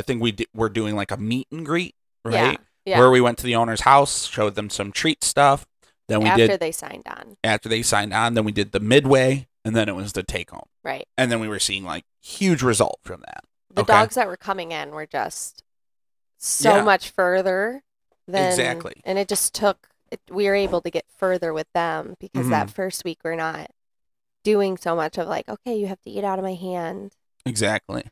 i 0.00 0.02
think 0.02 0.20
we 0.22 0.32
di- 0.32 0.46
we're 0.54 0.68
doing 0.68 0.96
like 0.96 1.10
a 1.10 1.16
meet 1.16 1.46
and 1.52 1.64
greet 1.64 1.94
right 2.24 2.58
Yeah. 2.84 2.98
where 2.98 3.10
we 3.10 3.20
went 3.20 3.38
to 3.38 3.44
the 3.44 3.54
owner's 3.56 3.82
house 3.82 4.26
showed 4.26 4.54
them 4.54 4.70
some 4.70 4.90
treat 4.92 5.22
stuff 5.22 5.66
then 6.08 6.22
we 6.22 6.28
After 6.28 6.46
did 6.48 6.60
they 6.60 6.72
signed 6.72 7.06
on. 7.06 7.36
after 7.44 7.68
they 7.68 7.82
signed 7.82 8.12
on 8.12 8.34
then 8.34 8.44
we 8.44 8.52
did 8.52 8.72
the 8.72 8.80
midway 8.80 9.46
and 9.64 9.76
then 9.76 9.88
it 9.88 9.94
was 9.94 10.12
the 10.14 10.22
take 10.22 10.50
home 10.50 10.68
Right. 10.82 11.06
and 11.18 11.30
then 11.30 11.38
we 11.40 11.48
were 11.48 11.60
seeing 11.60 11.84
like 11.84 12.04
huge 12.20 12.62
result 12.62 12.98
from 13.04 13.20
that 13.20 13.44
The 13.72 13.82
Okay. 13.82 13.92
dogs 13.92 14.14
that 14.16 14.26
were 14.26 14.36
coming 14.36 14.72
in 14.72 14.90
were 14.90 15.06
just 15.06 15.62
so 16.38 16.76
Yeah. 16.76 16.82
much 16.84 17.10
further 17.10 17.82
than 18.26 18.48
Exactly. 18.50 18.94
and 19.04 19.18
it 19.18 19.28
just 19.28 19.54
took 19.54 19.88
it, 20.10 20.20
we 20.28 20.46
were 20.46 20.56
able 20.56 20.80
to 20.80 20.90
get 20.90 21.04
further 21.16 21.52
with 21.52 21.68
them 21.74 22.16
because 22.18 22.42
Mm-hmm. 22.42 22.50
that 22.50 22.70
first 22.70 23.04
week 23.04 23.18
we're 23.22 23.36
not 23.36 23.70
doing 24.42 24.76
so 24.76 24.96
much 24.96 25.18
of 25.18 25.28
like 25.28 25.48
okay 25.48 25.76
you 25.76 25.86
have 25.86 26.00
to 26.02 26.10
eat 26.10 26.24
out 26.24 26.38
of 26.38 26.44
my 26.44 26.54
hand 26.54 27.14
Exactly. 27.50 28.04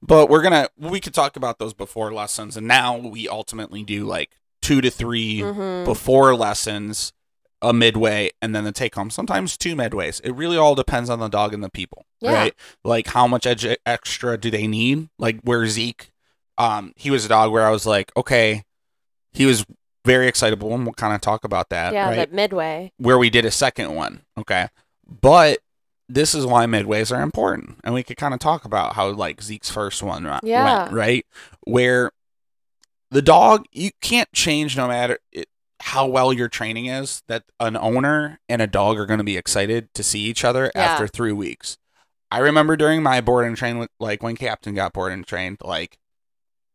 But 0.00 0.28
we're 0.30 0.42
going 0.42 0.52
to, 0.52 0.70
we 0.78 1.00
could 1.00 1.14
talk 1.14 1.36
about 1.36 1.58
those 1.58 1.74
before 1.74 2.12
lessons. 2.12 2.56
And 2.56 2.68
now 2.68 2.96
we 2.96 3.28
ultimately 3.28 3.82
do 3.82 4.04
like 4.04 4.36
two 4.60 4.80
to 4.80 4.90
3 4.90 5.38
Mhm. 5.40 5.84
before 5.84 6.34
lessons, 6.36 7.12
a 7.60 7.72
midway, 7.72 8.30
and 8.42 8.54
then 8.54 8.64
the 8.64 8.72
take 8.72 8.94
home. 8.94 9.08
Sometimes 9.10 9.56
two 9.56 9.74
midways. 9.74 10.20
It 10.24 10.32
really 10.32 10.56
all 10.56 10.74
depends 10.74 11.08
on 11.08 11.18
the 11.20 11.28
dog 11.28 11.54
and 11.54 11.62
the 11.64 11.70
people, 11.70 12.04
Yeah. 12.20 12.32
right? 12.34 12.54
Like 12.84 13.06
how 13.08 13.26
much 13.26 13.44
edu- 13.44 13.76
extra 13.86 14.36
do 14.36 14.50
they 14.50 14.66
need? 14.66 15.08
Like 15.18 15.40
where 15.42 15.66
Zeke, 15.66 16.10
um, 16.58 16.92
he 16.96 17.10
was 17.10 17.24
a 17.24 17.28
dog 17.28 17.50
where 17.52 17.66
I 17.66 17.70
was 17.70 17.86
like, 17.86 18.12
okay, 18.16 18.64
he 19.32 19.46
was 19.46 19.64
very 20.04 20.26
excitable, 20.26 20.74
and 20.74 20.84
we'll 20.84 20.94
kind 20.94 21.14
of 21.14 21.20
talk 21.20 21.44
about 21.44 21.68
that, 21.70 21.92
yeah 21.94 22.08
right? 22.08 22.16
but 22.16 22.32
midway 22.32 22.92
where 22.98 23.16
we 23.18 23.30
did 23.30 23.44
a 23.44 23.50
second 23.52 23.94
one. 23.94 24.22
Okay. 24.36 24.66
But 25.08 25.60
this 26.12 26.34
is 26.34 26.44
why 26.44 26.66
midways 26.66 27.16
are 27.16 27.22
important. 27.22 27.78
And 27.82 27.94
we 27.94 28.02
could 28.02 28.18
kind 28.18 28.34
of 28.34 28.40
talk 28.40 28.64
about 28.64 28.94
how 28.94 29.10
like 29.10 29.42
Zeke's 29.42 29.70
first 29.70 30.02
one 30.02 30.24
Yeah. 30.42 30.82
went, 30.84 30.92
right? 30.92 31.26
Where 31.64 32.10
the 33.10 33.22
dog, 33.22 33.64
you 33.72 33.90
can't 34.00 34.30
change 34.32 34.76
no 34.76 34.88
matter 34.88 35.18
it, 35.32 35.48
how 35.80 36.06
well 36.06 36.32
your 36.32 36.48
training 36.48 36.86
is, 36.86 37.22
that 37.28 37.44
an 37.60 37.76
owner 37.76 38.40
and 38.48 38.60
a 38.60 38.66
dog 38.66 38.98
are 38.98 39.06
going 39.06 39.18
to 39.18 39.24
be 39.24 39.36
excited 39.36 39.92
to 39.94 40.02
see 40.02 40.20
each 40.20 40.44
other 40.44 40.70
Yeah. 40.74 40.82
after 40.82 41.08
three 41.08 41.32
weeks. 41.32 41.78
I 42.30 42.38
remember 42.38 42.76
during 42.76 43.02
my 43.02 43.20
board 43.20 43.46
and 43.46 43.56
train, 43.56 43.86
like 43.98 44.22
when 44.22 44.36
Captain 44.36 44.74
got 44.74 44.92
board 44.92 45.12
and 45.12 45.26
trained, 45.26 45.58
like 45.62 45.98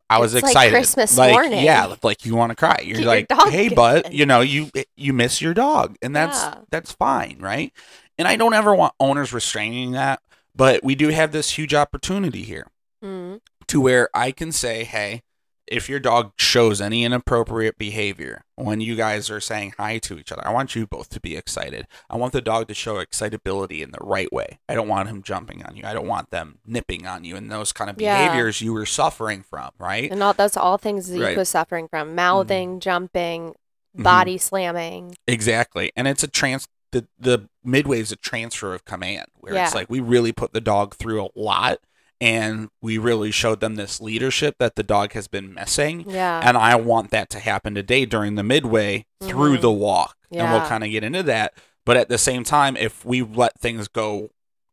I 0.09 0.19
was 0.19 0.33
It's 0.33 0.43
like 0.43 0.51
excited. 0.51 0.71
Christmas 0.71 1.17
like, 1.17 1.31
morning. 1.31 1.63
Yeah, 1.63 1.95
like 2.01 2.25
you 2.25 2.35
want 2.35 2.51
to 2.51 2.55
cry. 2.55 2.79
You're 2.83 2.99
Get 2.99 3.07
like, 3.07 3.27
dog 3.27 3.49
hey, 3.49 3.69
but, 3.75 4.13
you 4.13 4.25
know, 4.25 4.41
you 4.41 4.71
you 4.95 5.13
miss 5.13 5.41
your 5.41 5.53
dog, 5.53 5.95
and 6.01 6.15
that's 6.15 6.43
Yeah. 6.43 6.55
that's 6.71 6.91
fine, 6.91 7.37
right? 7.39 7.73
And 8.17 8.27
I 8.27 8.35
don't 8.35 8.53
ever 8.53 8.73
want 8.75 8.93
owners 8.99 9.31
restraining 9.33 9.91
that, 9.91 10.21
but 10.55 10.83
we 10.83 10.95
do 10.95 11.09
have 11.09 11.31
this 11.31 11.51
huge 11.57 11.73
opportunity 11.73 12.43
here 12.43 12.67
Mhm. 13.03 13.41
to 13.67 13.81
where 13.81 14.09
I 14.13 14.31
can 14.31 14.51
say, 14.51 14.83
hey, 14.83 15.21
if 15.67 15.89
your 15.89 15.99
dog 15.99 16.31
shows 16.37 16.79
any 16.79 17.03
inappropriate 17.03 17.77
behavior 17.77 18.45
when 18.55 18.79
you 18.79 18.95
guys 18.95 19.29
are 19.29 19.41
saying 19.41 19.73
hi 19.77 19.97
to 19.97 20.17
each 20.17 20.31
other, 20.31 20.41
I 20.47 20.51
want 20.51 20.75
you 20.75 20.87
both 20.87 21.09
to 21.09 21.19
be 21.19 21.35
excited. 21.35 21.87
I 22.09 22.15
want 22.15 22.31
the 22.31 22.41
dog 22.41 22.69
to 22.69 22.73
show 22.73 22.99
excitability 22.99 23.83
in 23.83 23.91
the 23.91 23.99
right 24.01 24.31
way. 24.31 24.59
I 24.69 24.75
don't 24.75 24.87
want 24.87 25.09
him 25.09 25.21
jumping 25.21 25.63
on 25.65 25.75
you. 25.75 25.83
I 25.85 25.93
don't 25.93 26.07
want 26.07 26.29
them 26.31 26.59
nipping 26.65 27.05
on 27.05 27.25
you 27.25 27.35
and 27.35 27.51
those 27.51 27.73
kind 27.73 27.89
of 27.89 27.99
Yeah. 27.99 28.17
behaviors 28.17 28.61
you 28.61 28.71
were 28.71 28.85
suffering 28.85 29.43
from, 29.43 29.71
right? 29.77 30.09
and 30.09 30.23
all 30.23 30.31
that's 30.33 30.55
all 30.55 30.77
things 30.77 31.09
that 31.09 31.19
Right. 31.19 31.37
was 31.37 31.49
suffering 31.49 31.89
from 31.89 32.15
mouthing 32.15 32.79
jumping 32.79 33.53
Mhm. 33.97 34.03
body 34.03 34.37
slamming 34.37 35.17
Exactly. 35.27 35.91
And 35.97 36.07
it's 36.07 36.23
a 36.23 36.27
trans 36.29 36.69
the 36.97 37.07
the 37.19 37.49
midway 37.63 37.99
is 37.99 38.11
a 38.11 38.15
transfer 38.15 38.73
of 38.73 38.85
command 38.85 39.25
where 39.35 39.53
it's 39.65 39.75
like 39.75 39.89
we 39.89 39.99
really 39.99 40.31
put 40.31 40.53
the 40.53 40.61
dog 40.61 40.95
through 40.95 41.23
a 41.25 41.29
lot 41.35 41.79
and 42.19 42.69
we 42.81 42.97
really 42.97 43.29
showed 43.31 43.59
them 43.59 43.75
this 43.75 44.01
leadership 44.01 44.55
that 44.59 44.75
the 44.75 44.83
dog 44.83 45.13
has 45.13 45.27
been 45.27 45.53
missing. 45.53 46.03
yeah 46.09 46.41
And 46.43 46.57
I 46.57 46.75
want 46.75 47.11
that 47.11 47.29
to 47.31 47.39
happen 47.39 47.75
today 47.75 48.05
during 48.05 48.35
the 48.35 48.43
midway 48.43 49.05
through 49.21 49.57
Mhm. 49.57 49.61
the 49.61 49.71
walk. 49.71 50.15
And 50.31 50.51
we'll 50.51 50.67
kind 50.67 50.83
of 50.83 50.89
get 50.89 51.03
into 51.03 51.23
that. 51.23 51.53
But 51.85 51.95
at 51.97 52.09
the 52.09 52.17
same 52.17 52.43
time, 52.43 52.75
if 52.75 53.05
we 53.05 53.21
let 53.21 53.59
things 53.59 53.87
go 53.87 54.29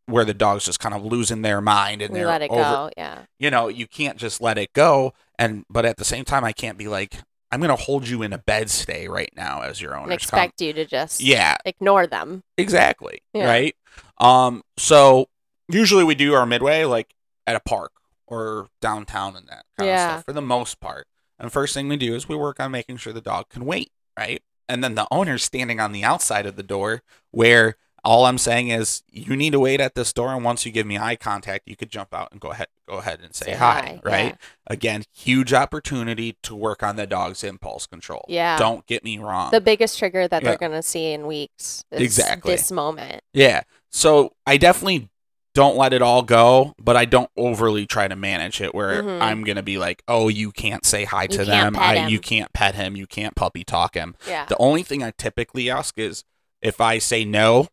where 0.07 0.25
the 0.25 0.35
dog's 0.35 0.65
just 0.65 0.81
kind 0.81 0.95
of 0.95 1.05
losing 1.05 1.43
their 1.43 1.61
mind 1.61 2.03
and 2.03 2.13
we 2.13 2.19
they're 2.21 2.27
let 2.29 2.43
it 2.43 2.51
over, 2.51 2.63
go 2.63 2.91
yeah 2.97 3.21
you 3.39 3.51
know, 3.51 3.69
you 3.69 3.87
can't 3.87 4.17
just 4.19 4.41
let 4.41 4.57
it 4.59 4.73
go. 4.73 5.13
And 5.39 5.65
but 5.71 5.85
at 5.85 5.97
the 5.97 6.05
same 6.05 6.25
time, 6.25 6.45
I 6.45 6.53
can't 6.53 6.79
be 6.79 6.89
like, 6.89 7.17
I'm 7.55 7.61
gonna 7.61 7.77
hold 7.77 8.09
you 8.09 8.23
in 8.23 8.33
a 8.33 8.39
bed 8.39 8.69
stay 8.69 9.07
right 9.07 9.33
now 9.37 9.63
as 9.63 9.81
your 9.81 9.95
and 9.95 10.07
owner. 10.07 10.13
expect 10.13 10.61
you 10.61 10.73
to 10.73 10.85
just 10.85 11.21
Yeah, 11.21 11.57
ignore 11.65 12.07
them 12.07 12.43
exactly. 12.59 13.23
Yeah. 13.33 13.47
Right. 13.47 13.77
Um. 14.19 14.63
So 14.77 15.27
usually 15.69 16.03
we 16.05 16.15
do 16.17 16.35
our 16.35 16.47
midway 16.47 16.85
like 16.85 17.15
at 17.47 17.55
a 17.57 17.61
park 17.61 17.93
or 18.27 18.69
downtown 18.81 19.37
and 19.37 19.47
that 19.49 19.65
kind 19.77 19.89
of 19.91 19.95
Yeah. 19.95 20.09
stuff 20.15 20.25
for 20.25 20.33
the 20.33 20.43
most 20.43 20.81
part. 20.81 21.07
And 21.39 21.53
first 21.53 21.75
thing 21.75 21.89
we 21.89 21.97
do 21.97 22.15
is 22.15 22.29
we 22.29 22.37
work 22.37 22.59
on 22.59 22.71
making 22.73 22.97
sure 22.97 23.13
the 23.13 23.21
dog 23.21 23.49
can 23.51 23.65
wait. 23.65 23.93
Right. 24.19 24.43
And 24.69 24.83
then 24.83 24.95
the 24.97 25.07
owner's 25.11 25.45
standing 25.45 25.79
on 25.79 25.93
the 25.93 26.03
outside 26.05 26.47
of 26.47 26.57
the 26.57 26.63
door 26.63 27.03
where 27.31 27.77
all 28.05 28.27
I'm 28.27 28.39
saying 28.39 28.69
is 28.69 29.03
you 29.11 29.35
need 29.37 29.53
to 29.53 29.61
wait 29.61 29.81
at 29.81 29.95
this 29.95 30.13
door, 30.13 30.35
and 30.35 30.45
once 30.45 30.67
you 30.67 30.73
give 30.73 30.87
me 30.87 30.99
eye 30.99 31.17
contact, 31.17 31.67
you 31.67 31.75
could 31.77 31.91
jump 31.91 32.13
out 32.15 32.29
and 32.33 32.41
go 32.41 32.51
ahead, 32.51 32.67
go 32.89 32.99
ahead 32.99 33.21
and 33.25 33.35
say, 33.35 33.47
Say 33.47 33.53
hi, 33.55 33.75
hi, 33.75 34.01
right? 34.05 34.25
yeah. 34.27 34.35
Again, 34.67 35.05
huge 35.13 35.53
opportunity 35.53 36.37
to 36.43 36.55
work 36.55 36.83
on 36.83 36.97
the 36.97 37.07
dog's 37.07 37.43
impulse 37.45 37.87
control. 37.87 38.25
Yeah. 38.29 38.59
don't 38.59 38.87
get 38.87 39.05
me 39.05 39.19
wrong. 39.19 39.51
the 39.51 39.61
biggest 39.61 39.99
trigger 39.99 40.29
that 40.29 40.43
Yeah. 40.43 40.51
they're 40.51 40.59
going 40.59 40.73
to 40.73 40.83
see 40.83 41.13
in 41.13 41.27
weeks 41.27 41.85
is 41.91 42.01
Exactly. 42.03 42.53
this 42.53 42.71
moment 42.71 43.23
Yeah. 43.33 43.63
So 43.91 44.33
I 44.47 44.57
definitely 44.57 45.09
don't 45.55 45.77
let 45.77 45.93
it 45.93 46.03
all 46.03 46.23
go, 46.23 46.75
but 46.79 46.97
I 46.97 47.05
don't 47.05 47.31
overly 47.37 47.87
try 47.87 48.09
to 48.09 48.17
manage 48.17 48.61
it 48.61 48.75
where 48.75 49.05
Mhm. 49.05 49.23
I'm 49.23 49.45
gonna 49.45 49.63
be 49.63 49.79
like, 49.79 50.03
oh, 50.09 50.27
you 50.27 50.51
can't 50.51 50.85
say 50.85 51.05
hi 51.05 51.29
to 51.29 51.37
can't 51.45 51.47
them. 51.75 51.77
I 51.77 51.95
him. 51.99 52.09
you 52.09 52.19
can't 52.19 52.53
pet 52.53 52.75
him. 52.75 52.97
You 52.97 53.07
can't 53.07 53.37
puppy 53.37 53.63
talk 53.63 53.95
him. 53.95 54.17
yeah 54.27 54.47
The 54.47 54.57
only 54.59 54.83
thing 54.83 55.05
I 55.05 55.13
typically 55.17 55.71
ask 55.71 55.97
is 55.97 56.25
if 56.61 56.81
I 56.81 56.99
say 56.99 57.25
no, 57.25 57.69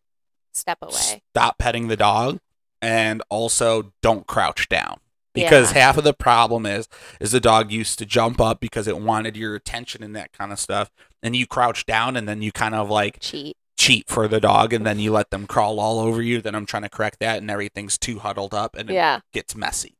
step 0.52 0.78
away. 0.82 1.22
Stop 1.32 1.58
petting 1.58 1.88
the 1.88 1.96
dog, 1.96 2.40
and 2.80 3.22
also 3.28 3.92
don't 4.02 4.26
crouch 4.26 4.68
down. 4.68 4.98
Because 5.34 5.72
Yeah. 5.72 5.80
half 5.80 5.96
of 5.96 6.04
the 6.04 6.12
problem 6.12 6.66
is 6.66 6.88
is 7.18 7.32
the 7.32 7.40
dog 7.40 7.72
used 7.72 7.98
to 8.00 8.04
jump 8.06 8.38
up 8.40 8.60
because 8.60 8.86
it 8.86 8.98
wanted 8.98 9.34
your 9.36 9.54
attention 9.54 10.02
and 10.02 10.14
that 10.14 10.32
kind 10.32 10.52
of 10.52 10.60
stuff, 10.60 10.90
and 11.22 11.34
you 11.34 11.46
crouch 11.46 11.86
down 11.86 12.16
and 12.16 12.28
then 12.28 12.42
you 12.42 12.52
kind 12.52 12.74
of 12.74 12.90
like 12.90 13.18
cheat. 13.20 13.56
cheat 13.78 14.08
for 14.08 14.28
the 14.28 14.40
dog 14.40 14.74
and 14.74 14.84
then 14.84 14.98
you 14.98 15.10
let 15.10 15.30
them 15.30 15.46
crawl 15.46 15.80
all 15.80 15.98
over 16.00 16.20
you. 16.20 16.42
Then 16.42 16.54
i'm 16.54 16.66
trying 16.66 16.82
to 16.82 16.90
correct 16.90 17.18
that 17.20 17.38
and 17.38 17.50
everything's 17.50 17.96
too 17.96 18.18
huddled 18.18 18.52
up 18.52 18.74
and 18.76 18.90
it 18.90 18.94
yeah. 18.94 19.20
gets 19.32 19.56
messy. 19.56 19.96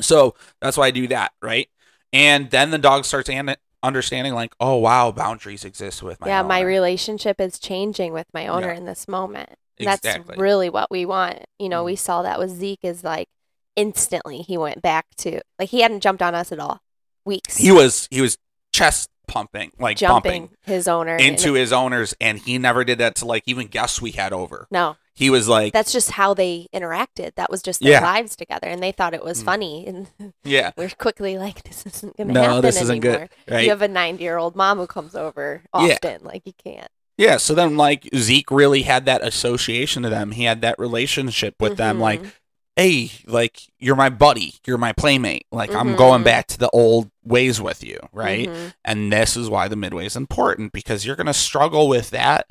So 0.00 0.34
that's 0.60 0.76
why 0.76 0.88
i 0.88 0.90
do 0.90 1.06
that 1.08 1.32
right? 1.40 1.68
And 2.12 2.50
then 2.50 2.70
the 2.70 2.78
dog 2.78 3.04
starts 3.04 3.28
an- 3.30 3.56
understanding 3.84 4.34
like 4.34 4.54
oh 4.58 4.76
wow 4.76 5.12
boundaries 5.12 5.64
exist 5.64 6.02
with 6.02 6.20
my 6.20 6.26
yeah 6.28 6.42
my 6.42 6.60
relationship 6.60 7.40
is 7.40 7.58
changing 7.58 8.12
with 8.12 8.26
my 8.34 8.46
owner 8.48 8.68
Yeah. 8.72 8.78
in 8.78 8.84
this 8.86 9.06
moment 9.06 9.50
exactly. 9.78 10.24
That's 10.26 10.38
really 10.38 10.70
what 10.70 10.90
we 10.90 11.04
want. 11.04 11.40
You 11.58 11.68
know, 11.68 11.82
Mm. 11.82 11.86
we 11.86 11.96
saw 11.96 12.22
that 12.22 12.38
with 12.38 12.50
Zeke 12.50 12.84
is 12.84 13.02
like 13.04 13.28
instantly 13.76 14.38
he 14.38 14.56
went 14.56 14.80
back 14.82 15.06
to 15.16 15.40
like 15.58 15.68
he 15.70 15.80
hadn't 15.80 16.00
jumped 16.00 16.22
on 16.22 16.34
us 16.34 16.52
at 16.52 16.58
all. 16.58 16.80
Weeks. 17.24 17.56
he 17.56 17.72
was 17.72 18.06
he 18.10 18.20
was 18.20 18.36
chest 18.72 19.08
pumping, 19.26 19.72
like 19.78 19.96
jumping 19.96 20.42
bumping 20.42 20.56
his 20.62 20.86
owner 20.86 21.16
into 21.16 21.48
and- 21.48 21.56
his 21.56 21.72
owners, 21.72 22.14
and 22.20 22.38
he 22.38 22.58
never 22.58 22.84
did 22.84 22.98
that 22.98 23.14
to 23.16 23.24
like 23.26 23.42
even 23.46 23.66
guests 23.66 24.00
we 24.02 24.10
had 24.12 24.32
over. 24.32 24.66
No, 24.70 24.96
He 25.16 25.30
was 25.30 25.46
like, 25.48 25.72
that's 25.72 25.92
just 25.92 26.10
how 26.12 26.34
they 26.34 26.66
interacted. 26.74 27.36
That 27.36 27.48
was 27.50 27.62
just 27.62 27.80
their 27.80 27.92
Yeah. 27.92 28.02
lives 28.02 28.34
together, 28.34 28.66
and 28.66 28.82
they 28.82 28.90
thought 28.92 29.14
it 29.14 29.22
was 29.24 29.40
Mm. 29.42 29.44
funny. 29.44 29.86
And 29.86 30.32
yeah, 30.42 30.72
we're 30.76 30.88
quickly 30.90 31.38
like, 31.38 31.62
this 31.62 31.86
isn't 31.86 32.16
going 32.16 32.28
to 32.28 32.34
No, 32.34 32.42
happen 32.42 32.62
this 32.62 32.80
isn't 32.82 33.00
good, 33.00 33.10
anymore. 33.14 33.28
right? 33.48 33.64
You 33.64 33.70
have 33.70 33.82
a 33.82 33.88
ninety-year-old 33.88 34.56
mom 34.56 34.78
who 34.78 34.86
comes 34.88 35.14
over 35.14 35.62
Yeah. 35.74 35.94
often. 35.94 36.24
Like 36.24 36.42
you 36.44 36.52
can't. 36.52 36.88
Yeah, 37.16 37.36
so 37.36 37.54
then 37.54 37.76
like 37.76 38.08
Zeke 38.16 38.50
really 38.50 38.82
had 38.82 39.06
that 39.06 39.24
association 39.24 40.02
to 40.02 40.08
them. 40.08 40.32
He 40.32 40.44
had 40.44 40.62
that 40.62 40.78
relationship 40.80 41.54
with 41.60 41.76
them. 41.76 42.00
Like, 42.00 42.20
Mhm. 42.20 42.32
hey, 42.74 43.12
like 43.24 43.60
you're 43.78 43.94
my 43.94 44.08
buddy, 44.08 44.54
you're 44.66 44.78
my 44.78 44.92
playmate. 44.92 45.46
Like 45.52 45.72
I'm 45.72 45.94
going 45.94 46.22
Mhm. 46.22 46.24
back 46.24 46.48
to 46.48 46.58
the 46.58 46.70
old 46.70 47.12
ways 47.22 47.60
with 47.60 47.84
you, 47.84 48.00
right? 48.12 48.48
Mhm. 48.48 48.74
And 48.84 49.12
this 49.12 49.36
is 49.36 49.48
why 49.48 49.68
the 49.68 49.76
midway 49.76 50.06
is 50.06 50.16
important 50.16 50.72
because 50.72 51.06
you're 51.06 51.14
gonna 51.14 51.32
struggle 51.34 51.86
with 51.86 52.10
that 52.10 52.48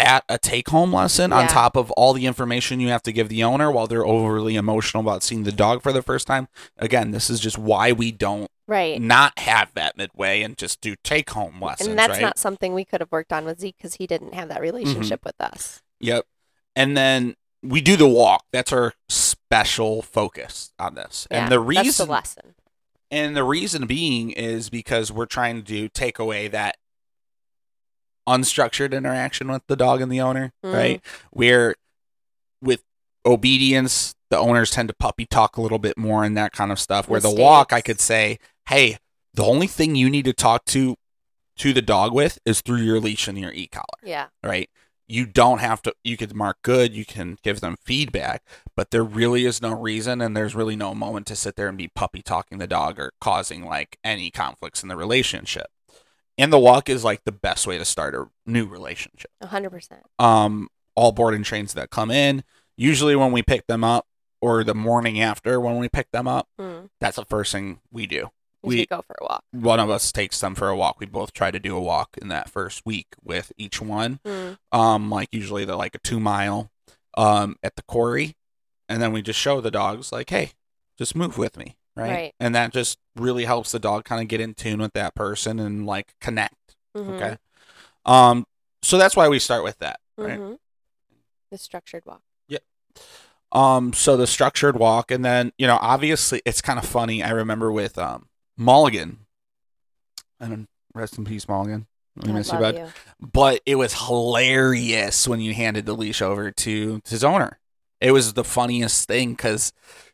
at 0.00 0.24
a 0.28 0.38
take 0.38 0.70
home 0.70 0.94
lesson 0.94 1.32
on 1.32 1.46
top 1.46 1.76
of 1.76 1.90
all 1.92 2.14
the 2.14 2.24
information 2.26 2.80
you 2.80 2.88
have 2.88 3.02
to 3.02 3.12
give 3.12 3.28
the 3.28 3.44
owner 3.44 3.70
while 3.70 3.86
they're 3.86 4.06
overly 4.06 4.56
emotional 4.56 5.02
about 5.02 5.22
seeing 5.22 5.44
the 5.44 5.52
dog 5.52 5.82
for 5.82 5.92
the 5.92 6.02
first 6.02 6.26
time. 6.26 6.48
Again, 6.78 7.10
this 7.10 7.28
is 7.28 7.38
just 7.38 7.58
why 7.58 7.92
we 7.92 8.10
don't 8.10 8.50
Right. 8.66 9.00
not 9.00 9.38
have 9.40 9.74
that 9.74 9.96
midway 9.96 10.42
and 10.42 10.56
just 10.56 10.80
do 10.80 10.94
take 11.02 11.30
home 11.30 11.60
lessons. 11.60 11.88
And 11.88 11.98
that's 11.98 12.12
right? 12.12 12.22
not 12.22 12.38
something 12.38 12.72
we 12.72 12.84
could 12.84 13.00
have 13.00 13.12
worked 13.12 13.32
on 13.32 13.44
with 13.44 13.60
Zeke 13.60 13.76
because 13.76 13.94
he 13.94 14.06
didn't 14.06 14.32
have 14.32 14.48
that 14.48 14.54
mm-hmm. 14.54 14.62
relationship 14.62 15.24
with 15.24 15.38
us. 15.40 15.82
Yep. 15.98 16.24
And 16.74 16.96
then 16.96 17.34
we 17.62 17.80
do 17.80 17.96
the 17.96 18.08
walk. 18.08 18.44
That's 18.52 18.72
our 18.72 18.94
special 19.08 20.02
focus 20.02 20.72
on 20.78 20.94
this. 20.94 21.26
Yeah, 21.30 21.42
and 21.42 21.52
the 21.52 21.58
that's 21.58 21.84
reason 21.84 22.06
the 22.06 22.12
lesson. 22.12 22.54
and 23.10 23.36
the 23.36 23.44
reason 23.44 23.86
being 23.86 24.30
is 24.30 24.70
because 24.70 25.12
we're 25.12 25.26
trying 25.26 25.62
to 25.64 25.88
take 25.88 26.18
away 26.18 26.48
that 26.48 26.76
unstructured 28.36 28.92
interaction 28.92 29.48
with 29.50 29.62
the 29.66 29.76
dog 29.76 30.00
and 30.00 30.10
the 30.10 30.20
owner, 30.20 30.52
Mhm. 30.64 30.72
right? 30.74 31.00
Where 31.30 31.74
with 32.62 32.82
obedience, 33.26 34.14
the 34.30 34.38
owners 34.38 34.70
tend 34.70 34.88
to 34.88 34.94
puppy 34.94 35.26
talk 35.26 35.56
a 35.56 35.60
little 35.62 35.78
bit 35.78 35.96
more 35.98 36.24
and 36.24 36.36
that 36.36 36.52
kind 36.52 36.70
of 36.72 36.78
stuff. 36.78 37.08
Where 37.08 37.20
the 37.20 37.30
walk, 37.30 37.72
I 37.72 37.80
could 37.80 38.00
say, 38.00 38.38
"Hey, 38.68 38.98
the 39.34 39.44
only 39.44 39.66
thing 39.66 39.94
you 39.96 40.08
need 40.10 40.24
to 40.26 40.32
talk 40.32 40.64
to 40.66 40.96
to 41.56 41.72
the 41.74 41.82
dog 41.82 42.12
with 42.14 42.38
is 42.46 42.60
through 42.62 42.80
your 42.80 43.00
leash 43.00 43.28
and 43.28 43.38
your 43.38 43.52
e-collar." 43.52 43.84
Yeah. 44.02 44.28
right? 44.42 44.70
You 45.06 45.26
don't 45.26 45.58
have 45.58 45.82
to, 45.82 45.94
you 46.04 46.16
could 46.16 46.36
mark 46.36 46.58
good, 46.62 46.94
you 46.94 47.04
can 47.04 47.36
give 47.42 47.60
them 47.60 47.76
feedback, 47.84 48.44
but 48.76 48.92
there 48.92 49.02
really 49.02 49.44
is 49.44 49.60
no 49.60 49.72
reason 49.72 50.20
and 50.20 50.36
there's 50.36 50.54
really 50.54 50.76
no 50.76 50.94
moment 50.94 51.26
to 51.26 51.34
sit 51.36 51.56
there 51.56 51.66
and 51.66 51.76
be 51.76 51.88
puppy 51.88 52.22
talking 52.22 52.58
the 52.58 52.68
dog 52.68 53.00
or 53.00 53.10
causing 53.20 53.64
like 53.64 53.98
any 54.04 54.30
conflicts 54.30 54.84
in 54.84 54.88
the 54.88 54.96
relationship. 54.96 55.66
And 56.40 56.52
the 56.52 56.58
walk 56.58 56.88
is 56.88 57.04
like 57.04 57.24
the 57.24 57.32
best 57.32 57.66
way 57.66 57.78
to 57.78 57.84
start 57.84 58.14
a 58.14 58.26
new 58.46 58.66
relationship. 58.66 59.30
A 59.40 59.46
hundred 59.46 59.70
percent. 59.70 60.00
Um, 60.18 60.68
all 60.94 61.12
boarding 61.12 61.42
trains 61.42 61.74
that 61.74 61.90
come 61.90 62.10
in, 62.10 62.42
usually 62.76 63.14
when 63.14 63.32
we 63.32 63.42
pick 63.42 63.66
them 63.66 63.84
up 63.84 64.06
or 64.40 64.64
the 64.64 64.74
morning 64.74 65.20
after 65.20 65.60
when 65.60 65.76
we 65.78 65.88
pick 65.88 66.10
them 66.12 66.26
up, 66.26 66.48
Mm. 66.58 66.88
that's 67.00 67.16
the 67.16 67.24
first 67.26 67.52
thing 67.52 67.80
we 67.92 68.06
do. 68.06 68.30
We, 68.62 68.76
We- 68.76 68.86
go 68.86 69.02
for 69.02 69.16
a 69.20 69.24
walk. 69.24 69.44
One 69.52 69.80
of 69.80 69.88
us 69.90 70.12
takes 70.12 70.40
them 70.40 70.54
for 70.54 70.68
a 70.68 70.76
walk. 70.76 70.98
We 71.00 71.06
both 71.06 71.32
try 71.32 71.50
to 71.50 71.58
do 71.58 71.76
a 71.76 71.80
walk 71.80 72.16
in 72.20 72.28
that 72.28 72.50
first 72.50 72.82
week 72.84 73.06
with 73.22 73.52
each 73.58 73.80
one 73.80 74.20
Mm. 74.24 74.58
um 74.72 75.10
like 75.10 75.28
usually 75.32 75.64
they're 75.64 75.76
like 75.76 75.94
a 75.94 75.98
two 75.98 76.20
mile 76.20 76.70
um 77.16 77.56
at 77.62 77.76
the 77.76 77.82
quarry 77.82 78.36
and 78.88 79.02
then 79.02 79.12
we 79.12 79.20
just 79.22 79.38
show 79.38 79.60
the 79.60 79.70
dogs 79.70 80.12
like 80.12 80.30
hey 80.30 80.52
just 80.98 81.14
move 81.16 81.36
with 81.38 81.56
me 81.56 81.76
right, 82.00 82.10
Right. 82.10 82.34
and 82.40 82.54
that 82.54 82.72
just 82.72 82.98
really 83.16 83.44
helps 83.44 83.72
the 83.72 83.78
dog 83.78 84.04
kind 84.04 84.20
of 84.22 84.28
get 84.28 84.40
in 84.40 84.54
tune 84.54 84.80
with 84.80 84.92
that 84.94 85.14
person 85.14 85.58
and 85.60 85.86
like 85.86 86.14
connect 86.20 86.76
Mhm. 86.96 87.14
okay 87.16 87.38
um 88.06 88.46
so 88.82 88.96
that's 88.98 89.14
why 89.16 89.28
we 89.28 89.38
start 89.38 89.62
with 89.64 89.78
that 89.78 90.00
right 90.16 90.38
Mhm. 90.38 90.58
The 91.50 91.58
structured 91.58 92.04
walk. 92.06 92.22
Yep. 92.48 92.62
Um 93.52 93.92
so 93.92 94.16
the 94.16 94.26
structured 94.26 94.76
walk 94.78 95.10
and 95.10 95.24
then 95.24 95.52
you 95.58 95.66
know 95.66 95.78
obviously 95.80 96.40
it's 96.44 96.60
kind 96.60 96.78
of 96.78 96.84
funny 96.86 97.22
i 97.22 97.30
remember 97.30 97.70
with 97.72 97.98
um 97.98 98.28
mulligan 98.56 99.26
and 100.38 100.66
rest 100.94 101.18
in 101.18 101.24
peace 101.24 101.48
mulligan 101.48 101.86
we 102.16 102.32
miss 102.32 102.52
you 102.52 102.58
bud 102.58 102.92
but 103.20 103.60
it 103.66 103.74
was 103.76 103.94
hilarious 104.06 105.26
when 105.28 105.40
you 105.40 105.54
handed 105.54 105.86
the 105.86 105.94
leash 105.94 106.20
over 106.22 106.50
to 106.50 107.00
his 107.08 107.22
owner. 107.24 107.58
It 108.00 108.12
was 108.12 108.32
the 108.34 108.44
funniest 108.44 109.06
thing 109.08 109.32
because 109.32 109.72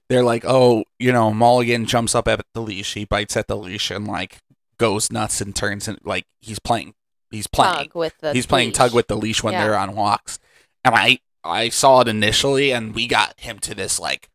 they're 0.09 0.25
like, 0.25 0.45
oh, 0.47 0.85
you 0.99 1.13
know, 1.13 1.33
Mulligan 1.33 1.87
jumps 1.87 2.15
up 2.15 2.29
at 2.29 2.41
the 2.55 2.61
leash, 2.61 2.95
he 2.95 3.05
bites 3.05 3.37
at 3.37 3.49
the 3.49 3.57
leash 3.57 3.91
and 3.91 4.07
like 4.07 4.39
goes 4.79 5.11
nuts 5.11 5.41
and 5.41 5.55
turns 5.55 5.89
and 5.89 5.99
like 6.05 6.25
he's 6.41 6.59
playing, 6.59 6.95
he's 7.31 7.47
playing, 7.47 7.75
Tug 7.75 7.95
with 7.95 8.15
the. 8.21 8.33
he's 8.35 8.47
playing 8.47 8.73
tug 8.73 8.91
leash. 8.91 8.95
with 8.97 9.07
the 9.09 9.17
leash 9.17 9.43
when 9.43 9.53
Yeah. 9.55 9.65
they're 9.65 9.79
on 9.79 9.95
walks. 9.97 10.39
And 10.85 10.95
I, 10.95 11.19
I 11.43 11.69
saw 11.69 12.01
it 12.01 12.09
initially, 12.09 12.73
and 12.73 12.95
we 12.95 13.07
got 13.07 13.39
him 13.41 13.59
to 13.61 13.75
this 13.75 13.99
like 14.01 14.29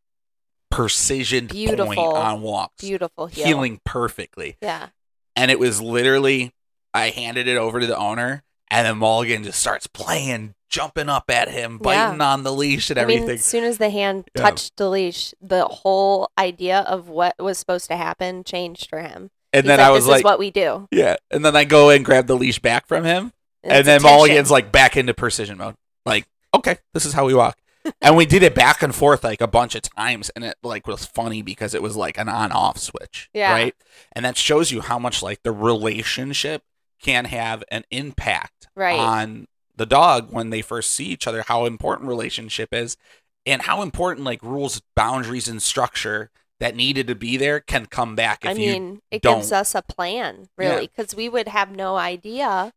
precision 0.69 1.47
point 1.47 1.51
Beautiful. 1.67 2.15
on 2.15 2.41
walks, 2.41 2.81
beautiful 2.83 3.27
heel. 3.27 3.45
healing 3.45 3.81
perfectly 3.85 4.55
Yeah. 4.61 4.87
and 5.35 5.51
it 5.51 5.59
was 5.59 5.81
literally 5.81 6.53
I 6.93 7.09
handed 7.09 7.47
it 7.47 7.57
over 7.57 7.79
to 7.79 7.85
the 7.87 7.97
owner, 7.97 8.43
and 8.71 8.87
then 8.87 8.97
Mulligan 8.97 9.43
just 9.43 9.59
starts 9.59 9.85
playing, 9.85 10.55
jumping 10.69 11.09
up 11.09 11.29
at 11.29 11.49
him, 11.49 11.77
biting 11.77 12.21
on 12.21 12.43
the 12.43 12.51
leash 12.53 12.89
and 12.89 12.97
I 12.99 13.05
mean, 13.05 13.17
everything. 13.17 13.35
as 13.35 13.45
soon 13.45 13.63
as 13.65 13.77
the 13.77 13.89
hand 13.91 14.29
Yeah. 14.35 14.41
touched 14.43 14.77
the 14.77 14.89
leash, 14.89 15.33
the 15.41 15.65
whole 15.65 16.31
idea 16.37 16.79
of 16.79 17.09
what 17.09 17.35
was 17.37 17.57
supposed 17.59 17.87
to 17.89 17.97
happen 17.97 18.43
changed 18.43 18.87
for 18.89 19.01
him. 19.01 19.29
and 19.53 19.63
He's 19.65 19.67
then 19.67 19.79
like, 19.79 19.87
I 19.87 19.91
was 19.91 20.05
"This 20.05 20.11
like, 20.11 20.19
is 20.19 20.23
what 20.23 20.39
we 20.39 20.49
do." 20.49 20.87
yeah. 20.91 21.17
And 21.29 21.43
then 21.43 21.55
I 21.55 21.65
go 21.65 21.89
and 21.89 22.03
grab 22.05 22.25
the 22.27 22.35
leash 22.37 22.59
back 22.59 22.87
from 22.87 23.03
him, 23.03 23.33
and, 23.63 23.79
it's 23.79 23.85
then 23.85 23.97
attention. 23.97 24.17
Mulligan's 24.17 24.49
like 24.51 24.71
back 24.71 24.95
into 24.95 25.13
precision 25.13 25.57
mode. 25.57 25.75
Like, 26.05 26.25
okay, 26.55 26.77
this 26.93 27.05
is 27.05 27.11
how 27.13 27.25
we 27.25 27.33
walk. 27.33 27.57
and 28.01 28.15
we 28.15 28.25
did 28.25 28.43
it 28.43 28.55
back 28.55 28.81
and 28.83 28.93
forth 28.95 29.23
like 29.25 29.41
a 29.41 29.47
bunch 29.47 29.75
of 29.75 29.81
times, 29.81 30.29
and 30.37 30.45
it 30.45 30.55
like 30.63 30.87
was 30.87 31.05
funny 31.05 31.41
because 31.41 31.73
it 31.73 31.81
was 31.81 31.97
like 31.97 32.17
an 32.17 32.29
on-off 32.29 32.77
switch, 32.77 33.29
Yeah. 33.33 33.51
right? 33.51 33.75
And 34.13 34.23
that 34.23 34.37
shows 34.37 34.71
you 34.71 34.79
how 34.81 34.97
much 34.99 35.21
like 35.21 35.43
the 35.43 35.51
relationship 35.51 36.63
can 37.01 37.25
have 37.25 37.63
an 37.69 37.83
impact 37.91 38.67
Right. 38.75 38.99
on 38.99 39.47
the 39.75 39.85
dog 39.85 40.31
when 40.31 40.49
they 40.49 40.61
first 40.61 40.91
see 40.91 41.05
each 41.05 41.27
other, 41.27 41.43
how 41.47 41.65
important 41.65 42.07
relationship 42.09 42.73
is, 42.73 42.97
and 43.45 43.63
how 43.63 43.81
important 43.81 44.25
like 44.25 44.43
rules, 44.43 44.81
boundaries, 44.95 45.47
and 45.47 45.61
structure 45.61 46.29
that 46.59 46.75
needed 46.75 47.07
to 47.07 47.15
be 47.15 47.37
there 47.37 47.59
can 47.59 47.87
come 47.87 48.15
back 48.15 48.45
if 48.45 48.51
I 48.51 48.53
you 48.53 48.71
mean, 48.73 49.01
it 49.09 49.21
don't. 49.23 49.37
gives 49.37 49.51
us 49.51 49.73
a 49.73 49.81
plan, 49.81 50.47
really, 50.57 50.87
because 50.87 51.15
we 51.15 51.27
would 51.27 51.47
have 51.47 51.71
no 51.75 51.95
idea 51.97 52.71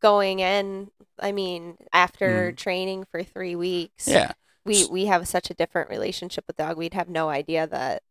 going 0.00 0.38
in. 0.40 0.90
I 1.20 1.32
mean, 1.32 1.76
after 1.92 2.52
training 2.52 3.04
for 3.10 3.22
three 3.22 3.54
weeks, 3.54 4.06
Mm. 4.06 4.12
yeah. 4.12 4.32
we 4.64 4.86
we 4.86 5.06
have 5.06 5.28
such 5.28 5.50
a 5.50 5.54
different 5.54 5.90
relationship 5.90 6.44
with 6.46 6.56
dog. 6.56 6.78
We'd 6.78 6.94
have 6.94 7.08
no 7.10 7.28
idea 7.28 7.66
that 7.66 8.02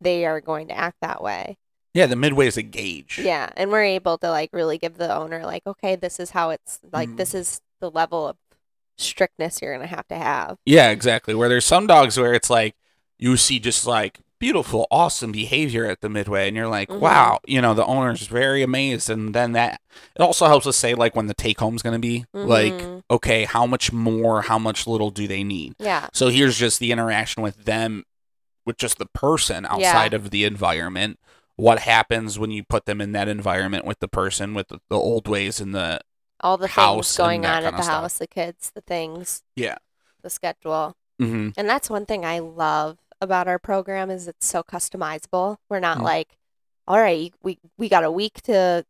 they 0.00 0.26
are 0.26 0.40
going 0.40 0.68
to 0.68 0.76
act 0.76 0.96
that 1.02 1.22
way. 1.22 1.56
Yeah, 1.94 2.06
the 2.06 2.16
midway 2.16 2.48
is 2.48 2.56
a 2.56 2.62
gauge. 2.62 3.20
Yeah, 3.22 3.50
and 3.56 3.70
we're 3.70 3.84
able 3.84 4.18
to 4.18 4.28
like 4.30 4.50
really 4.52 4.78
give 4.78 4.98
the 4.98 5.14
owner 5.14 5.44
like, 5.44 5.62
okay, 5.66 5.94
this 5.96 6.18
is 6.20 6.30
how 6.30 6.50
it's 6.50 6.80
like. 6.92 7.08
Mm. 7.08 7.16
This 7.16 7.34
is 7.34 7.60
the 7.80 7.90
level 7.90 8.26
of 8.26 8.36
strictness 8.98 9.60
you're 9.62 9.74
gonna 9.74 9.86
have 9.86 10.06
to 10.08 10.16
have. 10.16 10.58
Yeah, 10.66 10.90
exactly. 10.90 11.34
Where 11.34 11.48
there's 11.48 11.64
some 11.64 11.86
dogs 11.86 12.18
where 12.18 12.34
it's 12.34 12.50
like 12.50 12.74
you 13.18 13.36
see 13.36 13.58
just 13.60 13.86
like 13.86 14.20
beautiful, 14.40 14.86
awesome 14.90 15.32
behavior 15.32 15.86
at 15.86 16.00
the 16.00 16.08
midway, 16.08 16.48
and 16.48 16.56
you're 16.56 16.68
like, 16.68 16.88
Mhm. 16.88 16.98
wow, 16.98 17.38
you 17.46 17.62
know, 17.62 17.72
the 17.74 17.86
owner's 17.86 18.26
very 18.26 18.62
amazed, 18.62 19.08
and 19.08 19.34
then 19.34 19.52
that 19.52 19.80
it 20.16 20.20
also 20.20 20.46
helps 20.46 20.66
us 20.66 20.76
say 20.76 20.94
like 20.94 21.14
when 21.16 21.26
the 21.28 21.34
take 21.34 21.60
home's 21.60 21.80
gonna 21.82 21.98
be 22.00 22.24
like, 22.32 22.72
Mhm. 22.72 23.02
okay, 23.10 23.44
how 23.44 23.66
much 23.66 23.92
more, 23.92 24.42
how 24.42 24.58
much 24.58 24.86
little 24.86 25.10
do 25.10 25.26
they 25.28 25.44
need? 25.44 25.74
Yeah, 25.78 26.08
So 26.12 26.28
here's 26.28 26.58
just 26.58 26.78
the 26.80 26.90
interaction 26.92 27.42
with 27.42 27.64
them, 27.64 28.04
with 28.66 28.76
just 28.76 28.98
the 28.98 29.06
person 29.06 29.64
outside 29.66 30.12
of 30.12 30.30
the 30.30 30.44
environment. 30.44 31.18
What 31.56 31.80
happens 31.80 32.38
when 32.38 32.50
you 32.50 32.64
put 32.64 32.84
them 32.86 33.00
in 33.00 33.12
that 33.12 33.28
environment 33.28 33.84
with 33.84 34.00
the 34.00 34.08
person, 34.08 34.54
with 34.54 34.68
the, 34.68 34.80
the 34.90 34.96
old 34.96 35.28
ways 35.28 35.60
and 35.60 35.74
the 35.74 36.00
all 36.40 36.56
the 36.56 36.66
house 36.68 37.08
things 37.08 37.16
going 37.16 37.46
on 37.46 37.64
at 37.64 37.76
the 37.76 37.84
house, 37.84 38.18
the 38.18 38.26
kids, 38.26 38.70
the 38.74 38.80
things, 38.82 39.42
yeah. 39.56 39.76
the 40.22 40.30
schedule. 40.30 40.96
hmm 41.18 41.50
And 41.56 41.68
that's 41.68 41.88
one 41.88 42.06
thing 42.06 42.24
I 42.24 42.40
love 42.40 42.98
about 43.20 43.46
our 43.48 43.58
program 43.58 44.10
is 44.10 44.26
it's 44.28 44.46
so 44.46 44.62
customizable. 44.62 45.56
We're 45.70 45.80
not 45.80 45.98
Mm. 45.98 46.02
like, 46.02 46.36
all 46.88 46.98
right, 46.98 47.32
we 47.42 47.58
we 47.78 47.88
got 47.88 48.04
a 48.04 48.10
week 48.10 48.42
to 48.42 48.84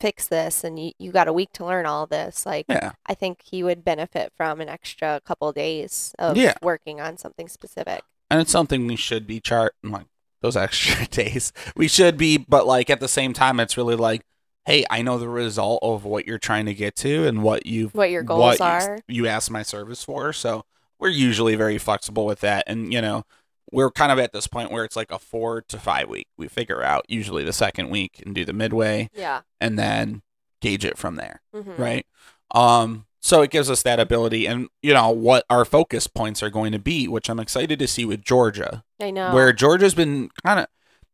fix 0.00 0.28
this 0.28 0.62
and 0.64 0.78
you, 0.78 0.92
you 0.98 1.10
got 1.12 1.28
a 1.28 1.32
week 1.32 1.52
to 1.54 1.64
learn 1.64 1.86
all 1.86 2.06
this. 2.06 2.46
Like 2.46 2.66
Yeah. 2.68 2.92
I 3.06 3.14
think 3.14 3.42
he 3.42 3.62
would 3.62 3.84
benefit 3.84 4.32
from 4.36 4.60
an 4.60 4.68
extra 4.68 5.20
couple 5.24 5.50
days 5.52 6.14
of 6.18 6.36
Yeah. 6.36 6.54
working 6.62 7.00
on 7.00 7.16
something 7.16 7.48
specific. 7.48 8.02
and 8.30 8.40
it's 8.40 8.50
something 8.52 8.86
we 8.86 8.96
should 8.96 9.26
be 9.26 9.40
chart 9.40 9.74
like 9.82 10.06
those 10.44 10.56
extra 10.66 11.06
days 11.06 11.52
we 11.74 11.88
should 11.88 12.16
be 12.18 12.36
but 12.38 12.66
like 12.66 12.90
at 12.90 13.00
the 13.00 13.08
same 13.08 13.32
time 13.32 13.58
it's 13.58 13.76
really 13.76 13.96
like 13.96 14.22
hey, 14.66 14.82
I 14.88 15.02
know 15.02 15.18
the 15.18 15.28
result 15.28 15.80
of 15.82 16.06
what 16.06 16.26
you're 16.26 16.38
trying 16.38 16.64
to 16.64 16.72
get 16.72 16.96
to 16.96 17.26
and 17.26 17.42
what 17.42 17.66
you 17.66 17.88
What 17.88 18.08
your 18.10 18.22
goals 18.22 18.58
what 18.58 18.60
you- 18.60 18.64
are. 18.64 18.98
You, 19.06 19.26
asked 19.26 19.50
my 19.50 19.62
service 19.62 20.02
for, 20.02 20.32
so 20.32 20.64
we're 20.98 21.10
usually 21.10 21.54
very 21.54 21.76
flexible 21.76 22.24
with 22.24 22.40
that. 22.40 22.64
And 22.66 22.90
you 22.90 23.02
know, 23.02 23.26
we're 23.72 23.90
kind 23.90 24.10
of 24.10 24.18
at 24.18 24.32
this 24.32 24.46
point 24.46 24.72
where 24.72 24.82
it's 24.82 24.96
like 24.96 25.10
a 25.12 25.18
four 25.18 25.60
to 25.68 25.78
five 25.78 26.08
week. 26.08 26.28
We 26.38 26.48
figure 26.48 26.82
out 26.82 27.04
usually 27.08 27.44
the 27.44 27.52
second 27.52 27.90
week 27.90 28.22
and 28.24 28.34
do 28.34 28.46
the 28.46 28.54
midway, 28.54 29.10
Yeah. 29.12 29.42
and 29.60 29.78
then 29.78 30.22
gauge 30.62 30.86
it 30.86 30.96
from 30.96 31.16
there, 31.16 31.42
Mhm. 31.54 31.78
right? 31.78 32.06
Um, 32.54 33.04
so 33.24 33.40
it 33.40 33.50
gives 33.50 33.70
us 33.70 33.82
that 33.82 33.98
ability, 33.98 34.46
and 34.46 34.68
you 34.82 34.92
know 34.92 35.08
what 35.08 35.46
our 35.48 35.64
focus 35.64 36.06
points 36.06 36.42
are 36.42 36.50
going 36.50 36.72
to 36.72 36.78
be, 36.78 37.08
which 37.08 37.30
I'm 37.30 37.40
excited 37.40 37.78
to 37.78 37.88
see 37.88 38.04
with 38.04 38.22
Georgia 38.22 38.84
I 39.00 39.10
know. 39.10 39.32
where 39.32 39.50
Georgia's 39.54 39.94
been 39.94 40.28
kind 40.44 40.60
of 40.60 40.66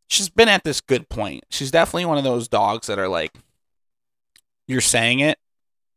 she's 0.09 0.29
been 0.29 0.49
at 0.49 0.64
this 0.64 0.81
good 0.81 1.09
point. 1.09 1.44
She's 1.51 1.70
definitely 1.70 2.07
one 2.07 2.18
of 2.18 2.25
those 2.25 2.49
dogs 2.49 2.88
that 2.88 2.99
are 2.99 3.07
like 3.07 3.31
you're 4.66 4.81
saying 4.81 5.20
it, 5.20 5.38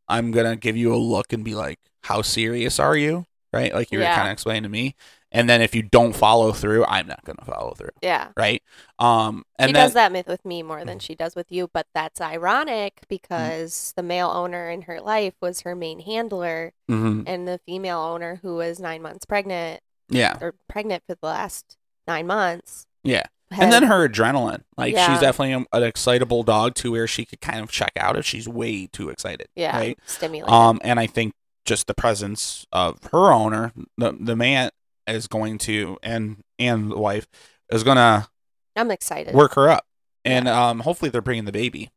I'm 0.08 0.30
going 0.30 0.48
to 0.48 0.56
give 0.56 0.76
you 0.76 0.94
a 0.94 0.96
look 0.96 1.32
and 1.32 1.44
be 1.44 1.56
like, 1.56 1.80
"How 2.04 2.22
serious 2.22 2.78
are 2.78 2.96
you?" 2.96 3.26
right? 3.52 3.74
Like 3.74 3.90
you 3.90 3.98
were 3.98 4.04
kind 4.04 4.28
of 4.28 4.32
explaining 4.32 4.64
to 4.64 4.68
me. 4.68 4.94
And 5.34 5.50
then 5.50 5.60
if 5.60 5.74
you 5.74 5.82
don't 5.82 6.14
follow 6.14 6.52
through, 6.52 6.84
I'm 6.86 7.06
not 7.08 7.24
going 7.24 7.36
to 7.36 7.44
follow 7.44 7.74
through, 7.74 7.90
yeah. 8.00 8.28
right? 8.36 8.62
Um 8.98 9.44
and 9.58 9.68
she 9.68 9.72
then 9.72 9.84
does 9.86 9.94
that 9.94 10.12
myth 10.12 10.26
with 10.28 10.44
me 10.44 10.62
more 10.62 10.84
than 10.84 10.98
she 11.00 11.14
does 11.14 11.34
with 11.34 11.50
you, 11.50 11.68
but 11.72 11.86
that's 11.92 12.20
ironic 12.20 13.00
because 13.08 13.92
the 13.96 14.02
male 14.02 14.28
owner 14.30 14.70
in 14.70 14.82
her 14.82 15.00
life 15.00 15.34
was 15.40 15.62
her 15.62 15.74
main 15.74 16.00
handler, 16.00 16.72
Mhm. 16.90 17.24
and 17.26 17.46
the 17.48 17.58
female 17.66 17.98
owner 17.98 18.38
who 18.42 18.54
was 18.56 18.78
nine 18.78 19.02
months 19.02 19.26
pregnant 19.26 19.80
yeah. 20.08 20.38
or 20.40 20.54
pregnant 20.68 21.02
for 21.08 21.14
the 21.20 21.26
last 21.26 21.76
nine 22.06 22.26
months. 22.26 22.86
Yeah. 23.02 23.24
had- 23.50 23.64
And 23.64 23.72
then 23.72 23.82
her 23.84 24.08
adrenaline. 24.08 24.62
Like 24.76 24.94
Yeah. 24.94 25.12
she's 25.12 25.20
definitely 25.20 25.52
an, 25.52 25.66
an 25.72 25.82
excitable 25.82 26.42
dog 26.44 26.74
to 26.76 26.92
where 26.92 27.06
she 27.06 27.24
could 27.24 27.40
kind 27.40 27.60
of 27.60 27.70
check 27.70 27.92
out 27.96 28.16
if 28.16 28.24
she's 28.24 28.48
way 28.48 28.86
too 28.86 29.10
excited, 29.10 29.48
yeah, 29.56 29.76
right? 29.76 29.98
stimulated. 30.06 30.52
Um, 30.52 30.80
and 30.84 30.98
I 31.00 31.06
think 31.06 31.34
just 31.64 31.86
the 31.86 31.94
presence 31.94 32.66
of 32.72 32.98
her 33.12 33.32
owner, 33.32 33.72
the 33.98 34.16
the 34.20 34.36
man 34.36 34.70
is 35.06 35.26
going 35.26 35.58
to, 35.58 35.98
and 36.02 36.42
and 36.58 36.90
the 36.90 36.98
wife 36.98 37.26
is 37.70 37.82
gonna 37.82 38.28
I'm 38.76 38.90
excited. 38.90 39.34
work 39.34 39.54
her 39.54 39.68
up, 39.70 39.86
and 40.24 40.48
um, 40.48 40.80
hopefully 40.80 41.10
they're 41.10 41.20
bringing 41.22 41.44
the 41.44 41.52
baby. 41.52 41.90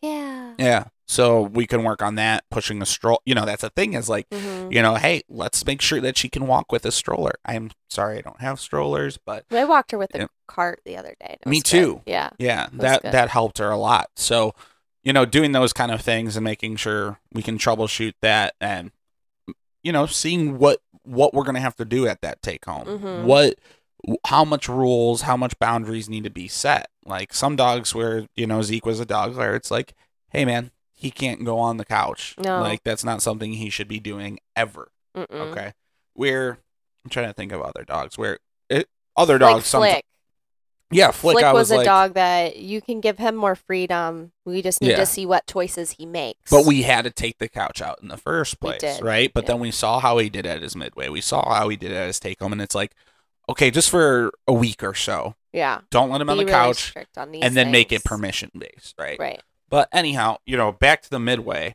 yeah. 0.00 0.30
Yeah, 0.58 0.84
so 1.06 1.40
we 1.40 1.66
can 1.66 1.82
work 1.82 2.02
on 2.02 2.16
that, 2.16 2.44
pushing 2.50 2.82
a 2.82 2.86
stroll. 2.86 3.22
You 3.24 3.34
know, 3.34 3.46
that's 3.46 3.62
a 3.62 3.70
thing 3.70 3.94
is 3.94 4.10
like, 4.10 4.28
Mhm. 4.28 4.70
you 4.70 4.82
know, 4.82 4.96
hey, 4.96 5.22
let's 5.30 5.64
make 5.64 5.80
sure 5.80 5.98
that 6.02 6.18
she 6.18 6.28
can 6.28 6.46
walk 6.46 6.70
with 6.70 6.84
a 6.84 6.92
stroller. 6.92 7.32
I'm 7.46 7.70
sorry, 7.88 8.18
I 8.18 8.20
don't 8.20 8.40
have 8.42 8.60
strollers, 8.60 9.18
but 9.24 9.46
I 9.50 9.64
walked 9.64 9.92
her 9.92 9.98
with 9.98 10.14
a 10.14 10.18
Yeah. 10.18 10.26
cart 10.46 10.82
the 10.84 10.98
other 10.98 11.16
day. 11.18 11.26
and 11.30 11.38
it 11.40 11.46
Me 11.48 11.56
was 11.56 11.62
good. 11.62 11.70
too. 11.70 12.02
Yeah. 12.04 12.30
yeah, 12.38 12.68
that 12.74 13.02
good. 13.02 13.12
that 13.12 13.30
helped 13.30 13.56
her 13.58 13.70
a 13.70 13.78
lot. 13.78 14.10
So, 14.16 14.54
you 15.02 15.14
know, 15.14 15.24
doing 15.24 15.52
those 15.52 15.72
kind 15.72 15.90
of 15.90 16.02
things 16.02 16.36
and 16.36 16.44
making 16.44 16.76
sure 16.76 17.18
we 17.32 17.42
can 17.42 17.56
troubleshoot 17.56 18.12
that 18.20 18.54
and 18.60 18.92
you 19.82 19.90
know, 19.90 20.04
seeing 20.06 20.58
what 20.58 20.80
what 21.04 21.34
we're 21.34 21.44
going 21.44 21.54
to 21.54 21.60
have 21.60 21.76
to 21.76 21.84
do 21.84 22.06
at 22.06 22.20
that 22.22 22.42
take 22.42 22.64
home. 22.64 22.86
Mhm. 22.86 23.24
What 23.24 23.58
how 24.26 24.44
much 24.44 24.68
rules, 24.68 25.22
how 25.22 25.36
much 25.36 25.56
boundaries 25.60 26.08
need 26.08 26.24
to 26.24 26.30
be 26.30 26.48
set. 26.48 26.88
Like 27.04 27.32
some 27.32 27.54
dogs 27.54 27.94
where, 27.94 28.26
you 28.34 28.46
know, 28.46 28.60
Zeke 28.62 28.84
was 28.84 28.98
a 28.98 29.06
dog 29.06 29.36
where 29.36 29.54
it's 29.54 29.70
like, 29.70 29.94
"Hey 30.30 30.44
man, 30.44 30.72
he 30.92 31.10
can't 31.10 31.44
go 31.44 31.58
on 31.58 31.76
the 31.76 31.84
couch." 31.84 32.34
No. 32.38 32.60
Like 32.60 32.82
that's 32.82 33.04
not 33.04 33.22
something 33.22 33.52
he 33.52 33.70
should 33.70 33.88
be 33.88 34.00
doing 34.00 34.40
ever. 34.56 34.90
Mm-mm. 35.16 35.30
Okay. 35.30 35.72
Where 36.14 36.58
I'm 37.04 37.10
trying 37.10 37.28
to 37.28 37.32
think 37.32 37.52
of 37.52 37.60
other 37.62 37.84
dogs 37.84 38.18
where 38.18 38.38
it, 38.68 38.88
other 39.16 39.38
Like 39.38 39.54
dogs 39.54 39.66
some 39.66 39.82
Flick. 39.82 40.04
Yeah, 40.92 41.10
Flick, 41.10 41.34
Flick 41.34 41.44
I 41.44 41.52
was, 41.52 41.70
was, 41.70 41.80
a 41.80 41.84
dog 41.84 42.14
that 42.14 42.56
you 42.56 42.80
can 42.80 43.00
give 43.00 43.18
him 43.18 43.34
more 43.34 43.54
freedom. 43.54 44.32
We 44.44 44.62
just 44.62 44.80
need 44.80 44.90
Yeah. 44.90 44.96
to 44.96 45.06
see 45.06 45.26
what 45.26 45.46
choices 45.46 45.92
he 45.92 46.06
makes. 46.06 46.50
But 46.50 46.66
we 46.66 46.82
had 46.82 47.04
to 47.04 47.10
take 47.10 47.38
the 47.38 47.48
couch 47.48 47.80
out 47.80 48.00
in 48.02 48.08
the 48.08 48.16
first 48.16 48.60
place, 48.60 49.00
right? 49.00 49.32
But 49.32 49.44
yeah. 49.44 49.48
then 49.48 49.60
we 49.60 49.70
saw 49.70 50.00
how 50.00 50.18
he 50.18 50.28
did 50.28 50.46
at 50.46 50.62
his 50.62 50.76
midway. 50.76 51.08
We 51.08 51.20
saw 51.20 51.54
how 51.54 51.68
he 51.68 51.76
did 51.76 51.92
at 51.92 52.06
his 52.06 52.20
take 52.20 52.40
home, 52.40 52.52
and 52.52 52.62
it's 52.62 52.74
like, 52.74 52.94
okay, 53.48 53.70
just 53.70 53.90
for 53.90 54.32
a 54.46 54.52
week 54.52 54.82
or 54.82 54.94
so, 54.94 55.34
yeah, 55.52 55.80
don't 55.90 56.10
let 56.10 56.20
him 56.20 56.30
on 56.30 56.36
the 56.36 56.44
really 56.44 56.52
couch, 56.52 56.94
on 57.16 57.32
these 57.32 57.42
and 57.42 57.56
then 57.56 57.70
make 57.70 57.92
it 57.92 58.04
permission 58.04 58.50
based, 58.58 58.94
right? 58.98 59.18
Right. 59.18 59.42
But 59.68 59.88
anyhow, 59.92 60.36
you 60.46 60.56
know, 60.56 60.72
back 60.72 61.02
to 61.02 61.10
the 61.10 61.18
midway. 61.18 61.74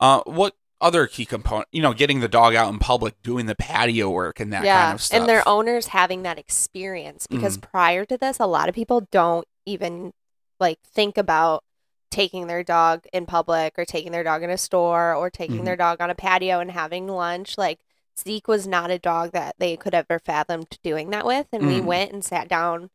Uh, 0.00 0.22
what 0.26 0.54
other 0.80 1.06
key 1.06 1.24
component? 1.24 1.68
You 1.72 1.82
know, 1.82 1.92
getting 1.92 2.20
the 2.20 2.28
dog 2.28 2.54
out 2.54 2.72
in 2.72 2.78
public, 2.78 3.20
doing 3.22 3.46
the 3.46 3.54
patio 3.54 4.10
work, 4.10 4.40
and 4.40 4.52
that 4.52 4.64
yeah, 4.64 4.82
kind 4.84 4.94
of 4.94 5.02
stuff. 5.02 5.20
and 5.20 5.28
their 5.28 5.46
owners 5.48 5.88
having 5.88 6.22
that 6.22 6.38
experience 6.38 7.26
because 7.26 7.56
Mm-hmm. 7.58 7.70
prior 7.70 8.04
to 8.04 8.16
this, 8.16 8.38
a 8.40 8.46
lot 8.46 8.68
of 8.68 8.74
people 8.74 9.06
don't 9.10 9.46
even 9.66 10.12
like 10.60 10.78
think 10.82 11.16
about 11.18 11.64
taking 12.10 12.46
their 12.46 12.62
dog 12.64 13.04
in 13.12 13.26
public 13.26 13.74
or 13.78 13.84
taking 13.84 14.12
their 14.12 14.24
dog 14.24 14.42
in 14.42 14.50
a 14.50 14.56
store 14.58 15.14
or 15.14 15.28
taking 15.30 15.60
Mhm. 15.60 15.64
their 15.66 15.76
dog 15.76 16.00
on 16.00 16.08
a 16.10 16.14
patio 16.14 16.58
and 16.58 16.70
having 16.70 17.06
lunch. 17.06 17.58
Like 17.58 17.80
Zeke 18.18 18.48
was 18.48 18.66
not 18.66 18.90
a 18.90 18.98
dog 18.98 19.32
that 19.32 19.54
they 19.58 19.76
could 19.76 19.94
ever 19.94 20.18
fathomed 20.18 20.78
doing 20.82 21.10
that 21.10 21.26
with, 21.26 21.46
and 21.52 21.66
we 21.66 21.80
Mhm. 21.80 21.84
went 21.84 22.12
and 22.12 22.24
sat 22.24 22.48
down. 22.48 22.90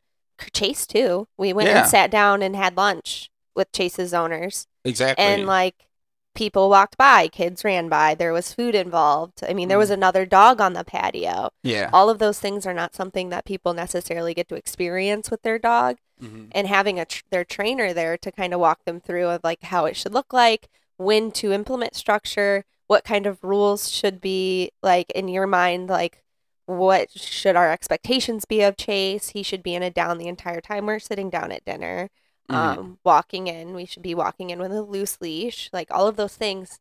Chase 0.52 0.86
too. 0.86 1.28
We 1.38 1.52
went 1.52 1.68
Yeah. 1.68 1.80
and 1.82 1.88
sat 1.88 2.10
down 2.10 2.42
and 2.42 2.56
had 2.56 2.76
lunch 2.76 3.30
with 3.54 3.70
Chase's 3.72 4.12
owners. 4.12 4.66
exactly. 4.84 5.24
and 5.24 5.46
like 5.46 5.86
people 6.34 6.68
walked 6.68 6.96
by 6.96 7.28
kids 7.28 7.64
ran 7.64 7.88
by 7.88 8.14
there 8.14 8.32
was 8.32 8.52
food 8.52 8.74
involved 8.74 9.40
i 9.48 9.52
mean 9.54 9.68
there 9.68 9.78
was 9.78 9.90
Mm. 9.90 9.94
another 9.94 10.26
dog 10.26 10.60
on 10.60 10.72
the 10.72 10.84
patio 10.84 11.50
yeah. 11.62 11.88
all 11.92 12.10
of 12.10 12.18
those 12.18 12.40
things 12.40 12.66
are 12.66 12.74
not 12.74 12.94
something 12.94 13.28
that 13.28 13.44
people 13.44 13.72
necessarily 13.74 14.34
get 14.34 14.48
to 14.48 14.54
experience 14.56 15.30
with 15.30 15.42
their 15.42 15.58
dog 15.58 15.98
Mhm. 16.22 16.48
and 16.52 16.66
having 16.68 16.98
a 17.00 17.04
tr- 17.04 17.22
their 17.30 17.44
trainer 17.44 17.92
there 17.92 18.16
to 18.18 18.30
kind 18.32 18.52
of 18.54 18.60
walk 18.60 18.84
them 18.84 19.00
through 19.00 19.28
of 19.28 19.40
like 19.44 19.62
how 19.64 19.84
it 19.86 19.96
should 19.96 20.14
look 20.14 20.32
like 20.32 20.68
when 20.96 21.30
to 21.32 21.52
implement 21.52 21.94
structure 21.96 22.64
what 22.86 23.02
kind 23.04 23.26
of 23.26 23.42
rules 23.42 23.90
should 23.90 24.20
be 24.20 24.70
like 24.82 25.10
in 25.10 25.26
your 25.28 25.46
mind 25.46 25.88
like 25.88 26.22
what 26.66 27.10
should 27.10 27.56
our 27.56 27.70
expectations 27.70 28.44
be 28.44 28.62
of 28.62 28.76
chase 28.76 29.30
he 29.30 29.42
should 29.42 29.62
be 29.62 29.74
in 29.74 29.82
a 29.82 29.90
down 29.90 30.18
the 30.18 30.28
entire 30.28 30.60
time 30.60 30.86
we're 30.86 30.98
sitting 30.98 31.28
down 31.30 31.52
at 31.52 31.64
dinner 31.64 32.08
Mhm. 32.50 32.56
um, 32.56 32.98
walking 33.04 33.46
in 33.46 33.74
we 33.74 33.86
should 33.86 34.02
be 34.02 34.14
walking 34.14 34.50
in 34.50 34.58
with 34.58 34.72
a 34.72 34.82
loose 34.82 35.18
leash 35.20 35.70
like 35.72 35.88
all 35.90 36.06
of 36.06 36.16
those 36.16 36.36
things 36.36 36.78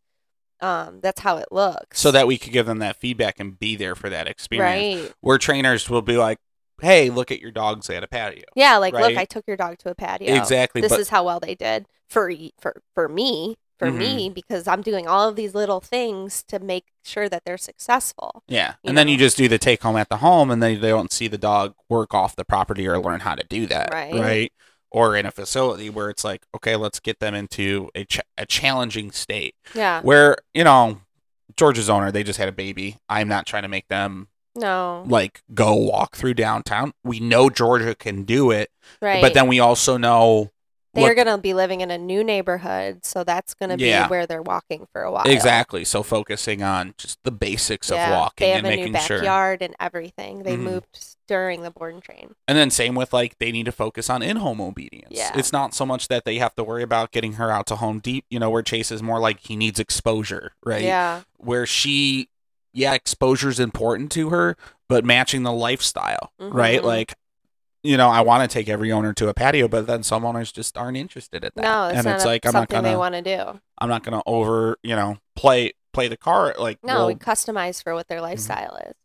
um, 0.62 1.00
that's 1.02 1.22
how 1.22 1.38
it 1.38 1.48
looks 1.52 2.00
so 2.00 2.12
that 2.12 2.28
we 2.28 2.38
could 2.38 2.54
give 2.54 2.66
them 2.66 2.80
that 2.80 2.98
feedback 2.98 3.40
and 3.40 3.60
be 3.60 3.76
there 3.76 3.96
for 3.96 4.10
that 4.10 4.28
experience. 4.28 5.04
right 5.06 5.14
Where 5.22 5.38
trainers 5.38 5.90
will 5.90 6.02
be 6.02 6.16
like, 6.18 6.38
"Hey, 6.82 7.10
look 7.10 7.32
at 7.32 7.40
your 7.42 7.52
dogs 7.52 7.90
at 7.90 8.04
a 8.04 8.08
patio." 8.08 8.44
yeah 8.56 8.78
like 8.78 8.94
look 8.94 9.18
i 9.18 9.26
took 9.26 9.46
your 9.48 9.58
dog 9.58 9.78
to 9.80 9.90
a 9.90 9.96
patio 9.96 10.34
Exactly, 10.36 10.82
this 10.82 10.92
but 10.92 11.00
is 11.02 11.10
how 11.10 11.26
well 11.26 11.40
they 11.40 11.56
did 11.56 11.86
for 12.10 12.32
for 12.60 12.82
for 12.94 13.10
me 13.10 13.56
for 13.80 13.92
me 13.92 14.28
Mm-hmm. 14.28 14.34
because 14.34 14.68
i'm 14.68 14.82
doing 14.82 15.08
all 15.08 15.28
of 15.28 15.36
these 15.36 15.54
little 15.56 15.82
things 15.82 16.44
to 16.44 16.60
make 16.60 16.86
sure 17.04 17.28
that 17.28 17.44
they're 17.46 17.58
successful 17.58 18.44
Yeah, 18.48 18.76
and 18.86 18.98
then 18.98 19.08
you 19.08 19.18
just 19.18 19.36
do 19.38 19.48
the 19.48 19.58
take 19.58 19.82
home 19.82 19.98
at 19.98 20.10
the 20.10 20.18
home, 20.18 20.52
and 20.52 20.62
they 20.62 20.76
they 20.76 20.90
don't 20.90 21.12
see 21.12 21.28
the 21.28 21.38
dog 21.38 21.74
work 21.90 22.14
off 22.14 22.36
the 22.36 22.46
property 22.46 22.88
or 22.88 23.00
learn 23.00 23.22
how 23.22 23.36
to 23.36 23.44
do 23.44 23.66
that, 23.68 23.90
Right. 23.92 24.14
Right. 24.14 24.54
Or 24.94 25.16
in 25.16 25.26
a 25.26 25.32
facility 25.32 25.90
where 25.90 26.10
it's 26.12 26.24
like, 26.24 26.46
okay, 26.56 26.76
let's 26.76 27.00
get 27.00 27.20
them 27.20 27.34
into 27.34 27.90
a 27.96 28.06
ch- 28.06 28.22
a 28.38 28.46
challenging 28.46 29.12
state 29.12 29.56
yeah 29.74 30.02
where 30.02 30.38
you 30.54 30.64
know 30.64 31.02
Georgia's 31.58 31.90
owner 31.90 32.12
they 32.12 32.24
just 32.24 32.38
had 32.40 32.48
a 32.48 32.52
baby. 32.54 32.98
I'm 33.10 33.28
not 33.28 33.46
trying 33.48 33.64
to 33.64 33.70
make 33.70 33.88
them 33.88 34.28
no 34.56 35.04
like 35.08 35.42
go 35.54 35.74
walk 35.74 36.16
through 36.16 36.36
downtown. 36.36 36.94
We 37.04 37.20
know 37.20 37.50
Georgia 37.50 37.96
can 37.96 38.22
do 38.24 38.52
it, 38.52 38.70
right 39.02 39.20
but 39.22 39.34
then 39.34 39.48
we 39.48 39.60
also 39.60 39.98
know 39.98 40.52
they're 40.96 41.16
going 41.16 41.26
to 41.26 41.40
be 41.40 41.56
living 41.56 41.82
in 41.82 41.90
a 41.90 41.98
new 41.98 42.24
neighborhood 42.24 43.04
so 43.04 43.24
that's 43.24 43.56
going 43.56 43.76
to 43.76 43.84
Yeah. 43.84 44.06
be 44.06 44.12
where 44.12 44.28
they're 44.28 44.44
walking 44.44 44.86
for 44.94 45.02
a 45.02 45.12
while 45.12 45.24
exactly. 45.26 45.84
So 45.86 46.04
focusing 46.04 46.62
on 46.62 46.94
just 47.00 47.18
the 47.24 47.32
basics 47.32 47.90
of 47.90 47.98
walking 47.98 48.46
they 48.46 48.52
have 48.52 48.60
and 48.60 48.68
a 48.68 48.70
making 48.78 48.94
new 48.94 49.00
sure. 49.00 49.18
backyard 49.18 49.64
and 49.64 49.76
everything 49.80 50.44
they 50.44 50.56
Mhm. 50.56 50.60
moved 50.62 51.13
during 51.28 51.62
the 51.62 51.72
board 51.72 51.94
and 51.94 52.04
train 52.04 52.36
And 52.48 52.58
then 52.58 52.70
same 52.70 52.96
with 52.96 53.14
like 53.14 53.38
they 53.40 53.52
need 53.52 53.66
to 53.66 53.72
focus 53.72 54.10
on 54.10 54.22
in-home 54.22 54.60
obedience. 54.60 55.08
Yeah. 55.12 55.32
It's 55.36 55.52
not 55.54 55.74
so 55.74 55.86
much 55.86 56.08
that 56.10 56.26
they 56.26 56.38
have 56.38 56.54
to 56.56 56.64
worry 56.64 56.84
about 56.84 57.12
getting 57.12 57.34
her 57.34 57.50
out 57.52 57.66
to 57.68 57.78
Home 57.78 58.00
Depot, 58.00 58.26
you 58.30 58.40
know, 58.40 58.50
where 58.50 58.62
Chase 58.64 58.92
is 58.92 59.02
more 59.02 59.20
like 59.20 59.40
he 59.40 59.56
needs 59.56 59.80
exposure, 59.80 60.54
right? 60.66 60.82
yeah 60.84 61.22
Where 61.38 61.66
she 61.66 62.30
yeah, 62.76 62.94
exposure 62.94 63.50
is 63.50 63.60
important 63.60 64.12
to 64.14 64.30
her, 64.30 64.58
but 64.90 65.06
matching 65.06 65.44
the 65.44 65.52
lifestyle, 65.52 66.34
right? 66.40 66.82
Mhm. 66.82 66.86
Like 66.86 67.14
you 67.86 67.98
know, 67.98 68.10
I 68.10 68.22
want 68.22 68.50
to 68.50 68.54
take 68.54 68.70
every 68.70 68.94
owner 68.94 69.12
to 69.14 69.28
a 69.28 69.34
patio, 69.34 69.68
but 69.68 69.88
then 69.88 70.04
some 70.04 70.24
owners 70.26 70.54
just 70.54 70.78
aren't 70.78 70.96
interested 70.96 71.44
in 71.44 71.52
that. 71.56 71.62
no 71.62 71.88
it's 71.88 71.98
and 71.98 72.06
not 72.06 72.16
it's 72.16 72.24
a- 72.24 72.28
like 72.28 72.46
I'm 72.46 72.54
not 72.54 72.60
something 72.72 72.82
they 72.82 72.90
gonna 72.92 72.98
want 73.00 73.16
to 73.16 73.22
do 73.22 73.60
I'm 73.78 73.90
not 73.90 74.04
gonna 74.04 74.22
over, 74.26 74.78
you 74.84 74.96
know, 74.96 75.18
play 75.36 75.74
play 75.92 76.08
the 76.08 76.18
car 76.18 76.56
like 76.58 76.80
No, 76.84 76.96
well, 76.96 77.08
we 77.08 77.16
customize 77.16 77.84
for 77.84 77.94
what 77.94 78.08
their 78.08 78.22
lifestyle 78.22 78.76
is. 78.88 78.96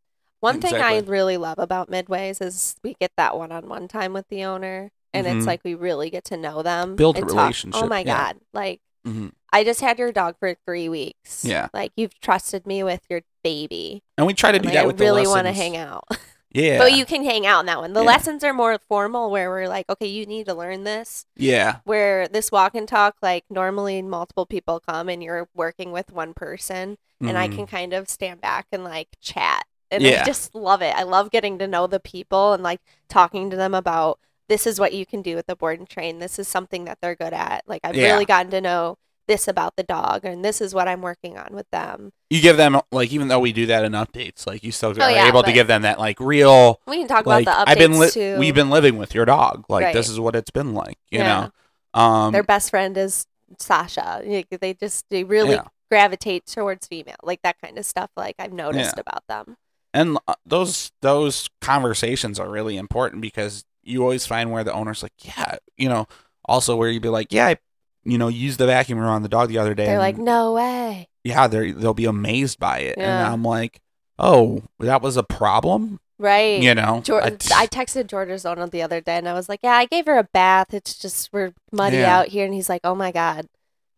One 0.40 0.60
thing 0.60 0.74
I 0.74 1.00
really 1.00 1.36
love 1.36 1.58
about 1.58 1.90
midways 1.90 2.40
is 2.40 2.76
we 2.84 2.94
get 3.00 3.12
that 3.16 3.36
one-on-one 3.36 3.88
time 3.88 4.12
with 4.12 4.28
the 4.28 4.44
owner, 4.44 4.90
and 5.12 5.26
Mhm. 5.26 5.36
it's 5.38 5.46
like 5.46 5.62
we 5.64 5.74
really 5.74 6.10
get 6.10 6.24
to 6.26 6.36
know 6.36 6.62
them, 6.62 6.94
Build 6.96 7.16
a 7.16 7.20
and 7.20 7.28
talk. 7.28 7.38
relationship, 7.38 7.82
Oh 7.82 7.86
my 7.86 8.00
yeah. 8.00 8.04
god! 8.32 8.36
Like 8.52 8.80
mhm. 9.06 9.32
I 9.52 9.64
just 9.64 9.80
had 9.80 9.98
your 9.98 10.12
dog 10.12 10.36
for 10.38 10.54
three 10.66 10.88
weeks. 10.88 11.44
Yeah. 11.44 11.68
like 11.72 11.92
you've 11.96 12.18
trusted 12.20 12.66
me 12.66 12.82
with 12.82 13.00
your 13.10 13.22
baby. 13.42 14.02
and 14.16 14.26
we 14.26 14.34
try 14.34 14.52
to 14.52 14.56
and, 14.56 14.62
do 14.62 14.68
like, 14.68 14.74
that 14.74 14.84
I 14.84 14.86
with 14.86 15.00
really 15.00 15.26
want 15.26 15.46
to 15.46 15.52
hang 15.52 15.76
out. 15.76 16.04
Yeah. 16.50 16.78
But 16.78 16.94
you 16.94 17.04
can 17.04 17.24
hang 17.24 17.44
out 17.46 17.60
in 17.60 17.66
that 17.66 17.78
one. 17.78 17.92
The 17.92 18.00
Yeah. 18.00 18.06
lessons 18.06 18.42
are 18.42 18.54
more 18.54 18.78
formal 18.88 19.30
where 19.30 19.50
we're 19.50 19.68
like, 19.68 19.84
okay, 19.90 20.06
you 20.06 20.24
need 20.24 20.46
to 20.46 20.54
learn 20.54 20.84
this. 20.84 21.26
yeah. 21.36 21.76
Where 21.84 22.26
this 22.26 22.50
walk 22.50 22.74
and 22.74 22.88
talk, 22.88 23.16
like 23.20 23.44
normally 23.50 24.00
multiple 24.00 24.46
people 24.46 24.80
come 24.80 25.10
and 25.10 25.22
you're 25.22 25.50
working 25.54 25.92
with 25.92 26.10
one 26.10 26.32
person 26.32 26.96
and 27.20 27.36
I 27.36 27.48
Mhm. 27.48 27.54
can 27.54 27.66
kind 27.66 27.92
of 27.92 28.08
stand 28.08 28.40
back 28.40 28.66
and 28.72 28.82
like 28.82 29.08
chat. 29.20 29.66
And 29.90 30.02
Yeah. 30.02 30.22
I 30.22 30.24
just 30.24 30.54
love 30.54 30.82
it. 30.82 30.94
I 30.94 31.02
love 31.02 31.30
getting 31.30 31.58
to 31.58 31.66
know 31.66 31.86
the 31.86 32.00
people 32.00 32.52
and 32.52 32.62
like 32.62 32.80
talking 33.08 33.50
to 33.50 33.56
them 33.56 33.74
about 33.74 34.18
this 34.48 34.66
is 34.66 34.80
what 34.80 34.92
you 34.94 35.04
can 35.06 35.20
do 35.22 35.34
with 35.36 35.46
the 35.46 35.56
board 35.56 35.78
and 35.78 35.88
train. 35.88 36.18
This 36.18 36.38
is 36.38 36.48
something 36.48 36.84
that 36.86 36.98
they're 37.00 37.14
good 37.16 37.32
at. 37.34 37.64
Like 37.66 37.80
I've 37.84 37.94
Yeah. 37.96 38.12
really 38.12 38.24
gotten 38.24 38.50
to 38.52 38.60
know 38.60 38.96
this 39.26 39.46
about 39.46 39.76
the 39.76 39.82
dog 39.82 40.24
and 40.24 40.42
this 40.42 40.58
is 40.62 40.74
what 40.74 40.88
I'm 40.88 41.02
working 41.02 41.36
on 41.36 41.54
with 41.54 41.68
them. 41.70 42.12
You 42.30 42.40
give 42.40 42.56
them 42.56 42.80
like 42.90 43.12
even 43.12 43.28
though 43.28 43.40
we 43.40 43.52
do 43.52 43.66
that 43.66 43.84
in 43.84 43.92
updates, 43.92 44.46
like 44.46 44.64
you 44.64 44.72
still 44.72 44.94
Oh, 44.98 45.02
are 45.04 45.10
yeah, 45.10 45.28
able 45.28 45.42
to 45.42 45.52
give 45.52 45.66
them 45.66 45.82
that 45.82 45.98
like 45.98 46.18
real 46.18 46.80
We 46.86 46.96
can 46.98 47.08
talk 47.08 47.26
like 47.26 47.42
about 47.44 47.66
the 47.66 47.70
updates 47.70 47.72
I've 47.74 47.78
been 47.78 47.98
li- 47.98 48.10
too. 48.10 48.36
we've 48.38 48.54
been 48.54 48.70
living 48.70 48.96
with 48.96 49.14
your 49.14 49.26
dog. 49.26 49.66
Like 49.68 49.84
Right. 49.84 49.94
this 49.94 50.08
is 50.08 50.18
what 50.18 50.34
it's 50.34 50.50
been 50.50 50.72
like, 50.74 50.96
you 51.10 51.18
know. 51.20 51.50
Um 51.94 52.32
Their 52.32 52.42
best 52.42 52.70
friend 52.70 52.96
is 52.96 53.26
Sasha. 53.58 54.22
Like, 54.24 54.48
They 54.60 54.72
just 54.74 55.06
they 55.10 55.24
really 55.24 55.58
gravitate 55.90 56.46
towards 56.46 56.86
female, 56.86 57.16
like 57.22 57.42
that 57.42 57.56
kind 57.62 57.78
of 57.78 57.84
stuff. 57.84 58.10
Like 58.16 58.36
I've 58.38 58.52
noticed 58.52 58.98
about 58.98 59.24
them. 59.28 59.56
And 59.94 60.18
uh, 60.28 60.34
those 60.46 60.92
those 61.02 61.48
conversations 61.60 62.38
are 62.38 62.48
really 62.50 62.76
important 62.76 63.22
because 63.22 63.64
you 63.82 64.02
always 64.02 64.26
find 64.26 64.50
where 64.52 64.64
the 64.64 64.72
owner's 64.72 65.02
like, 65.02 65.12
yeah, 65.20 65.56
you 65.76 65.88
know, 65.88 66.06
also 66.44 66.76
where 66.76 66.90
you'd 66.90 67.02
be 67.02 67.08
like, 67.08 67.32
yeah, 67.32 67.46
I, 67.48 67.56
you 68.04 68.18
know, 68.18 68.28
used 68.28 68.58
the 68.58 68.66
vacuum 68.66 68.98
around 68.98 69.22
the 69.22 69.28
dog 69.28 69.48
the 69.48 69.58
other 69.58 69.74
day. 69.74 69.86
They're 69.86 69.98
like, 69.98 70.18
no 70.18 70.52
way. 70.54 71.08
yeah, 71.24 71.46
they 71.46 71.72
they'll 71.72 71.94
be 71.94 72.04
amazed 72.04 72.58
by 72.58 72.80
it, 72.80 72.98
and 72.98 73.26
I'm 73.26 73.42
like, 73.42 73.80
oh, 74.18 74.62
that 74.80 75.00
was 75.00 75.16
a 75.16 75.22
problem, 75.22 76.00
Right. 76.18 76.60
you 76.60 76.74
know. 76.74 77.00
Geor- 77.04 77.22
I- 77.52 77.62
I 77.62 77.66
texted 77.66 78.08
Georgia's 78.08 78.44
owner 78.44 78.66
the 78.66 78.82
other 78.82 79.00
day 79.00 79.16
and 79.16 79.28
I 79.28 79.32
was 79.34 79.48
like, 79.48 79.60
Yeah, 79.62 79.74
I 79.76 79.86
gave 79.86 80.06
her 80.06 80.18
a 80.18 80.24
bath. 80.24 80.74
It's 80.74 80.98
just 80.98 81.32
we're 81.32 81.52
muddy 81.72 81.98
Yeah. 81.98 82.18
out 82.18 82.26
here 82.28 82.44
and 82.44 82.52
he's 82.52 82.68
like, 82.68 82.80
Oh 82.82 82.96
my 82.96 83.12
god. 83.12 83.46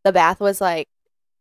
The 0.04 0.12
bath 0.12 0.38
was 0.38 0.60
like 0.60 0.88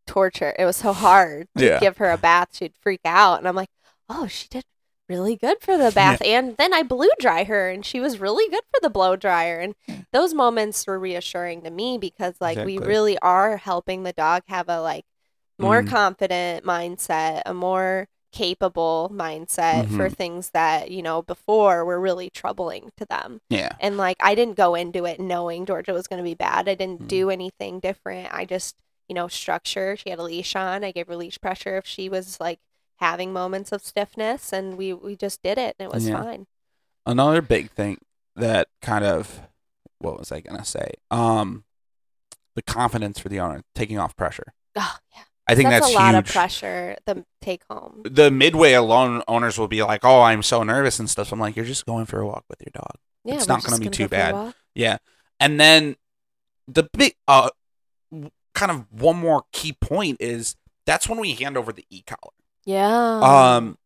torture. 0.08 0.56
It 0.58 0.64
was 0.66 0.78
so 0.78 0.94
hard 0.94 1.48
to 1.58 1.66
Yeah. 1.66 1.80
give 1.80 1.98
her 1.98 2.10
a 2.10 2.18
bath. 2.18 2.50
She'd 2.54 2.74
freak 2.82 3.02
out. 3.06 3.40
And 3.40 3.48
I'm 3.50 3.56
like, 3.56 3.70
Oh, 4.10 4.28
she 4.28 4.48
did 4.50 4.64
really 5.08 5.36
good 5.36 5.62
for 5.62 5.78
the 5.78 5.92
bath. 5.92 6.22
And 6.24 6.56
then 6.58 6.74
I 6.74 6.84
blew 6.84 7.10
dry 7.20 7.44
her 7.46 7.70
and 7.70 7.86
she 7.86 8.00
was 8.00 8.20
really 8.20 8.50
good 8.50 8.64
for 8.74 8.80
the 8.82 8.90
blow 8.90 9.16
dryer. 9.16 9.60
And 9.60 9.76
those 10.12 10.34
moments 10.34 10.86
were 10.86 11.00
reassuring 11.00 11.62
to 11.64 11.70
me 11.72 11.98
because 11.98 12.36
like 12.40 12.58
we 12.66 12.78
really 12.78 13.18
are 13.20 13.58
helping 13.58 14.04
the 14.04 14.14
dog 14.14 14.44
have 14.48 14.70
a 14.70 14.82
like 14.82 15.06
more 15.58 15.82
Mm. 15.84 15.88
confident 15.90 16.66
mindset, 16.66 17.42
a 17.46 17.54
more 17.54 18.08
capable 18.32 19.10
mindset 19.14 19.88
for 19.88 20.08
Mhm. 20.08 20.16
things 20.16 20.50
that, 20.52 20.92
you 20.92 21.02
know, 21.02 21.24
before 21.24 21.84
were 21.84 22.00
really 22.00 22.30
troubling 22.30 22.92
to 22.98 23.06
them. 23.06 23.42
yeah, 23.50 23.72
And 23.80 23.98
like 23.98 24.18
I 24.20 24.36
didn't 24.36 24.56
go 24.58 24.76
into 24.76 25.06
it 25.06 25.20
knowing 25.20 25.66
Georgia 25.66 25.94
was 25.94 26.08
going 26.08 26.18
to 26.20 26.24
be 26.24 26.36
bad. 26.36 26.70
I 26.70 26.76
didn't 26.76 27.04
Mm. 27.04 27.08
do 27.08 27.30
anything 27.32 27.80
different. 27.80 28.32
I 28.32 28.46
just, 28.46 28.76
you 29.08 29.16
know, 29.16 29.28
structure. 29.28 29.98
She 29.98 30.12
had 30.12 30.20
a 30.20 30.24
leash 30.24 30.56
on. 30.56 30.84
I 30.84 30.92
gave 30.92 31.08
her 31.08 31.16
leash 31.16 31.42
pressure 31.42 31.78
if 31.78 31.88
she 31.88 32.08
was 32.10 32.40
like 32.40 32.60
having 33.00 33.32
moments 33.34 33.72
of 33.72 33.82
stiffness 33.84 34.52
and 34.54 34.78
we 34.78 34.94
we 34.94 35.16
just 35.16 35.42
did 35.42 35.58
it 35.58 35.76
and 35.80 35.88
it 35.90 35.94
was 35.94 36.08
Yeah. 36.08 36.22
fine. 36.24 36.48
another 37.06 37.42
big 37.42 37.72
thing 37.72 37.98
that 38.36 38.68
kind 38.82 39.04
of 39.06 39.42
what 40.00 40.18
was 40.20 40.32
I 40.32 40.40
gonna 40.42 40.66
say? 40.66 40.92
Um, 41.12 41.64
the 42.56 42.62
confidence 42.62 43.20
for 43.20 43.30
the 43.30 43.40
owner 43.40 43.64
taking 43.76 43.98
off 44.00 44.16
pressure. 44.16 44.54
Oh, 44.76 44.98
yeah. 45.16 45.24
I 45.48 45.56
think 45.56 45.70
that's, 45.70 45.88
that's, 45.88 45.96
a 45.96 45.98
lot 45.98 46.14
huge. 46.14 46.28
of 46.28 46.34
pressure 46.34 46.96
the 47.06 47.26
take 47.42 47.64
home. 47.70 48.02
the 48.06 48.30
midway 48.30 48.74
alone 48.74 49.24
owners 49.28 49.58
will 49.58 49.68
be 49.68 49.82
like, 49.82 50.06
"Oh, 50.06 50.22
I'm 50.22 50.44
so 50.44 50.62
nervous 50.64 51.00
and 51.00 51.10
stuff." 51.10 51.32
I'm 51.32 51.40
like, 51.40 51.56
"You're 51.56 51.66
just 51.66 51.86
going 51.88 52.06
for 52.06 52.20
a 52.20 52.26
walk 52.28 52.46
with 52.50 52.62
your 52.62 52.72
dog." 52.74 52.96
Yeah, 53.26 53.36
It's 53.36 53.48
not 53.48 53.64
gonna 53.64 53.80
be 53.80 53.90
too 53.90 54.08
bad. 54.08 54.54
Yeah, 54.76 54.98
and 55.40 55.60
then 55.60 55.96
the 56.68 56.84
big, 56.94 57.16
uh, 57.28 57.50
kind 58.54 58.72
of 58.72 58.86
one 58.92 59.18
more 59.18 59.44
key 59.52 59.74
point 59.74 60.18
is 60.20 60.56
that's 60.86 61.10
when 61.10 61.20
we 61.20 61.34
hand 61.34 61.58
over 61.58 61.74
the 61.74 61.86
e 61.90 62.04
collar. 62.06 62.34
Yeah. 62.70 63.20
Um, 63.56 63.78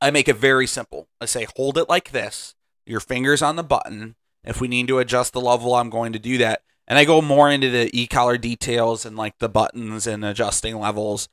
I 0.00 0.10
make 0.10 0.28
it 0.28 0.36
very 0.36 0.66
simple. 0.66 1.08
I 1.20 1.26
say, 1.26 1.46
hold 1.56 1.76
it 1.78 1.88
like 1.88 2.10
this. 2.12 2.54
Your 2.86 3.00
fingers 3.00 3.42
on 3.42 3.56
the 3.56 3.62
button. 3.62 4.16
If 4.42 4.60
we 4.60 4.68
need 4.68 4.88
to 4.88 4.98
adjust 4.98 5.32
the 5.32 5.40
level, 5.40 5.74
I'm 5.74 5.90
going 5.90 6.12
to 6.14 6.18
do 6.18 6.38
that. 6.38 6.62
And 6.86 6.98
I 6.98 7.04
go 7.04 7.20
more 7.22 7.50
into 7.50 7.70
the 7.70 7.88
e 7.98 8.06
collar 8.06 8.36
details 8.36 9.04
and 9.06 9.16
like 9.16 9.38
the 9.38 9.48
buttons 9.48 10.06
and 10.06 10.24
adjusting 10.24 10.78
levels. 10.78 11.28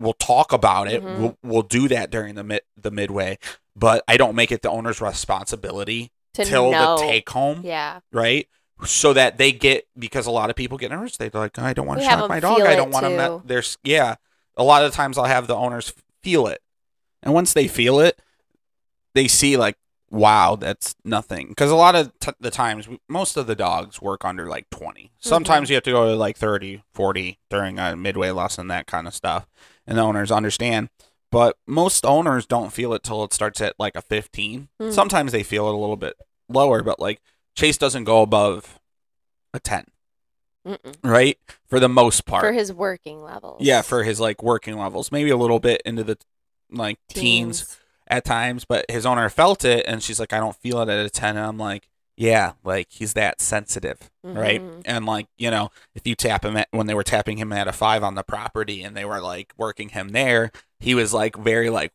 We'll 0.00 0.12
talk 0.14 0.52
about 0.52 0.88
it. 0.88 1.02
Mhm. 1.02 1.18
We'll, 1.18 1.38
we'll 1.42 1.62
do 1.62 1.88
that 1.88 2.10
during 2.10 2.34
the 2.34 2.44
mid 2.44 2.62
the 2.76 2.90
midway, 2.90 3.38
but 3.76 4.04
I 4.06 4.16
don't 4.16 4.34
make 4.36 4.52
it 4.52 4.62
the 4.62 4.70
owner's 4.70 5.00
responsibility 5.00 6.10
to 6.34 6.44
till 6.44 6.70
know. 6.70 6.96
the 6.98 7.02
take 7.06 7.28
home, 7.30 7.62
Yeah. 7.64 8.00
right? 8.12 8.48
So 8.84 9.12
that 9.12 9.38
they 9.38 9.50
get 9.52 9.86
because 9.98 10.26
a 10.26 10.30
lot 10.32 10.50
of 10.50 10.56
people 10.56 10.78
get 10.78 10.90
nervous. 10.90 11.16
They're 11.16 11.30
like, 11.32 11.58
I 11.58 11.72
don't 11.72 11.86
want 11.86 12.00
to 12.00 12.06
shock 12.06 12.28
my 12.28 12.40
dog. 12.40 12.60
I 12.62 12.74
don't 12.76 12.90
want 12.90 13.06
to. 13.06 13.42
There's 13.44 13.78
yeah. 13.82 14.16
A 14.56 14.64
lot 14.64 14.84
of 14.84 14.92
times 14.92 15.18
I'll 15.18 15.24
have 15.24 15.46
the 15.46 15.56
owners 15.56 15.92
feel 16.22 16.46
it, 16.46 16.62
and 17.22 17.34
once 17.34 17.52
they 17.52 17.68
feel 17.68 18.00
it, 18.00 18.20
they 19.14 19.28
see 19.28 19.56
like, 19.56 19.76
wow, 20.10 20.56
that's 20.56 20.94
nothing. 21.04 21.48
Because 21.48 21.70
a 21.70 21.76
lot 21.76 21.94
of 21.94 22.12
t- 22.20 22.32
the 22.38 22.50
times, 22.50 22.88
most 23.08 23.36
of 23.36 23.46
the 23.46 23.56
dogs 23.56 24.00
work 24.00 24.24
under 24.24 24.46
like 24.46 24.70
20. 24.70 25.12
Sometimes 25.18 25.70
you 25.70 25.74
have 25.74 25.82
to 25.84 25.90
go 25.90 26.10
to 26.10 26.16
like 26.16 26.36
30, 26.36 26.82
40 26.92 27.38
during 27.50 27.78
a 27.78 27.96
midway 27.96 28.30
lesson, 28.30 28.68
that 28.68 28.86
kind 28.86 29.06
of 29.06 29.14
stuff, 29.14 29.48
and 29.86 29.98
the 29.98 30.02
owners 30.02 30.30
understand. 30.30 30.88
But 31.32 31.56
most 31.66 32.06
owners 32.06 32.46
don't 32.46 32.72
feel 32.72 32.94
it 32.94 33.02
till 33.02 33.24
it 33.24 33.32
starts 33.32 33.60
at 33.60 33.74
like 33.78 33.96
a 33.96 34.02
15. 34.02 34.68
Hmm. 34.80 34.90
Sometimes 34.90 35.32
they 35.32 35.42
feel 35.42 35.66
it 35.66 35.74
a 35.74 35.76
little 35.76 35.96
bit 35.96 36.14
lower, 36.48 36.82
but 36.82 37.00
like 37.00 37.20
Chase 37.56 37.76
doesn't 37.76 38.04
go 38.04 38.22
above 38.22 38.78
a 39.52 39.58
10, 39.60 39.86
Mm-mm. 40.66 40.94
right? 41.02 41.38
For 41.66 41.78
the 41.80 41.88
most 41.88 42.24
part. 42.26 42.42
For 42.44 42.52
his 42.52 42.72
working 42.72 43.22
levels. 43.22 43.58
yeah, 43.60 43.82
for 43.82 44.02
his 44.04 44.18
like 44.20 44.42
working 44.42 44.78
levels, 44.78 45.12
maybe 45.12 45.30
a 45.30 45.36
little 45.36 45.60
bit 45.60 45.82
into 45.84 46.04
the 46.04 46.18
like 46.70 46.98
teens, 47.08 47.76
at 48.06 48.24
times, 48.24 48.64
but 48.64 48.84
his 48.90 49.06
owner 49.06 49.28
felt 49.30 49.64
it 49.64 49.84
and 49.88 50.02
she's 50.02 50.20
like, 50.20 50.32
I 50.32 50.38
don't 50.38 50.56
feel 50.56 50.80
it 50.82 50.88
at 50.90 51.06
a 51.06 51.10
10. 51.10 51.36
And 51.36 51.46
I'm 51.46 51.58
like, 51.58 51.88
yeah, 52.16 52.52
like 52.62 52.88
he's 52.90 53.14
that 53.14 53.40
sensitive, 53.40 54.10
right? 54.22 54.60
Mhm. 54.62 54.82
And 54.84 55.04
like, 55.06 55.26
you 55.38 55.50
know, 55.50 55.70
if 55.94 56.06
you 56.06 56.14
tap 56.14 56.44
him 56.44 56.56
at 56.56 56.68
when 56.70 56.86
they 56.86 56.94
were 56.94 57.02
tapping 57.02 57.38
him 57.38 57.52
at 57.52 57.66
a 57.66 57.72
five 57.72 58.02
on 58.04 58.14
the 58.14 58.22
property 58.22 58.82
and 58.82 58.94
they 58.96 59.04
were 59.04 59.20
like 59.20 59.52
working 59.56 59.88
him 59.88 60.10
there, 60.10 60.52
he 60.78 60.94
was 60.94 61.12
like 61.14 61.34
very 61.36 61.70
like, 61.70 61.92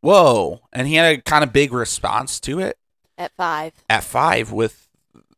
whoa. 0.00 0.60
And 0.72 0.88
he 0.88 0.94
had 0.94 1.14
a 1.18 1.20
kind 1.22 1.44
of 1.44 1.52
big 1.52 1.72
response 1.72 2.40
to 2.40 2.58
it 2.58 2.78
At 3.18 3.32
five. 3.36 3.72
at 3.88 4.02
five 4.02 4.50
with 4.52 4.88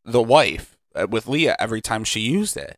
the 0.05 0.23
wife, 0.23 0.79
with 1.09 1.27
Leah, 1.27 1.57
every 1.59 1.81
time 1.81 2.05
she 2.05 2.21
used 2.21 2.57
it. 2.57 2.77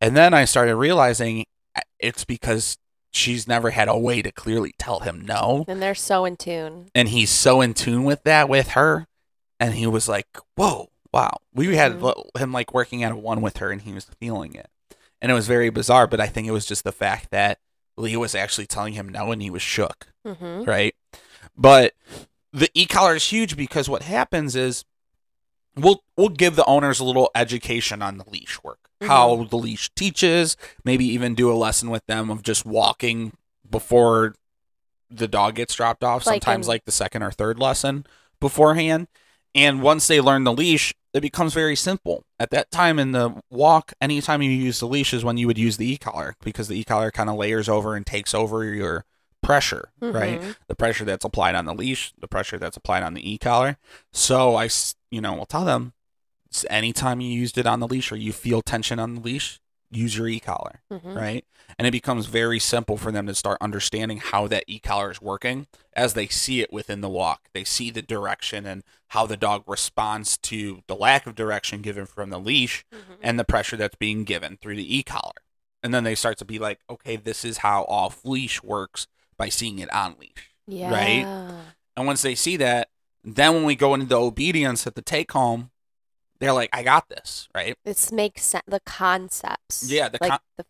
And 0.00 0.16
then 0.16 0.32
I 0.34 0.44
started 0.44 0.76
realizing 0.76 1.44
uh, 1.76 1.80
it's 1.98 2.24
because 2.24 2.78
she's 3.12 3.46
never 3.48 3.70
had 3.70 3.88
a 3.88 3.98
way 3.98 4.22
to 4.22 4.30
clearly 4.32 4.72
tell 4.78 5.00
him 5.00 5.20
no 5.26 5.64
And 5.68 5.82
they're 5.82 5.94
so 5.96 6.24
in 6.24 6.36
tune. 6.36 6.90
and 6.94 7.08
he's 7.08 7.30
so 7.30 7.60
in 7.60 7.74
tune 7.74 8.04
with 8.04 8.22
that 8.22 8.48
with 8.48 8.68
her 8.70 9.06
and 9.58 9.74
he 9.74 9.86
was 9.86 10.08
like 10.08 10.26
whoa 10.56 10.90
wow 11.12 11.38
we 11.52 11.74
had 11.74 11.94
Mhm. 11.98 12.38
him 12.38 12.52
like 12.52 12.72
working 12.72 13.02
at 13.02 13.10
a 13.10 13.16
one 13.16 13.40
with 13.42 13.56
her 13.56 13.70
and 13.72 13.82
he 13.82 13.92
was 13.92 14.04
feeling 14.20 14.54
it 14.54 14.68
and 15.20 15.30
it 15.32 15.34
was 15.34 15.48
very 15.48 15.70
bizarre 15.70 16.06
but 16.06 16.20
i 16.20 16.28
think 16.28 16.46
it 16.46 16.52
was 16.52 16.64
just 16.66 16.84
the 16.84 16.92
fact 16.92 17.30
that 17.32 17.58
leah 17.96 18.18
was 18.20 18.36
actually 18.36 18.66
telling 18.68 18.92
him 18.94 19.08
no 19.08 19.32
and 19.32 19.42
he 19.42 19.50
was 19.50 19.60
shook 19.62 20.06
Mm-hmm. 20.24 20.62
right 20.70 20.94
but 21.56 21.94
the 22.52 22.68
e-collar 22.74 23.16
is 23.16 23.24
huge 23.28 23.56
because 23.56 23.88
what 23.88 24.02
happens 24.02 24.54
is 24.54 24.84
we'll 25.76 26.02
we'll 26.16 26.28
give 26.28 26.56
the 26.56 26.64
owners 26.64 27.00
a 27.00 27.04
little 27.04 27.30
education 27.34 28.02
on 28.02 28.18
the 28.18 28.24
leash 28.28 28.62
work. 28.62 28.78
Mm-hmm. 29.00 29.10
How 29.10 29.44
the 29.44 29.56
leash 29.56 29.90
teaches 29.94 30.56
maybe 30.84 31.06
even 31.06 31.34
do 31.34 31.50
a 31.50 31.54
lesson 31.54 31.90
with 31.90 32.04
them 32.06 32.30
of 32.30 32.42
just 32.42 32.66
walking 32.66 33.32
before 33.68 34.34
the 35.10 35.28
dog 35.28 35.56
gets 35.56 35.74
dropped 35.74 36.04
off 36.04 36.26
Like 36.26 36.42
sometimes 36.42 36.66
in- 36.66 36.70
like 36.70 36.84
the 36.84 36.92
second 36.92 37.22
or 37.22 37.30
third 37.30 37.58
lesson 37.58 38.06
beforehand. 38.40 39.08
And 39.54 39.82
once 39.82 40.06
they 40.06 40.20
learn 40.20 40.44
the 40.44 40.52
leash 40.52 40.94
it 41.12 41.20
becomes 41.22 41.54
very 41.54 41.74
simple. 41.74 42.24
At 42.38 42.50
that 42.50 42.70
time 42.70 42.98
in 42.98 43.12
the 43.12 43.40
walk 43.50 43.92
anytime 44.00 44.42
you 44.42 44.50
use 44.50 44.78
the 44.80 44.86
leash 44.86 45.12
is 45.12 45.24
when 45.24 45.38
you 45.38 45.46
would 45.46 45.58
use 45.58 45.76
the 45.76 45.90
e-collar 45.92 46.36
because 46.42 46.68
the 46.68 46.78
e-collar 46.78 47.10
kind 47.10 47.28
of 47.28 47.36
layers 47.36 47.68
over 47.68 47.96
and 47.96 48.06
takes 48.06 48.34
over 48.34 48.64
your 48.64 49.04
pressure 49.42 49.90
right 50.00 50.40
Mhm. 50.40 50.56
the 50.68 50.74
pressure 50.74 51.04
that's 51.04 51.24
applied 51.24 51.54
on 51.54 51.64
the 51.64 51.74
leash, 51.74 52.12
the 52.18 52.28
pressure 52.28 52.58
that's 52.58 52.76
applied 52.76 53.02
on 53.02 53.14
the 53.14 53.32
e-collar. 53.32 53.78
So 54.12 54.56
I, 54.56 54.68
you 55.10 55.20
know, 55.20 55.34
will 55.34 55.46
tell 55.46 55.64
them 55.64 55.92
anytime 56.68 57.20
you 57.20 57.30
used 57.32 57.58
it 57.58 57.66
on 57.66 57.80
the 57.80 57.88
leash 57.88 58.10
or 58.12 58.16
you 58.16 58.32
feel 58.32 58.62
tension 58.62 58.98
on 58.98 59.14
the 59.14 59.20
leash, 59.20 59.60
use 59.90 60.16
your 60.16 60.28
e-collar, 60.28 60.82
Mhm. 60.90 61.16
right? 61.16 61.44
And 61.78 61.86
it 61.86 61.90
becomes 61.90 62.26
very 62.26 62.58
simple 62.58 62.96
for 62.96 63.10
them 63.10 63.26
to 63.26 63.34
start 63.34 63.58
understanding 63.60 64.18
how 64.18 64.46
that 64.48 64.64
e-collar 64.66 65.10
is 65.10 65.20
working 65.20 65.66
as 65.92 66.14
they 66.14 66.28
see 66.28 66.60
it 66.60 66.72
within 66.72 67.00
the 67.00 67.08
walk. 67.08 67.48
They 67.54 67.64
see 67.64 67.90
the 67.90 68.02
direction 68.02 68.66
and 68.66 68.84
how 69.08 69.26
the 69.26 69.36
dog 69.36 69.64
responds 69.66 70.38
to 70.38 70.82
the 70.86 70.94
lack 70.96 71.26
of 71.26 71.34
direction 71.34 71.82
given 71.82 72.06
from 72.06 72.30
the 72.30 72.38
leash 72.38 72.84
Mhm. 72.92 73.16
and 73.22 73.38
the 73.38 73.44
pressure 73.44 73.76
that's 73.76 73.96
being 73.96 74.24
given 74.24 74.56
through 74.58 74.76
the 74.76 74.96
e-collar. 74.96 75.42
And 75.82 75.94
then 75.94 76.04
they 76.04 76.14
start 76.14 76.38
to 76.38 76.44
be 76.44 76.58
like, 76.58 76.80
okay, 76.88 77.16
this 77.16 77.44
is 77.44 77.58
how 77.58 77.84
off 77.84 78.24
leash 78.24 78.62
works 78.62 79.06
by 79.40 79.48
seeing 79.48 79.78
it 79.78 79.90
on 79.92 80.16
leash. 80.20 80.52
Yeah. 80.66 80.92
right? 80.92 81.24
And 81.96 82.06
once 82.06 82.20
they 82.20 82.34
see 82.34 82.56
that, 82.58 82.88
Then 83.24 83.54
when 83.54 83.64
we 83.64 83.74
go 83.74 83.94
into 83.94 84.06
the 84.06 84.20
obedience 84.20 84.86
at 84.86 84.94
the 84.94 85.02
take 85.02 85.32
home, 85.32 85.70
they're 86.38 86.52
like, 86.54 86.70
I 86.72 86.82
got 86.82 87.08
this, 87.08 87.48
right? 87.54 87.76
This 87.84 88.10
makes 88.10 88.44
sense. 88.44 88.64
The 88.66 88.80
concepts. 88.80 89.90
Yeah, 89.90 90.08
the 90.08 90.18
like 90.20 90.30
con- 90.30 90.40
the 90.56 90.64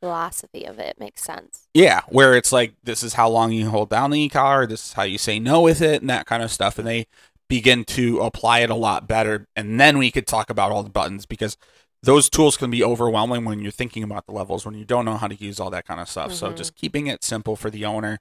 philosophy 0.00 0.64
of 0.64 0.78
it 0.78 0.96
makes 0.98 1.22
sense. 1.22 1.68
Yeah, 1.72 2.02
where 2.08 2.34
it's 2.34 2.52
like 2.52 2.74
this 2.84 3.02
is 3.02 3.14
how 3.14 3.28
long 3.30 3.52
you 3.52 3.70
hold 3.70 3.88
down 3.88 4.10
the 4.10 4.20
e-collar, 4.20 4.66
this 4.66 4.88
is 4.88 4.92
how 4.92 5.04
you 5.04 5.18
say 5.18 5.38
no 5.38 5.62
with 5.62 5.80
it, 5.80 6.02
and 6.02 6.10
that 6.10 6.26
kind 6.26 6.42
of 6.42 6.52
stuff, 6.52 6.78
and 6.78 6.86
they 6.86 7.06
begin 7.48 7.84
to 7.84 8.20
apply 8.20 8.58
it 8.60 8.70
a 8.70 8.74
lot 8.74 9.08
better, 9.08 9.46
and 9.56 9.80
then 9.80 9.96
we 9.96 10.10
could 10.10 10.26
talk 10.26 10.50
about 10.50 10.70
all 10.70 10.82
the 10.82 10.90
buttons 10.90 11.24
because 11.24 11.56
those 12.02 12.30
tools 12.30 12.56
can 12.56 12.70
be 12.70 12.82
overwhelming 12.84 13.44
when 13.44 13.60
you're 13.60 13.72
thinking 13.72 14.02
about 14.02 14.26
the 14.26 14.32
levels 14.32 14.64
when 14.64 14.74
you 14.74 14.84
don't 14.84 15.04
know 15.04 15.16
how 15.16 15.26
to 15.28 15.34
use 15.34 15.58
all 15.58 15.70
that 15.70 15.86
kind 15.86 16.00
of 16.00 16.08
stuff. 16.08 16.32
So 16.32 16.50
Mhm. 16.52 16.56
just 16.56 16.74
keeping 16.76 17.06
it 17.08 17.24
simple 17.24 17.56
for 17.56 17.70
the 17.70 17.84
owner 17.84 18.20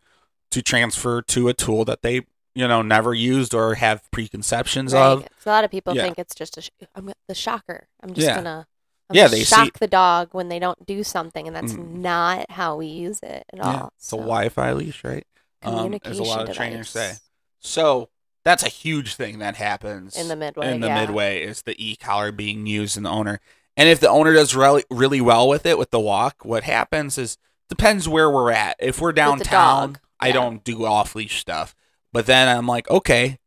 to 0.52 0.62
transfer 0.62 1.22
to 1.22 1.48
a 1.50 1.54
tool 1.54 1.86
that 1.86 2.02
they 2.02 2.22
you 2.56 2.68
know 2.68 2.82
never 2.82 3.14
used 3.14 3.54
or 3.54 3.76
have 3.76 4.02
preconceptions 4.12 4.94
of. 4.94 5.20
Right. 5.22 5.30
So 5.44 5.52
a 5.52 5.54
lot 5.54 5.64
of 5.64 5.70
people 5.70 5.96
Yeah. 5.96 6.04
think 6.04 6.18
it's 6.18 6.34
just 6.34 6.58
a 6.58 6.62
sh- 6.62 6.70
I'm 6.96 7.12
the 7.28 7.36
shocker. 7.36 7.88
I'm 8.02 8.14
just 8.14 8.28
Yeah. 8.28 8.36
gonna 8.36 8.68
I'm 9.10 9.16
Yeah, 9.16 9.24
gonna 9.24 9.32
they 9.38 9.44
see- 9.46 9.56
shock 9.56 9.80
the 9.80 9.88
dog 9.88 10.30
when 10.34 10.50
they 10.50 10.60
don't 10.60 10.86
do 10.86 11.02
something, 11.02 11.48
and 11.48 11.56
that's 11.56 11.72
Mm. 11.72 12.00
not 12.00 12.52
how 12.52 12.76
we 12.76 12.88
use 12.88 13.20
it 13.20 13.46
at 13.54 13.58
Yeah, 13.58 13.82
all. 13.84 13.94
it's 13.96 14.12
a 14.12 14.18
Wi-Fi 14.18 14.74
leash, 14.74 15.02
right? 15.06 15.26
Um, 15.62 15.76
communication 15.76 16.12
as 16.12 16.20
a 16.20 16.24
lot 16.24 16.50
of 16.50 16.54
trainers 16.56 16.90
say. 16.90 17.04
device 17.04 17.22
So 17.62 18.10
that's 18.44 18.64
a 18.64 18.68
huge 18.70 19.16
thing 19.16 19.40
that 19.40 19.56
happens 19.56 20.18
in 20.18 20.28
the 20.28 20.36
midway. 20.36 20.74
in 20.74 20.82
the 20.82 20.88
yeah. 20.88 21.00
midway 21.02 21.42
is 21.42 21.62
the 21.62 21.76
e-collar 21.78 22.34
being 22.34 22.66
used 22.68 22.98
in 22.98 23.04
the 23.04 23.10
owner. 23.10 23.40
And 23.78 23.88
if 23.88 24.00
the 24.00 24.10
owner 24.10 24.34
does 24.34 24.56
really 24.56 24.84
really 24.90 25.22
well 25.22 25.48
with 25.48 25.66
it 25.66 25.78
with 25.78 25.92
the 25.92 26.00
walk, 26.00 26.44
what 26.44 26.64
happens 26.64 27.18
is 27.18 27.38
depends 27.70 28.10
where 28.10 28.30
we're 28.30 28.52
at. 28.52 28.76
If 28.80 29.00
we're 29.00 29.14
downtown, 29.14 30.00
I 30.20 30.28
yeah. 30.28 30.34
don't 30.34 30.64
do 30.64 30.84
off 30.86 31.16
leash 31.16 31.40
stuff. 31.40 31.76
But 32.12 32.26
then 32.26 32.48
I'm 32.50 32.66
like, 32.66 32.90
okay, 32.90 33.38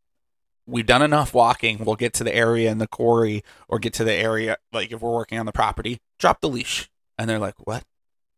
we've 0.66 0.87
done 0.87 1.03
enough 1.03 1.35
walking. 1.35 1.85
We'll 1.85 1.97
get 1.97 2.12
to 2.14 2.24
the 2.24 2.35
area 2.35 2.70
in 2.70 2.78
the 2.78 2.87
quarry 2.87 3.43
or 3.68 3.78
get 3.81 3.93
to 3.95 4.05
the 4.05 4.14
area 4.14 4.57
like 4.72 4.93
if 4.93 5.01
we're 5.03 5.12
working 5.12 5.39
on 5.39 5.47
the 5.47 5.53
property, 5.53 5.99
drop 6.18 6.41
the 6.41 6.49
leash. 6.49 6.89
And 7.18 7.28
they're 7.28 7.39
like, 7.39 7.57
"What?" 7.66 7.83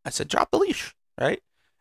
I 0.05 0.11
said, 0.11 0.29
"Drop 0.29 0.51
the 0.51 0.59
leash." 0.59 0.95
Right? 1.21 1.41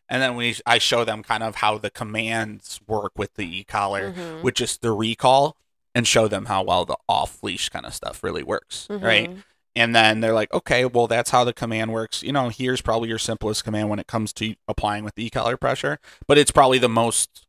And 0.10 0.22
then 0.22 0.36
we 0.36 0.58
I 0.66 0.78
show 0.78 1.06
them 1.06 1.24
kind 1.24 1.42
of 1.42 1.56
how 1.56 1.78
the 1.78 1.90
commands 1.90 2.82
work 2.86 3.14
with 3.18 3.36
the 3.36 3.60
e-collar 3.60 4.12
Mhm. 4.12 4.42
with 4.44 4.56
just 4.56 4.82
the 4.82 4.92
recall 4.92 5.56
and 5.96 6.06
show 6.06 6.28
them 6.28 6.46
how 6.46 6.64
well 6.64 6.84
the 6.84 6.98
off 7.08 7.42
leash 7.42 7.70
kind 7.70 7.86
of 7.86 7.94
stuff 7.94 8.22
really 8.24 8.44
works, 8.44 8.88
right? 8.90 9.30
And 9.76 9.96
then 9.96 10.20
they're 10.20 10.34
like, 10.34 10.54
okay, 10.54 10.84
well, 10.86 11.08
that's 11.08 11.30
how 11.30 11.44
the 11.44 11.54
command 11.54 11.94
works. 11.94 12.24
You 12.24 12.34
know, 12.34 12.50
here's 12.50 12.82
probably 12.82 13.08
your 13.08 13.18
simplest 13.18 13.64
command 13.64 13.90
when 13.90 14.00
it 14.00 14.08
comes 14.08 14.34
to 14.34 14.56
applying 14.68 15.04
with 15.06 15.16
the 15.16 15.26
e-collar 15.26 15.56
pressure, 15.56 15.98
but 16.28 16.38
it's 16.38 16.52
probably 16.52 16.78
the 16.78 16.90
most 16.90 17.48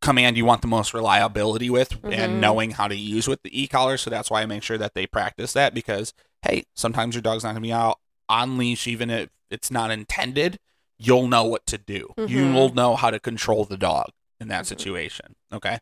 command 0.00 0.36
you 0.36 0.44
want 0.44 0.62
the 0.62 0.68
most 0.68 0.94
reliability 0.94 1.68
with 1.68 2.00
Mhm. 2.02 2.12
and 2.14 2.40
knowing 2.40 2.70
how 2.70 2.88
to 2.88 2.94
use 2.94 3.26
with 3.26 3.42
the 3.42 3.62
e-collar. 3.62 3.96
So 3.96 4.08
that's 4.10 4.30
why 4.30 4.42
I 4.42 4.46
make 4.46 4.62
sure 4.62 4.78
that 4.78 4.94
they 4.94 5.06
practice 5.06 5.52
that 5.54 5.74
because, 5.74 6.14
hey, 6.42 6.64
sometimes 6.74 7.14
your 7.14 7.22
dog's 7.22 7.42
not 7.42 7.50
going 7.50 7.62
to 7.62 7.66
be 7.66 7.72
out 7.72 7.98
on 8.28 8.56
leash, 8.56 8.86
even 8.86 9.10
if 9.10 9.28
it's 9.50 9.70
not 9.70 9.90
intended. 9.90 10.58
You'll 10.98 11.28
know 11.28 11.44
what 11.44 11.66
to 11.66 11.78
do. 11.78 12.14
Mhm. 12.16 12.28
You'll 12.28 12.74
know 12.74 12.96
how 12.96 13.10
to 13.10 13.18
control 13.18 13.64
the 13.64 13.76
dog 13.76 14.10
in 14.40 14.48
that 14.48 14.64
Mhm. 14.64 14.68
situation. 14.68 15.34
Okay. 15.52 15.80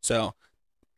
So, 0.00 0.34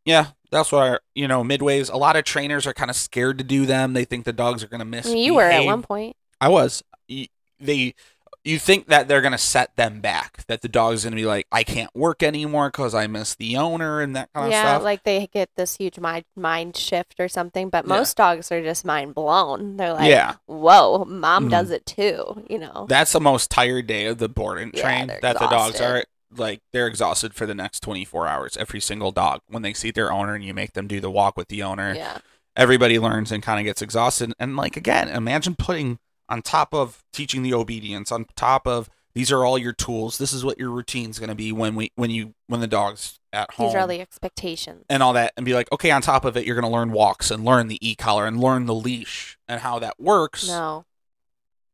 yeah, 0.05 0.29
that's 0.51 0.73
why 0.73 0.99
you 1.15 1.29
know, 1.29 1.43
midways, 1.43 1.93
a 1.93 1.97
lot 1.97 2.17
of 2.17 2.25
trainers 2.25 2.67
are 2.67 2.75
kind 2.75 2.91
of 2.91 2.97
scared 2.97 3.39
to 3.39 3.45
do 3.45 3.67
them. 3.67 3.93
They 3.93 4.05
think 4.05 4.25
the 4.25 4.33
dogs 4.33 4.63
are 4.65 4.69
going 4.69 4.81
to 4.81 4.87
I 4.87 4.89
miss. 4.89 5.07
mean, 5.07 5.19
you 5.19 5.35
were 5.35 5.43
at 5.43 5.65
one 5.65 5.83
point. 5.83 6.17
I 6.41 6.49
was. 6.49 6.83
Y- 7.09 7.29
They, 7.59 7.95
you 8.43 8.59
think 8.59 8.87
that 8.87 9.07
they're 9.07 9.21
going 9.21 9.33
to 9.33 9.39
set 9.39 9.77
them 9.77 10.01
back, 10.01 10.47
that 10.47 10.63
the 10.63 10.69
dog's 10.69 11.05
going 11.05 11.11
to 11.11 11.17
be 11.17 11.27
like, 11.27 11.47
I 11.53 11.63
can't 11.63 11.95
work 11.95 12.23
anymore 12.23 12.69
because 12.71 12.95
I 12.95 13.07
miss 13.07 13.35
the 13.35 13.59
owner 13.59 14.01
and 14.01 14.17
that 14.17 14.31
kind 14.33 14.47
of 14.47 14.55
stuff. 14.55 14.65
yeah, 14.65 14.77
like 14.79 15.03
they 15.05 15.27
get 15.27 15.51
this 15.57 15.77
huge 15.77 15.99
mind 15.99 16.25
mind 16.37 16.75
shift 16.75 17.17
or 17.21 17.29
something. 17.29 17.69
But 17.69 17.85
Yeah. 17.85 17.97
most 17.97 18.17
dogs 18.17 18.51
are 18.51 18.63
just 18.63 18.83
mind 18.87 19.15
blown. 19.15 19.77
They're 19.77 19.93
like, 19.93 20.09
Yeah. 20.09 20.37
whoa, 20.47 21.05
mom 21.05 21.49
Mhm. 21.49 21.51
does 21.51 21.71
it 21.71 21.85
too. 21.85 22.47
You 22.49 22.61
know. 22.61 22.87
That's 22.89 23.13
the 23.13 23.21
most 23.21 23.51
tired 23.51 23.87
day 23.87 24.07
of 24.07 24.17
the 24.17 24.29
board 24.31 24.59
and 24.59 24.73
Yeah, 24.75 24.83
train 24.83 25.07
they're 25.09 25.21
that 25.21 25.39
the 25.39 25.47
dogs 25.49 25.79
are 25.79 26.05
like 26.37 26.61
they're 26.73 26.87
exhausted 26.87 27.35
for 27.35 27.47
the 27.47 27.55
next 27.55 27.81
24 27.81 28.27
hours 28.27 28.57
every 28.57 28.81
single 28.81 29.11
dog 29.13 29.41
when 29.49 29.63
they 29.63 29.73
see 29.73 29.91
their 29.91 30.13
owner 30.13 30.35
and 30.35 30.45
you 30.45 30.55
make 30.55 30.73
them 30.75 30.87
do 30.87 31.01
the 31.01 31.11
walk 31.11 31.37
with 31.37 31.49
the 31.49 31.63
owner 31.63 31.95
yeah. 31.95 32.19
everybody 32.57 32.99
learns 32.99 33.33
and 33.33 33.43
kind 33.43 33.59
of 33.59 33.65
gets 33.65 33.83
exhausted 33.83 34.33
and 34.39 34.57
like 34.57 34.77
again 34.77 35.09
imagine 35.09 35.55
putting 35.55 35.99
on 36.29 36.43
top 36.43 36.73
of 36.73 37.05
teaching 37.13 37.43
the 37.43 37.53
obedience 37.53 38.13
on 38.13 38.27
top 38.37 38.67
of 38.67 38.89
these 39.13 39.33
are 39.33 39.45
all 39.45 39.59
your 39.59 39.73
tools 39.73 40.19
this 40.19 40.33
is 40.33 40.45
what 40.45 40.59
your 40.59 40.71
routine's 40.71 41.19
going 41.19 41.29
to 41.29 41.35
be 41.35 41.51
when 41.53 41.75
we 41.75 41.91
when 41.97 42.11
you 42.11 42.35
when 42.47 42.61
the 42.61 42.69
dog's 42.69 43.19
at 43.33 43.51
home 43.53 43.69
These 43.69 43.75
are 43.77 43.81
all 43.81 43.87
the 43.87 44.01
expectations. 44.01 44.85
and 44.89 45.03
all 45.03 45.13
that 45.15 45.33
and 45.37 45.45
be 45.45 45.55
like 45.55 45.71
okay 45.73 45.91
on 45.91 46.03
top 46.03 46.25
of 46.25 46.37
it 46.37 46.47
you're 46.47 46.55
going 46.59 46.71
to 46.71 46.77
learn 46.77 46.93
walks 46.93 47.31
and 47.31 47.45
learn 47.45 47.69
the 47.69 47.79
e-collar 47.87 48.27
and 48.27 48.41
learn 48.41 48.67
the 48.67 48.75
leash 48.75 49.37
and 49.49 49.61
how 49.61 49.79
that 49.81 50.01
works 50.01 50.47
no, 50.47 50.85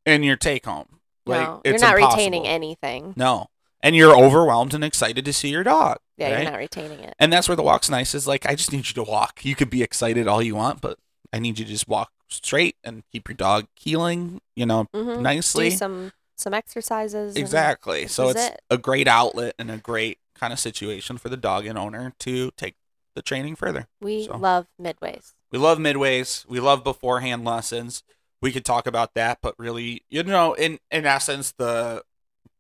in 0.07 0.23
your 0.23 0.37
take 0.37 0.65
home 0.65 1.01
like 1.27 1.47
no, 1.47 1.61
you're 1.65 1.79
not 1.79 1.97
impossible. 1.97 2.17
retaining 2.17 2.47
anything. 2.47 3.13
no 3.17 3.49
and 3.83 3.95
you're 3.97 4.17
overwhelmed 4.17 4.75
and 4.75 4.83
excited 4.85 5.25
to 5.25 5.33
see 5.33 5.49
your 5.49 5.63
dog 5.65 5.99
Yeah, 6.17 6.33
right? 6.33 6.43
you're 6.43 6.51
not 6.53 6.59
retaining 6.59 7.01
it. 7.01 7.15
and 7.19 7.33
that's 7.33 7.49
where 7.49 7.57
the 7.57 7.63
walk's 7.63 7.91
nice 7.91 8.15
is 8.15 8.27
like 8.27 8.47
i 8.47 8.55
just 8.55 8.73
need 8.73 8.89
you 8.89 8.95
to 8.95 9.03
walk 9.03 9.45
you 9.45 9.55
could 9.55 9.71
be 9.71 9.83
excited 9.83 10.27
all 10.27 10.43
you 10.43 10.55
want 10.55 10.81
but 10.81 10.99
i 11.33 11.39
need 11.39 11.59
you 11.59 11.65
to 11.65 11.71
just 11.71 11.89
walk 11.89 12.11
straight 12.29 12.77
and 12.83 13.03
keep 13.13 13.29
your 13.29 13.37
dog 13.37 13.67
heeling 13.77 14.41
you 14.55 14.67
know 14.67 14.87
Mm-hmm. 14.95 15.23
nicely 15.23 15.71
Do 15.71 15.77
some 15.77 16.13
some 16.37 16.53
exercises. 16.55 17.37
exactly 17.37 18.07
so 18.07 18.29
it's 18.29 18.47
it. 18.49 18.61
a 18.71 18.77
great 18.79 19.09
outlet 19.09 19.55
and 19.59 19.71
a 19.71 19.79
great 19.79 20.19
kind 20.35 20.53
of 20.53 20.59
situation 20.59 21.17
for 21.19 21.29
the 21.31 21.37
dog 21.37 21.65
and 21.67 21.79
owner 21.79 22.13
to 22.21 22.51
take 22.57 22.75
the 23.15 23.23
training 23.23 23.57
further 23.57 23.87
we 24.03 24.27
so. 24.27 24.37
love 24.37 24.67
midways. 24.81 25.33
we 25.51 25.59
love 25.59 25.79
midways 25.79 26.45
we 26.47 26.61
love 26.61 26.85
beforehand 26.85 27.45
lessons 27.45 28.03
we 28.43 28.53
could 28.53 28.65
talk 28.65 28.87
about 28.87 29.15
that 29.15 29.39
but 29.41 29.55
really 29.59 30.03
you 30.11 30.23
know 30.23 30.53
in 30.55 30.79
in 30.91 31.07
essence 31.07 31.53
the 31.57 32.03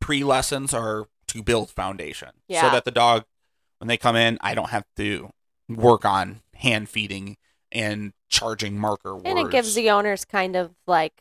pre 0.00 0.22
lessons 0.24 0.72
are 0.74 1.06
to 1.28 1.42
build 1.42 1.70
foundation 1.70 2.28
so 2.50 2.70
that 2.70 2.84
the 2.84 2.90
dog 2.90 3.24
when 3.78 3.88
they 3.88 3.96
come 3.96 4.14
in 4.16 4.38
i 4.40 4.54
don't 4.54 4.70
have 4.70 4.84
to 4.96 5.30
work 5.68 6.04
on 6.04 6.40
hand 6.54 6.88
feeding 6.88 7.36
and 7.72 8.12
charging 8.28 8.78
marker 8.78 9.14
words 9.14 9.24
And 9.26 9.38
it 9.38 9.50
gives 9.50 9.74
the 9.74 9.90
owners 9.90 10.24
kind 10.24 10.54
of 10.56 10.70
like 10.86 11.12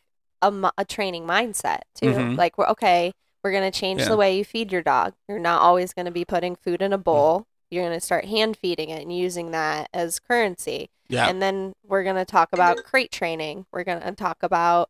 a, 0.41 0.71
a 0.78 0.86
training 0.86 1.26
mindset 1.26 1.80
too. 1.95 2.07
Mhm. 2.11 2.38
Like 2.38 2.57
we're 2.57 2.67
okay, 2.67 3.11
we're 3.43 3.51
gonna 3.51 3.71
change 3.71 4.01
Yeah. 4.01 4.09
the 4.09 4.17
way 4.17 4.38
you 4.38 4.45
feed 4.45 4.71
your 4.71 4.84
dog. 4.84 5.13
You're 5.28 5.39
not 5.39 5.61
always 5.61 5.91
gonna 5.93 6.11
be 6.11 6.23
putting 6.26 6.55
food 6.55 6.82
in 6.82 6.93
a 6.93 6.97
bowl. 6.99 7.47
You're 7.71 7.84
gonna 7.84 7.99
start 7.99 8.26
hand 8.26 8.55
feeding 8.57 8.89
it 8.89 9.01
and 9.01 9.15
using 9.15 9.51
that 9.51 9.89
as 9.93 10.19
currency. 10.19 10.89
yeah 11.09 11.28
And 11.28 11.41
then 11.41 11.73
we're 11.86 12.03
gonna 12.03 12.26
talk 12.26 12.49
about 12.53 12.84
crate 12.84 13.11
training. 13.11 13.65
We're 13.71 13.84
gonna 13.84 14.11
talk 14.13 14.43
about 14.43 14.89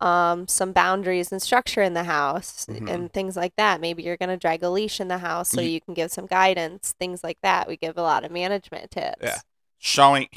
um, 0.00 0.46
some 0.48 0.72
boundaries 0.72 1.30
and 1.32 1.40
structure 1.40 1.82
in 1.82 1.94
the 1.94 2.04
house 2.04 2.66
Mhm. 2.68 2.90
and 2.90 3.12
things 3.12 3.36
like 3.36 3.54
that. 3.56 3.80
Maybe 3.80 4.02
you're 4.02 4.16
gonna 4.16 4.36
drag 4.36 4.62
a 4.62 4.68
leash 4.70 5.00
in 5.00 5.08
the 5.08 5.18
house 5.18 5.50
so 5.50 5.60
Ye- 5.60 5.70
you 5.70 5.80
can 5.80 5.94
give 5.94 6.10
some 6.10 6.26
guidance, 6.26 6.94
things 6.98 7.22
like 7.24 7.38
that. 7.42 7.68
We 7.68 7.76
give 7.76 7.96
a 7.96 8.02
lot 8.02 8.24
of 8.24 8.30
management 8.32 8.90
tips. 8.90 9.16
Yeah. 9.22 9.38
showing 9.78 10.28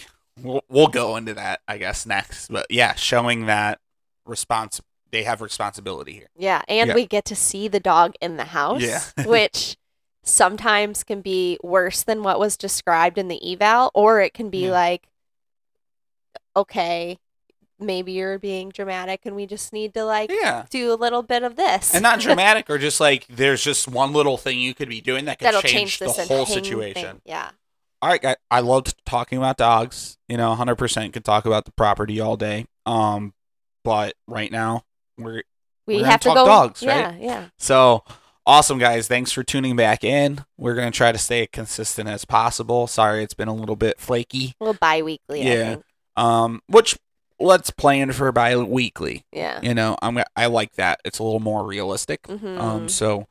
we'll, 0.42 0.64
we'll 0.70 0.88
go 0.88 1.16
into 1.16 1.34
that 1.34 1.62
i 1.68 1.78
guess 1.78 2.06
next 2.06 2.50
but 2.50 2.66
yeah 2.70 2.94
showing 2.96 3.46
that 3.46 3.80
response 4.26 4.82
they 5.10 5.24
have 5.24 5.42
responsibility 5.42 6.12
here 6.14 6.28
Yeah, 6.36 6.62
and 6.68 6.90
Yeah. 6.90 6.94
we 6.96 7.06
get 7.08 7.24
to 7.26 7.36
see 7.36 7.68
the 7.70 7.80
dog 7.80 8.14
in 8.22 8.36
the 8.38 8.44
house, 8.46 8.82
Yeah. 8.82 9.02
which 9.26 9.78
sometimes 10.24 11.04
can 11.06 11.22
be 11.22 11.58
worse 11.64 12.04
than 12.04 12.22
what 12.24 12.40
was 12.40 12.58
described 12.58 13.18
in 13.18 13.30
the 13.30 13.40
eval, 13.54 13.90
or 13.94 14.20
it 14.20 14.34
can 14.34 14.50
be 14.50 14.66
Yeah. 14.66 14.72
like, 14.72 15.08
okay, 16.56 17.18
maybe 17.80 18.12
you're 18.14 18.40
being 18.40 18.70
dramatic 18.70 19.22
and 19.26 19.36
we 19.36 19.46
just 19.46 19.72
need 19.74 19.94
to 19.94 20.04
like 20.04 20.32
yeah 20.32 20.66
do 20.70 20.92
a 20.92 20.96
little 20.96 21.22
bit 21.24 21.44
of 21.44 21.56
this. 21.56 21.94
and 21.94 22.02
not 22.04 22.20
dramatic 22.28 22.70
or 22.70 22.78
just 22.78 23.00
like 23.00 23.26
there's 23.28 23.64
just 23.64 23.88
one 23.88 24.14
little 24.14 24.38
thing 24.38 24.60
you 24.60 24.74
could 24.74 24.90
be 24.90 25.02
doing 25.02 25.26
that 25.26 25.38
could 25.40 25.46
That'll 25.46 25.62
change, 25.62 26.00
change 26.00 26.00
the 26.00 26.26
whole 26.26 26.46
situation 26.46 27.04
thing. 27.18 27.22
Yeah. 27.26 27.50
all 28.02 28.10
right 28.10 28.22
guy 28.22 28.36
i 28.50 28.60
loved 28.62 28.96
talking 29.06 29.38
about 29.38 29.58
dogs 29.58 30.18
you 30.28 30.38
know 30.38 30.56
100% 30.56 31.14
could 31.14 31.24
talk 31.26 31.46
about 31.46 31.66
the 31.66 31.72
property 31.72 32.20
all 32.20 32.36
day 32.38 32.66
um 32.86 33.34
but 33.84 34.16
right 34.28 34.52
now 34.52 34.84
we're 35.18 35.44
We 35.86 35.98
gonna 36.00 36.08
have 36.12 36.20
to 36.22 36.30
talk 36.30 36.36
go 36.38 36.46
dogs, 36.46 36.82
yeah, 36.84 37.10
right? 37.12 37.22
Yeah. 37.22 37.46
so 37.60 38.04
awesome 38.46 38.80
guys 38.80 39.08
thanks 39.08 39.32
for 39.32 39.44
tuning 39.44 39.76
back 39.76 40.04
in 40.04 40.44
we're 40.58 40.74
gonna 40.76 40.90
try 40.92 41.12
to 41.12 41.18
stay 41.18 41.46
consistent 41.48 42.10
as 42.10 42.26
possible 42.26 42.88
sorry 42.88 43.24
it's 43.24 43.34
been 43.34 43.48
a 43.50 43.54
little 43.54 43.76
bit 43.76 44.00
flaky 44.00 44.56
A 44.60 44.64
little 44.64 44.78
bi 44.80 45.02
weekly, 45.02 45.42
I 45.42 45.54
Yeah. 45.54 45.76
um 46.16 46.62
which 46.68 46.98
let's 47.40 47.70
plan 47.72 48.12
for 48.12 48.32
bi-weekly 48.32 49.24
Yeah. 49.32 49.60
you 49.62 49.74
know 49.74 49.96
i'm 50.02 50.18
i 50.36 50.46
like 50.48 50.74
that 50.74 51.00
it's 51.06 51.20
a 51.20 51.24
little 51.24 51.40
more 51.40 51.66
realistic 51.66 52.24
Mhm. 52.24 52.60
um 52.60 52.90
so 52.90 53.28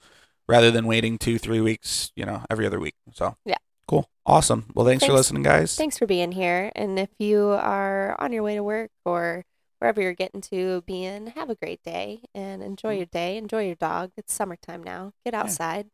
rather 0.49 0.71
than 0.71 0.87
waiting 0.87 1.19
two 1.19 1.39
three 1.39 1.61
weeks 1.61 2.13
you 2.15 2.25
know 2.25 2.43
every 2.51 2.67
other 2.67 2.79
week 2.79 2.95
so 3.13 3.37
Yeah. 3.45 3.57
cool 3.89 4.09
awesome 4.25 4.67
well 4.75 4.87
thanks, 4.87 5.05
for 5.05 5.13
listening 5.13 5.43
guys 5.43 5.75
Thanks 5.77 5.99
for 5.99 6.07
being 6.07 6.33
here. 6.33 6.71
And 6.77 6.99
if 6.99 7.11
you 7.19 7.49
are 7.49 8.15
on 8.21 8.33
your 8.33 8.43
way 8.45 8.55
to 8.55 8.63
work 8.63 8.91
or 9.05 9.45
wherever 9.79 10.01
you're 10.01 10.15
getting 10.15 10.41
to 10.41 10.83
being, 10.87 11.27
have 11.29 11.51
a 11.51 11.55
great 11.55 11.83
day 11.83 12.21
and 12.35 12.63
enjoy 12.63 12.95
Mm. 12.95 12.97
your 12.99 13.07
day. 13.07 13.37
Enjoy 13.37 13.67
your 13.67 13.75
dog. 13.77 14.11
It's 14.17 14.33
summertime 14.33 14.83
now. 14.83 15.13
Get 15.25 15.35
outside. 15.35 15.91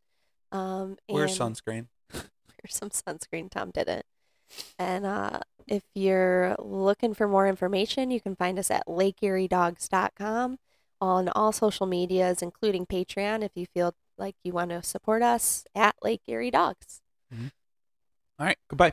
Um, 0.53 0.97
wear 1.09 1.27
sunscreen 1.27 1.87
wear 2.13 2.69
some 2.69 2.91
sunscreen. 2.91 3.51
Tom 3.51 3.71
didn't. 3.71 4.05
And 4.79 5.07
uh, 5.07 5.41
if 5.67 5.83
you're 5.95 6.57
looking 6.59 7.15
for 7.15 7.29
more 7.29 7.47
information, 7.47 8.11
you 8.11 8.21
can 8.21 8.37
find 8.37 8.59
us 8.59 8.71
at 8.71 8.87
lakeeriedogs.com 8.87 10.59
on 11.01 11.29
all 11.31 11.53
social 11.53 11.87
medias, 11.87 12.43
including 12.43 12.87
Patreon, 12.87 13.43
if 13.45 13.53
you 13.55 13.67
feel 13.67 13.95
like 14.19 14.37
you 14.45 14.53
want 14.53 14.71
to 14.71 14.83
support 14.83 15.23
us 15.23 15.65
at 15.75 15.97
Lake 16.03 16.23
Erie 16.29 16.51
Dogs. 16.51 17.01
All 18.39 18.47
right. 18.47 18.59
Goodbye. 18.69 18.93